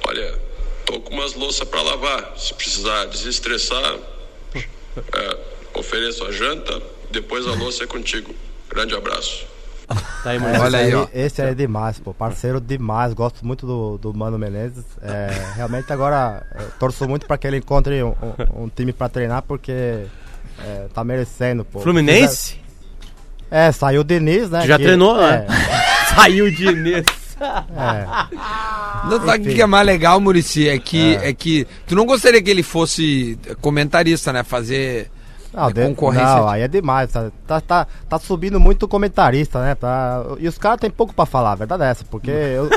Olha, 0.07 0.39
tô 0.86 0.99
com 0.99 1.14
umas 1.14 1.36
louças 1.36 1.68
pra 1.68 1.82
lavar. 1.82 2.34
Se 2.38 2.53
precisar 2.53 3.05
desestressar, 3.05 3.97
é, 4.55 5.38
ofereço 5.76 6.26
a 6.26 6.32
janta, 6.32 6.82
depois 7.12 7.45
a 7.47 7.53
louça 7.53 7.84
é 7.84 7.88
contigo. 7.88 8.34
Grande 8.70 8.95
abraço. 8.95 9.45
Tá 10.23 10.29
aí, 10.31 10.39
Muricy. 10.39 10.59
Olha 10.61 10.79
aí, 10.79 10.93
ó. 10.93 11.07
Esse 11.13 11.41
é 11.41 11.53
demais, 11.53 11.97
pô. 11.99 12.13
Parceiro 12.13 12.61
demais. 12.61 13.13
Gosto 13.13 13.45
muito 13.45 13.65
do, 13.65 13.97
do 13.97 14.13
Mano 14.13 14.37
Menezes. 14.37 14.85
É, 15.01 15.29
realmente 15.55 15.91
agora 15.91 16.43
torço 16.79 17.07
muito 17.07 17.25
pra 17.25 17.37
que 17.37 17.47
ele 17.47 17.57
encontre 17.57 18.03
um, 18.03 18.09
um- 18.09 18.63
um 18.63 18.69
time 18.69 18.93
pra 18.93 19.09
treinar, 19.09 19.41
porque 19.43 19.71
é, 19.71 20.87
tá 20.93 21.03
merecendo, 21.03 21.65
pô. 21.65 21.79
Fluminense? 21.79 22.59
É, 23.49 23.71
saiu 23.71 24.01
o 24.01 24.03
Diniz, 24.03 24.49
né? 24.49 24.61
Tu 24.61 24.67
já 24.67 24.77
que- 24.77 24.83
treinou, 24.83 25.19
é, 25.21 25.39
né? 25.39 25.47
Saiu 26.15 26.51
de 26.51 26.65
Inês. 26.67 27.05
é. 27.41 29.07
Não 29.09 29.25
sabe 29.25 29.49
o 29.49 29.53
que 29.55 29.61
é 29.61 29.65
mais 29.65 29.85
legal, 29.85 30.19
Murici? 30.19 30.69
É 30.69 30.77
que, 30.77 31.15
é. 31.15 31.33
que 31.33 31.65
tu 31.87 31.95
não 31.95 32.05
gostaria 32.05 32.41
que 32.41 32.49
ele 32.49 32.63
fosse 32.63 33.37
comentarista, 33.61 34.31
né? 34.31 34.43
Fazer 34.43 35.09
Não, 35.54 35.68
é, 35.70 35.74
de- 35.74 35.86
concorrência. 35.88 36.36
não, 36.36 36.47
aí 36.49 36.62
é 36.62 36.68
demais. 36.68 37.12
Tá, 37.12 37.32
tá, 37.47 37.62
tá, 37.62 37.88
tá 38.10 38.20
subindo 38.20 38.60
muito 38.60 38.88
comentarista, 38.88 39.62
né? 39.62 39.76
Tá, 39.76 40.24
e 40.39 40.47
os 40.47 40.58
caras 40.58 40.80
têm 40.80 40.89
pouco 40.89 41.14
pra 41.14 41.26
falar, 41.26 41.52
a 41.52 41.56
verdade 41.56 41.84
é 41.84 41.88
essa, 41.89 42.06
porque 42.06 42.32
eu. 42.32 42.70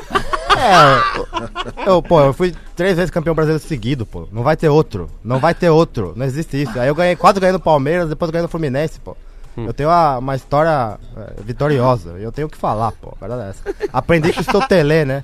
É, 0.57 1.19
eu, 1.19 1.95
eu, 1.95 2.03
pô, 2.03 2.21
eu 2.21 2.33
fui 2.33 2.55
três 2.77 2.97
vezes 2.97 3.11
campeão 3.11 3.35
brasileiro 3.35 3.63
seguido, 3.63 4.07
pô. 4.07 4.29
Não 4.31 4.43
vai 4.43 4.57
ter 4.57 4.69
outro. 4.69 5.09
Não 5.23 5.39
vai 5.39 5.53
ter 5.55 5.69
outro. 5.71 6.13
Não 6.17 6.25
existe 6.25 6.63
isso. 6.63 6.79
Aí 6.79 6.89
eu 6.89 6.95
ganhei, 6.95 7.17
quase 7.17 7.41
ganhei 7.41 7.53
no 7.53 7.61
Palmeiras, 7.61 8.09
depois 8.09 8.31
ganhei 8.31 8.43
no 8.43 8.49
Fluminense, 8.49 9.01
pô. 9.01 9.17
Eu 9.57 9.73
tenho 9.73 9.89
uma, 9.89 10.19
uma 10.19 10.35
história 10.35 10.99
é, 11.17 11.41
vitoriosa. 11.43 12.11
Eu 12.19 12.33
tenho 12.33 12.49
o 12.49 12.51
que 12.51 12.57
falar, 12.57 12.91
pô. 12.93 13.17
A 13.21 13.27
verdade 13.27 13.47
é 13.47 13.51
essa. 13.51 13.89
Aprendi 13.93 14.33
com 14.33 14.41
o 14.41 14.45
seu 14.45 14.61
Tele, 14.67 15.05
né? 15.05 15.23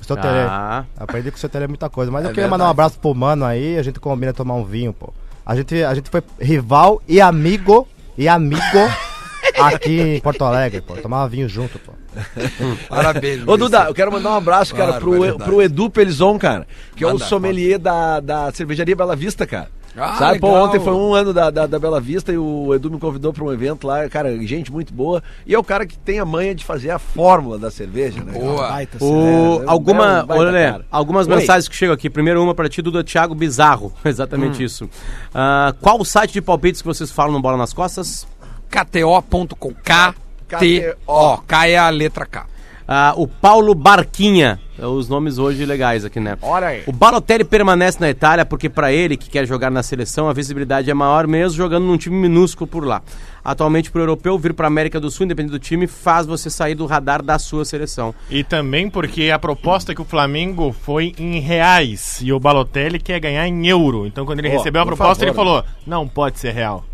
O 0.00 0.04
seu 0.04 0.16
Tele. 0.16 0.38
Ah, 0.48 0.84
Aprendi 0.98 1.30
com 1.30 1.36
o 1.38 1.40
seu 1.40 1.48
Tele 1.48 1.66
muita 1.66 1.88
coisa. 1.88 2.10
Mas 2.12 2.24
É 2.24 2.28
eu 2.28 2.32
queria 2.34 2.44
mandar 2.48 2.64
um 2.64 2.68
verdade. 2.68 2.88
abraço 2.88 2.98
pro 2.98 3.14
mano 3.14 3.44
aí. 3.44 3.78
A 3.78 3.82
gente 3.82 3.98
combina 3.98 4.34
tomar 4.34 4.54
um 4.54 4.64
vinho, 4.64 4.92
pô. 4.92 5.14
A 5.44 5.56
gente, 5.56 5.82
a 5.82 5.94
gente 5.94 6.10
foi 6.10 6.22
rival 6.40 7.02
e 7.08 7.20
amigo. 7.20 7.86
E 8.18 8.28
amigo 8.28 8.60
aqui 9.58 10.16
em 10.16 10.20
Porto 10.20 10.44
Alegre, 10.44 10.80
pô. 10.80 10.94
Tomava 10.96 11.28
vinho 11.28 11.48
junto, 11.48 11.78
pô. 11.78 11.92
Parabéns, 12.88 13.46
Ô. 13.46 13.56
Duda, 13.56 13.84
eu 13.84 13.94
quero 13.94 14.10
mandar 14.12 14.30
um 14.30 14.36
abraço, 14.36 14.74
cara, 14.74 14.88
Claro, 14.92 15.04
pro, 15.04 15.20
verdade. 15.20 15.44
pro 15.44 15.62
Edu 15.62 15.88
Pelizon, 15.88 16.38
cara, 16.38 16.66
que 16.96 17.04
é 17.04 17.06
Manda, 17.06 17.24
o 17.24 17.28
sommelier 17.28 17.78
da, 17.78 18.20
da 18.20 18.52
cervejaria 18.52 18.96
Bela 18.96 19.14
Vista, 19.14 19.46
cara. 19.46 19.68
Ah, 19.96 20.16
Sabe, 20.16 20.38
pô, 20.38 20.48
legal. 20.48 20.64
ontem 20.66 20.78
foi 20.80 20.92
um 20.94 21.12
ano 21.14 21.32
da, 21.32 21.50
da, 21.50 21.66
da 21.66 21.78
Bela 21.78 22.00
Vista 22.00 22.32
e 22.32 22.38
o 22.38 22.72
Edu 22.74 22.90
me 22.90 22.98
convidou 23.00 23.32
pra 23.32 23.42
um 23.42 23.52
evento 23.52 23.86
lá, 23.86 24.08
cara, 24.08 24.36
gente 24.46 24.70
muito 24.70 24.94
boa. 24.94 25.22
E 25.44 25.52
é 25.54 25.58
o 25.58 25.64
cara 25.64 25.84
que 25.84 25.98
tem 25.98 26.20
a 26.20 26.24
manha 26.24 26.54
de 26.54 26.64
fazer 26.64 26.90
a 26.90 26.98
fórmula 26.98 27.58
da 27.58 27.70
cerveja, 27.70 28.22
né? 28.22 28.32
Boa. 28.32 28.68
Baita 28.68 29.04
O, 29.04 29.62
É, 29.62 29.64
alguma, 29.66 30.04
é 30.20 30.22
um 30.22 30.26
baita 30.26 30.44
olha, 30.44 30.70
cara. 30.72 30.86
algumas 30.90 31.26
Oi. 31.26 31.36
mensagens 31.36 31.68
que 31.68 31.74
chegam 31.74 31.94
aqui. 31.94 32.08
Primeiro 32.08 32.42
uma 32.42 32.54
pra 32.54 32.68
ti, 32.68 32.80
do 32.80 33.02
Thiago 33.02 33.34
Bizarro. 33.34 33.92
Exatamente 34.04 34.62
isso. 34.62 34.88
Ah, 35.34 35.74
qual 35.80 35.98
o 36.00 36.04
site 36.04 36.32
de 36.34 36.40
palpites 36.40 36.80
que 36.80 36.86
vocês 36.88 37.10
falam 37.10 37.32
no 37.32 37.40
Bola 37.40 37.56
nas 37.56 37.72
Costas? 37.72 38.26
KTO.com. 38.70 39.72
KTO. 39.74 41.42
K 41.46 41.66
é 41.68 41.76
a 41.78 41.90
letra 41.90 42.26
K. 42.26 42.46
Ah, 42.86 43.14
o 43.16 43.26
Paulo 43.26 43.74
Barquinha. 43.74 44.60
É 44.80 44.86
Os 44.86 45.10
nomes 45.10 45.36
hoje 45.36 45.66
legais 45.66 46.06
aqui, 46.06 46.18
né? 46.18 46.38
Olha 46.40 46.68
aí. 46.68 46.82
O 46.86 46.92
Balotelli 46.92 47.44
permanece 47.44 48.00
na 48.00 48.08
Itália 48.08 48.46
porque 48.46 48.66
para 48.66 48.90
ele, 48.90 49.14
que 49.14 49.28
quer 49.28 49.46
jogar 49.46 49.70
na 49.70 49.82
seleção, 49.82 50.26
a 50.26 50.32
visibilidade 50.32 50.90
é 50.90 50.94
maior 50.94 51.26
mesmo 51.26 51.54
jogando 51.54 51.84
num 51.84 51.98
time 51.98 52.16
minúsculo 52.16 52.66
por 52.66 52.86
lá. 52.86 53.02
Atualmente, 53.44 53.90
pro 53.90 54.00
europeu, 54.00 54.38
vir 54.38 54.54
para 54.54 54.66
América 54.66 54.98
do 54.98 55.10
Sul, 55.10 55.24
independente 55.24 55.52
do 55.52 55.58
time, 55.58 55.86
faz 55.86 56.26
você 56.26 56.48
sair 56.48 56.74
do 56.74 56.86
radar 56.86 57.22
da 57.22 57.38
sua 57.38 57.64
seleção. 57.66 58.14
E 58.30 58.42
também 58.42 58.88
porque 58.88 59.30
a 59.30 59.38
proposta 59.38 59.94
que 59.94 60.00
o 60.00 60.04
Flamengo 60.04 60.72
foi 60.72 61.14
em 61.18 61.40
reais 61.40 62.18
e 62.22 62.32
o 62.32 62.40
Balotelli 62.40 62.98
quer 62.98 63.20
ganhar 63.20 63.46
em 63.46 63.66
euro. 63.66 64.06
Então 64.06 64.24
quando 64.24 64.38
ele 64.38 64.48
Ó, 64.48 64.52
recebeu 64.52 64.80
a 64.80 64.86
proposta, 64.86 65.26
favor. 65.26 65.26
ele 65.26 65.34
falou: 65.34 65.64
não 65.86 66.08
pode 66.08 66.38
ser 66.38 66.54
real. 66.54 66.84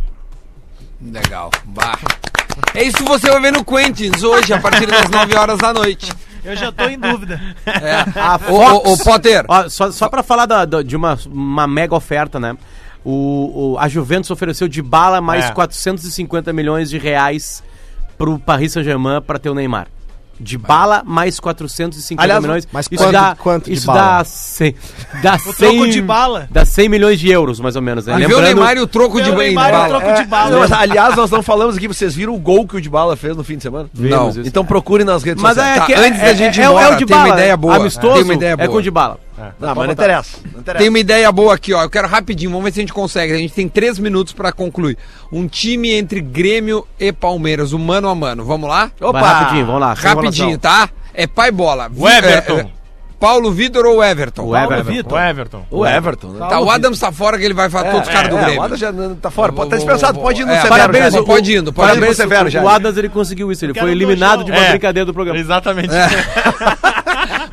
Legal. 1.00 1.50
Bah. 1.66 1.98
É 2.74 2.82
isso 2.82 2.96
que 2.96 3.04
você 3.04 3.30
vai 3.30 3.40
ver 3.40 3.52
no 3.52 3.64
Quentins 3.64 4.22
hoje, 4.22 4.52
a 4.52 4.58
partir 4.58 4.86
das 4.86 5.08
9 5.08 5.36
horas 5.36 5.58
da 5.58 5.72
noite. 5.72 6.10
Eu 6.46 6.56
já 6.56 6.70
tô 6.72 6.84
em 6.84 6.98
dúvida. 6.98 7.40
É. 7.66 8.50
Ô, 8.50 8.56
ô, 8.56 8.92
ô, 8.92 8.96
Potter. 8.98 9.44
Ó, 9.48 9.68
só, 9.68 9.90
só 9.90 10.08
pra 10.08 10.22
falar 10.22 10.46
da- 10.46 10.64
da- 10.64 10.82
de 10.82 10.94
uma, 10.96 11.18
uma 11.26 11.66
mega 11.66 11.94
oferta, 11.94 12.38
né? 12.40 12.56
O, 13.04 13.72
o- 13.74 13.78
a 13.78 13.88
Juventus 13.88 14.30
ofereceu 14.30 14.66
de 14.68 14.80
bala 14.82 15.20
mais 15.20 15.46
É. 15.46 15.52
450 15.52 16.52
milhões 16.52 16.88
de 16.90 16.98
reais 16.98 17.62
pro 18.18 18.38
Paris 18.38 18.72
Saint-Germain 18.72 19.20
pra 19.20 19.38
ter 19.38 19.50
o 19.50 19.54
Neymar. 19.54 19.88
De 20.38 20.58
bala 20.58 21.02
mais 21.04 21.40
450 21.40 22.22
Aliás, 22.22 22.42
milhões. 22.42 22.68
mas 22.72 22.86
isso 22.90 23.02
quanto- 23.02 23.12
dá, 23.12 23.36
quanto 23.38 23.64
de 23.70 23.72
isso 23.72 23.86
bala? 23.86 24.00
dá 24.18 24.24
100, 24.24 24.74
dá 25.22 25.34
O 25.36 25.38
100 25.52 25.52
troco 25.54 25.88
de 25.90 26.02
bala. 26.02 26.48
Dá 26.50 26.64
100 26.64 26.88
milhões 26.88 27.18
de 27.18 27.30
euros, 27.30 27.58
mais 27.60 27.74
ou 27.76 27.82
menos. 27.82 28.06
Né? 28.06 28.18
Vê 28.26 28.34
o 28.34 28.40
Neymar 28.40 28.76
e 28.76 28.80
o 28.80 28.86
troco 28.86 29.20
de, 29.20 29.30
o 29.30 29.32
de 29.32 29.38
Neymar 29.38 29.66
e 29.66 29.68
o 29.68 29.72
bala. 29.72 29.88
troco 30.00 30.14
de 30.22 30.24
bala. 30.28 30.50
Não, 30.50 30.58
mas, 30.60 30.72
aliás, 30.72 31.16
nós 31.16 31.30
não 31.30 31.42
falamos 31.42 31.76
aqui, 31.76 31.88
vocês 31.88 32.14
viram 32.14 32.34
o 32.34 32.38
gol 32.38 32.66
que 32.66 32.76
o 32.76 32.80
Dybala 32.80 33.16
fez 33.16 33.36
no 33.36 33.42
fim 33.44 33.56
de 33.56 33.62
semana? 33.62 33.88
Não. 33.94 34.28
isso. 34.30 34.40
Então 34.44 34.64
procure 34.64 35.04
nas 35.04 35.22
redes 35.22 35.42
Mas 35.42 35.54
sociais. 35.54 35.76
é 35.76 35.80
Tá, 35.80 35.86
que 35.86 35.94
antes 35.94 36.20
da 36.20 36.34
gente 36.34 36.58
ir 36.58 36.62
é, 36.62 36.68
o- 36.68 36.72
embora, 36.72 36.94
o 36.94 36.98
de 36.98 37.06
tem 37.06 37.16
uma 37.16 37.22
bala, 37.24 37.34
ideia 37.40 37.56
boa. 37.56 37.76
Amistoso 37.76 38.14
Tem 38.14 38.22
uma 38.24 38.34
ideia 38.34 38.50
é 38.52 38.56
boa. 38.56 38.68
com 38.68 38.76
o 38.76 38.82
de 38.82 38.90
bala. 38.90 39.18
Não, 39.60 39.74
mas 39.74 39.86
não 39.86 39.92
interessa. 39.92 40.38
Não 40.52 40.60
interessa. 40.60 40.78
Tem 40.80 40.88
uma 40.88 40.98
ideia 40.98 41.30
boa 41.30 41.54
aqui, 41.54 41.72
ó. 41.74 41.82
Eu 41.82 41.90
quero 41.90 42.08
rapidinho, 42.08 42.50
vamos 42.50 42.64
ver 42.64 42.72
se 42.72 42.80
a 42.80 42.82
gente 42.82 42.92
consegue. 42.92 43.32
A 43.32 43.36
gente 43.38 43.52
tem 43.54 43.68
três 43.68 43.98
minutos 43.98 44.32
pra 44.32 44.52
concluir. 44.52 44.96
Um 45.30 45.46
time 45.46 45.90
entre 45.92 46.20
Grêmio 46.20 46.86
e 46.98 47.12
Palmeiras, 47.12 47.72
o 47.72 47.78
mano 47.78 48.08
a 48.08 48.14
mano. 48.14 48.44
Vamos 48.44 48.68
lá? 48.68 48.90
Vai 48.98 49.22
rapidinho, 49.22 49.66
vamos 49.66 49.80
lá. 49.80 49.92
Rapidinho, 49.94 50.58
tá? 50.58 50.88
É 51.12 51.26
pai 51.26 51.50
bola. 51.50 51.90
O 51.96 52.08
Everton. 52.08 52.58
É, 52.58 52.60
é, 52.60 52.66
Paulo 53.18 53.50
Vitor 53.50 53.86
ou 53.86 54.04
Everton? 54.04 54.42
O 54.44 54.54
Everton. 54.56 54.90
O 55.14 55.18
Everton. 55.18 55.66
O 55.70 55.86
Everton, 55.86 56.28
né? 56.32 56.46
Tá, 56.50 56.60
o 56.60 56.70
Adams 56.70 56.98
tá 57.00 57.10
fora 57.10 57.38
que 57.38 57.44
ele 57.44 57.54
vai 57.54 57.70
falar 57.70 57.90
todos 57.90 58.06
os 58.06 58.12
caras 58.12 58.28
do 58.28 58.36
é, 58.36 58.40
Grêmio. 58.42 58.60
o 58.60 58.64
Adams 58.64 58.78
já 58.80 58.92
não- 58.92 59.14
tá 59.14 59.30
fora. 59.30 59.52
Pode 59.54 59.68
estar 59.68 59.76
Vou- 59.78 59.86
dispensado, 59.86 60.20
pode 60.20 60.42
ir 60.42 60.44
no 60.44 60.52
é, 60.52 60.56
Severo. 60.56 60.68
parabéns, 60.76 61.14
já. 61.14 61.20
o- 61.20 61.24
pode 61.24 61.50
ir 61.52 61.56
indo, 61.56 61.72
pode 61.72 61.88
Parabéns 61.88 62.12
ir. 62.12 62.22
pro 62.22 62.28
Severo 62.30 62.50
já. 62.50 62.62
O 62.62 62.68
Adams 62.68 62.96
ele 62.98 63.08
conseguiu 63.08 63.50
isso, 63.50 63.64
ele 63.64 63.72
foi 63.72 63.90
eliminado 63.90 64.44
de 64.44 64.50
uma 64.50 64.60
É. 64.60 64.68
brincadeira 64.70 65.06
do 65.06 65.14
programa. 65.14 65.38
Exatamente. 65.40 65.88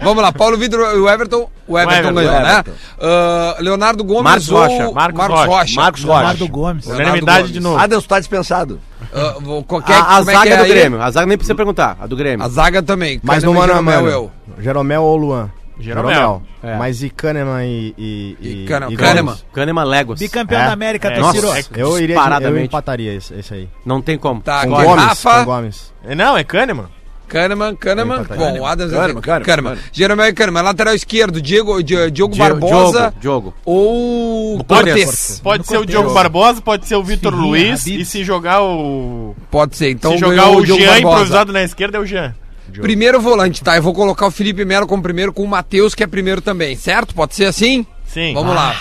É. 0.04 0.06
Vamos 0.06 0.24
lá, 0.24 0.32
Paulo 0.32 0.58
Vitor 0.58 0.80
e 0.96 1.00
o 1.00 1.10
Everton. 1.10 1.50
O 1.68 1.78
Everton, 1.80 2.00
Everton, 2.10 2.14
ganhou, 2.16 2.34
né? 2.34 2.52
Everton. 2.52 2.72
Ah, 3.02 3.56
Leonardo 3.60 4.04
Gomes 4.04 4.24
Marcos 4.24 4.50
ou 4.52 4.58
Rocha, 4.60 4.92
Marcos 4.92 5.18
Marcos 5.18 5.36
Rocha. 5.40 5.50
Rocha. 5.52 5.82
Marcos 5.82 6.04
Rocha. 6.04 6.18
Leonardo 6.20 6.48
Gomes. 6.48 6.86
Leonardo 6.86 7.04
Unanimidade 7.08 7.38
Gomes. 7.40 7.54
de 7.54 7.60
novo. 7.60 7.78
Adams 7.80 8.06
tá 8.08 8.20
dispensado. 8.20 8.80
Ah, 9.14 9.36
vou- 9.40 9.64
qualquer, 9.64 9.96
A, 9.96 10.00
a 10.00 10.18
como 10.20 10.32
é 10.32 10.34
zaga 10.34 10.48
que 10.48 10.54
é 10.54 10.58
do 10.58 10.64
aí? 10.64 10.70
Grêmio. 10.70 11.02
A 11.02 11.12
zaga 11.12 11.26
nem 11.28 11.38
precisa 11.38 11.56
perguntar. 11.56 11.98
A 12.00 12.08
do 12.08 12.16
Grêmio. 12.16 12.46
A 12.46 12.50
zaga 12.50 12.82
também. 12.84 13.20
Mas 13.24 13.44
no 13.44 13.54
mano 13.54 13.64
a 13.64 13.68
Jeromel, 13.76 14.02
mano. 14.02 14.10
eu. 14.12 14.32
Jeromel 14.62 15.02
ou 15.04 15.16
Luan? 15.18 15.50
Jeromel. 15.80 16.42
É. 16.62 16.78
Mas 16.78 17.02
e 17.02 17.10
Kahneman 17.10 17.66
e. 17.66 17.96
E, 17.98 18.38
E 18.42 18.66
Kahneman. 18.68 18.94
e 18.94 18.98
Kahneman. 18.98 19.36
Kahneman 19.52 19.84
Legos. 19.86 20.20
Bicampeão 20.20 20.62
É. 20.62 20.66
da 20.68 20.72
América, 20.74 21.08
É. 21.10 21.20
Nossa, 21.20 21.60
é- 21.60 21.64
Eu 21.76 22.00
iria. 22.00 22.16
Eu 22.42 22.60
empataria 22.60 23.14
esse, 23.16 23.34
esse 23.34 23.54
aí. 23.54 23.70
Não 23.86 24.00
tem 24.02 24.18
como. 24.18 24.40
Tá, 24.42 24.62
Com 24.62 24.70
Gomes. 24.70 25.04
Rafa. 25.04 25.40
Com 25.40 25.46
Gomes. 25.46 25.92
Não, 26.16 26.38
é 26.38 26.44
Kahneman. 26.44 26.86
Kahneman, 27.34 27.76
Kahneman. 27.76 28.16
Empataria. 28.22 28.46
Bom, 28.52 28.60
o 28.60 28.66
Adams 28.66 28.94
é 28.94 28.96
Kahneman, 28.96 29.22
Kahneman, 29.22 29.44
Kahneman. 29.46 29.78
Jeromel 29.92 30.28
e 30.28 30.34
Kahneman. 30.34 30.62
Lateral 30.62 30.94
esquerdo, 30.94 31.42
Diego, 31.42 31.82
Di- 31.82 32.12
Diogo 32.12 32.34
Di- 32.34 32.40
Barbosa 32.40 33.14
Diogo, 33.20 33.54
ou 33.66 34.64
Pode, 34.64 34.92
Cortez. 34.92 35.40
pode 35.44 35.66
ser 35.68 35.78
o. 35.80 35.86
Diogo 35.86 36.14
Barbosa, 36.14 36.62
pode 36.62 36.88
ser 36.88 36.96
o 36.96 37.04
Vitor 37.04 37.34
Luiz. 37.34 37.88
E 37.88 38.06
se 38.06 38.24
jogar 38.24 38.62
o. 38.64 39.36
Pode 39.50 39.76
ser. 39.76 39.90
Então 39.90 40.12
se 40.14 40.20
jogar 40.20 40.50
o 40.52 40.64
Jean 40.66 40.78
Barbosa. 40.78 41.00
improvisado 41.00 41.52
na 41.52 41.64
esquerda, 41.64 41.98
é 41.98 42.02
o 42.02 42.06
Jean. 42.06 42.36
Primeiro 42.82 43.20
volante, 43.20 43.64
tá? 43.64 43.76
Eu 43.76 43.84
vou 43.84 43.94
colocar 43.94 44.26
o 44.28 44.32
Felipe 44.32 44.64
Melo 44.66 44.88
como 44.88 45.02
primeiro 45.04 45.34
com 45.34 45.44
o 45.44 45.48
Matheus, 45.48 45.94
que 45.96 46.04
é 46.04 46.08
primeiro 46.08 46.42
também, 46.42 46.76
certo? 46.76 47.14
Pode 47.14 47.36
ser 47.36 47.46
assim? 47.46 47.86
Sim. 48.06 48.34
Vamos 48.34 48.56
lá. 48.56 48.76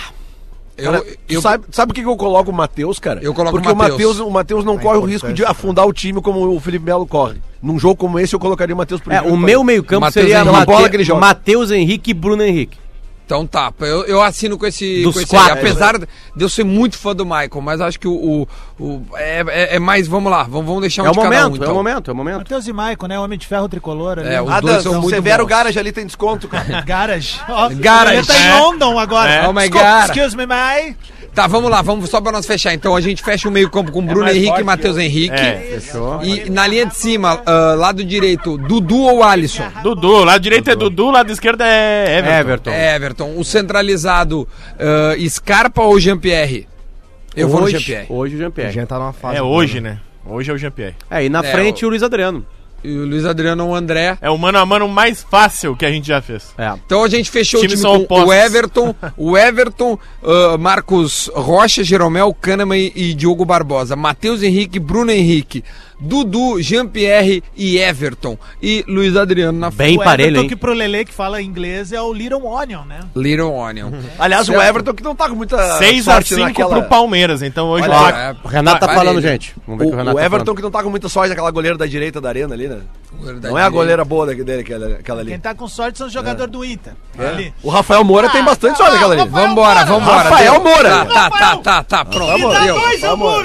Eu, 0.75 0.91
Cara, 0.91 1.03
eu, 1.29 1.41
sabe, 1.41 1.65
sabe 1.71 1.93
por 1.93 2.01
que 2.01 2.07
eu 2.07 2.17
coloco 2.17 2.49
o 2.49 2.53
Matheus, 2.53 2.97
cara? 2.97 3.19
Eu 3.21 3.31
coloco 3.33 3.55
Porque 3.57 3.71
o 3.71 3.75
Matheus. 3.75 3.91
Matheus, 3.99 4.19
o 4.19 4.29
Matheus 4.31 4.65
não 4.65 4.77
corre 4.79 4.97
o 4.97 5.05
risco 5.05 5.31
de 5.31 5.45
afundar 5.45 5.85
o 5.85 5.93
time 5.93 6.19
como 6.19 6.47
o 6.55 6.59
Felipe 6.59 6.85
Melo 6.85 7.05
corre. 7.05 7.39
Num 7.63 7.79
jogo 7.79 7.95
como 7.95 8.19
esse, 8.19 8.35
eu 8.35 8.39
colocaria 8.39 8.75
o 8.75 8.77
Matheus 8.77 8.99
É, 8.99 9.03
primeiro. 9.05 9.33
o 9.33 9.37
meu 9.37 9.63
meio-campo 9.63 10.01
Matheus 10.01 10.25
seria 10.25 10.39
Henrique. 10.41 10.51
Pela 10.53 10.65
bola 10.65 10.79
Mate- 10.81 10.89
que 10.91 10.95
ele 10.97 11.03
joga. 11.05 11.21
Matheus 11.21 11.71
Henrique 11.71 12.11
e 12.11 12.13
Bruno 12.13 12.43
Henrique. 12.43 12.77
Então 13.25 13.47
tá, 13.47 13.71
eu, 13.79 14.03
eu 14.03 14.21
assino 14.21 14.57
com 14.57 14.65
esse, 14.67 15.01
Dos 15.01 15.13
com 15.15 15.21
esse 15.21 15.29
quatro. 15.29 15.53
aí. 15.53 15.59
Apesar 15.61 15.97
de 15.97 16.05
eu 16.37 16.49
ser 16.49 16.65
muito 16.65 16.97
fã 16.97 17.15
do 17.15 17.23
Michael, 17.25 17.61
mas 17.61 17.79
acho 17.79 17.97
que 17.97 18.05
o, 18.07 18.11
o, 18.13 18.47
o- 18.77 19.01
é, 19.15 19.45
é- 19.47 19.75
é 19.77 19.79
mais, 19.79 20.09
vamos 20.09 20.29
lá, 20.29 20.43
vamos, 20.43 20.65
vamos 20.67 20.81
deixar 20.81 21.03
um 21.03 21.05
É 21.05 21.09
o 21.09 21.13
de 21.13 21.19
cada 21.19 21.29
momento, 21.29 21.51
um, 21.51 21.53
é 21.53 21.57
então. 21.57 21.71
o 21.71 21.75
momento, 21.75 22.11
é 22.11 22.13
o 22.13 22.17
momento. 22.17 22.37
Matheus 22.39 22.67
e 22.67 22.73
Maicon, 22.73 23.07
né? 23.07 23.17
Homem 23.17 23.39
de 23.39 23.47
ferro 23.47 23.69
tricolor. 23.69 24.19
ali. 24.19 24.27
É, 24.27 24.41
os 24.41 24.59
dois 24.61 24.83
são 24.83 24.91
o 24.91 25.01
muito 25.01 25.15
Severo 25.15 25.43
bons. 25.43 25.49
Garage 25.49 25.79
ali 25.79 25.93
tem 25.93 26.05
desconto, 26.05 26.49
cara. 26.49 26.81
Garage. 26.85 27.39
Ó, 27.47 27.69
Garage. 27.69 28.17
Ele 28.17 28.27
tá 28.27 28.37
em 28.37 28.45
É. 28.49 28.59
London 28.59 28.99
agora. 28.99 29.31
É. 29.31 29.47
Oh 29.47 29.53
my 29.53 29.61
Desculpa, 29.61 30.01
God. 30.01 30.17
Excuse 30.17 30.35
me, 30.37 30.45
my. 30.45 30.95
Tá, 31.33 31.47
vamos 31.47 31.69
lá, 31.71 31.81
vamos 31.81 32.09
só 32.09 32.21
pra 32.21 32.31
nós 32.31 32.45
fechar. 32.45 32.73
Então 32.75 32.95
a 32.95 33.01
gente 33.01 33.23
fecha 33.23 33.49
o 33.49 33.51
meio 33.51 33.69
campo 33.69 33.91
com 33.91 34.05
Bruno 34.05 34.21
mais 34.21 34.35
Henrique 34.37 34.61
e 34.61 34.63
Matheus 34.63 34.97
Henrique. 34.97 35.33
É, 35.33 35.79
fechou. 35.79 36.23
E 36.23 36.47
na 36.49 36.67
linha 36.67 36.85
de 36.85 36.95
cima, 36.95 37.41
ah, 37.45 37.73
lado 37.75 38.03
direito, 38.05 38.55
Dudu 38.57 39.01
ou 39.01 39.23
Alisson? 39.23 39.63
Dudu, 39.81 40.23
lado 40.23 40.41
direito 40.41 40.69
é 40.69 40.75
Dudu, 40.75 41.09
lado 41.09 41.31
esquerdo 41.31 41.61
é 41.61 42.19
Everton. 42.19 42.39
Everton. 42.39 42.71
Everton. 42.71 43.33
O 43.37 43.43
centralizado, 43.43 44.47
ah, 44.79 45.15
Scarpa 45.27 45.81
ou 45.81 45.99
Jean-Pierre? 45.99 46.67
Eu 47.35 47.47
vou 47.47 47.61
no 47.61 47.65
hoje, 47.65 47.77
Jean-Pierre. 47.79 48.05
Hoje 48.09 48.35
o 48.35 48.37
Jean-Pierre. 48.37 48.71
gente 48.73 48.87
tá 48.87 48.99
numa 48.99 49.11
fase. 49.13 49.37
É 49.37 49.39
boa, 49.41 49.51
hoje, 49.51 49.81
né? 49.81 49.99
Hoje 50.23 50.51
é 50.51 50.53
o 50.53 50.57
Jean-Pierre. 50.57 50.95
É, 51.09 51.25
e 51.25 51.29
na 51.29 51.39
É, 51.39 51.51
frente 51.51 51.83
o- 51.83 51.87
o 51.87 51.89
Luiz 51.89 52.03
Adriano. 52.03 52.45
E 52.83 52.97
o 52.97 53.05
Luiz 53.05 53.25
Adriano 53.25 53.65
ou 53.65 53.71
o 53.71 53.75
André. 53.75 54.17
É 54.21 54.29
o 54.29 54.37
mano 54.37 54.57
a 54.57 54.65
mano 54.65 54.87
mais 54.87 55.23
fácil 55.23 55.75
que 55.75 55.85
a 55.85 55.91
gente 55.91 56.07
já 56.07 56.21
fez. 56.21 56.53
É. 56.57 56.73
Então 56.85 57.03
a 57.03 57.09
gente 57.09 57.29
fechou 57.29 57.61
o 57.61 57.67
time 57.67 57.81
com 57.81 57.97
opostos. 57.97 58.27
o 58.27 58.33
Everton, 58.33 58.95
o 59.17 59.37
Everton, 59.37 59.97
ah, 60.23 60.57
Marcos 60.57 61.29
Rocha, 61.33 61.83
Jeromel, 61.83 62.33
Kahneman 62.33 62.77
e, 62.77 62.91
e 62.95 63.13
Diogo 63.13 63.45
Barbosa, 63.45 63.95
Matheus 63.95 64.43
Henrique, 64.43 64.79
Bruno 64.79 65.11
Henrique, 65.11 65.63
Dudu, 66.03 66.61
Jean-Pierre 66.61 67.41
e 67.55 67.77
Everton 67.77 68.37
e 68.61 68.83
Luiz 68.87 69.15
Adriano 69.15 69.57
na 69.57 69.71
Bem 69.71 69.97
o 69.97 70.03
parelho, 70.03 70.27
Everton, 70.29 70.41
hein? 70.43 70.49
que 70.49 70.55
pro 70.55 70.73
Lele 70.73 71.05
que 71.05 71.13
fala 71.13 71.41
inglês 71.41 71.91
é 71.91 72.01
o 72.01 72.11
Little 72.13 72.45
Onion, 72.45 72.83
né? 72.83 72.99
Little 73.15 73.51
Onion. 73.53 73.89
Aliás, 74.19 74.47
o 74.49 74.51
Certo. 74.51 74.67
Everton 74.67 74.93
que 74.93 75.03
não 75.03 75.15
tá 75.15 75.29
com 75.29 75.35
muita 75.35 75.77
6 75.77 76.07
a 76.07 76.13
sorte 76.15 76.35
5 76.35 76.41
naquela... 76.47 76.79
pro 76.81 76.89
Palmeiras, 76.89 77.41
então 77.41 77.67
hoje 77.69 77.87
Olha, 77.87 77.93
vai- 77.97 78.13
É, 78.31 78.35
O 78.43 78.47
Renato 78.47 78.79
tá 78.81 78.85
vai- 78.87 78.95
falando, 78.95 79.21
vai- 79.21 79.31
gente. 79.31 79.55
Vamos 79.65 79.79
ver 79.79 79.85
o 79.85 79.89
que 79.89 79.93
o 79.93 79.95
O, 79.95 79.99
Renato 79.99 80.17
o 80.17 80.19
tá 80.19 80.25
Everton 80.25 80.45
falando. 80.45 80.55
que 80.57 80.61
não 80.63 80.71
tá 80.71 80.83
com 80.83 80.89
muita 80.89 81.07
sorte 81.09 81.29
naquela 81.29 81.51
goleira 81.51 81.77
da 81.77 81.85
direita 81.85 82.19
da 82.19 82.29
arena 82.29 82.53
ali, 82.53 82.67
né? 82.67 82.79
Não 83.41 83.57
é 83.57 83.61
a 83.63 83.69
goleira 83.69 84.03
boa 84.03 84.25
dele, 84.25 84.61
aquela, 84.61 84.87
aquela 84.95 85.21
ali. 85.21 85.31
Quem 85.31 85.39
tá 85.39 85.53
com 85.55 85.67
sorte 85.67 85.97
são 85.97 86.07
os 86.07 86.13
jogadores 86.13 86.51
do 86.51 86.65
Inter. 86.65 86.93
É. 87.17 87.51
O 87.61 87.69
Rafael 87.69 88.03
Moura 88.03 88.29
tem 88.29 88.43
bastante 88.43 88.75
sorte 88.77 88.93
naquela 88.93 89.13
ali. 89.21 89.29
Vambora, 89.29 89.85
vambora. 89.85 90.29
Rafael. 90.29 90.61
Moura. 90.63 90.89
Tá, 91.05 91.05
tá, 91.05 91.29
tá, 91.29 91.57
tá, 91.57 91.83
tá, 91.83 92.05
pronto. 92.05 92.33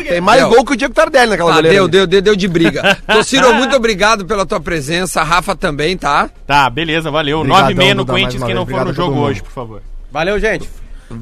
Tem 0.09 0.21
mais 0.21 0.43
gol 0.45 0.65
que 0.65 0.73
o 0.73 0.77
Diego 0.77 0.95
Tardelli 0.95 1.31
naquela 1.31 1.51
Tá, 1.51 1.57
goleira. 1.57 1.77
deu, 1.77 1.87
deu, 1.89 2.07
deu, 2.07 2.23
deu 2.23 2.37
de 2.49 2.53
briga. 2.53 2.99
Tociro, 3.07 3.55
muito 3.55 3.77
obrigado 3.77 4.25
pela 4.25 4.45
tua 4.45 4.61
presença. 4.61 5.23
Rafa 5.23 5.55
também, 5.55 5.97
tá? 5.97 6.31
Tá, 6.47 6.69
beleza, 6.69 7.11
valeu. 7.11 7.41
Obrigadão, 7.41 7.63
9 7.63 7.73
e 7.73 7.77
meia 7.77 7.95
no 7.95 8.07
Corinthians, 8.07 8.43
quem 8.43 8.55
não 8.55 8.65
vez. 8.65 8.79
for 8.79 8.85
no 8.85 8.91
a 8.91 8.95
jogo 8.95 9.21
hoje, 9.21 9.43
por 9.43 9.53
favor. 9.53 9.83
Valeu, 10.11 10.39
gente. 10.41 10.69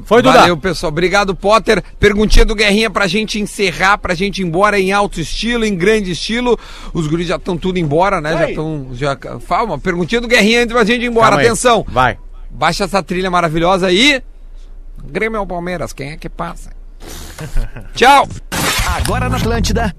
Foi, 0.05 0.21
Duda. 0.21 0.39
Valeu, 0.39 0.57
pessoal. 0.57 0.91
Obrigado, 0.91 1.33
Potter. 1.33 1.81
Perguntinha 1.99 2.43
do 2.43 2.55
Guerrinha 2.55 2.89
pra 2.89 3.07
gente 3.07 3.39
encerrar, 3.39 3.97
pra 3.97 4.13
gente 4.13 4.41
ir 4.41 4.45
embora 4.45 4.79
em 4.79 4.91
alto 4.91 5.21
estilo, 5.21 5.63
em 5.63 5.75
grande 5.75 6.11
estilo. 6.11 6.59
Os 6.93 7.07
guris 7.07 7.27
já 7.27 7.37
estão 7.37 7.57
tudo 7.57 7.79
embora, 7.79 8.19
né? 8.19 8.33
Já 8.33 8.49
estão. 8.49 8.87
Já... 8.93 9.17
Fala 9.39 9.63
uma 9.63 9.79
perguntinha 9.79 10.19
do 10.19 10.27
Guerrinha 10.27 10.63
antes 10.63 10.73
pra 10.73 10.83
gente 10.83 11.03
ir 11.03 11.07
embora. 11.07 11.27
Calma 11.27 11.41
aí. 11.41 11.47
Atenção. 11.47 11.85
Vai. 11.87 12.17
Baixa 12.49 12.83
essa 12.83 13.01
trilha 13.01 13.31
maravilhosa 13.31 13.87
aí. 13.87 14.21
Grêmio 15.05 15.39
ou 15.39 15.47
Palmeiras? 15.47 15.93
Quem 15.93 16.11
é 16.11 16.17
que 16.17 16.27
passa? 16.27 16.71
Tchau. 17.93 18.27
Agora 18.95 19.29
na 19.29 19.37
Atlântida, 19.37 19.95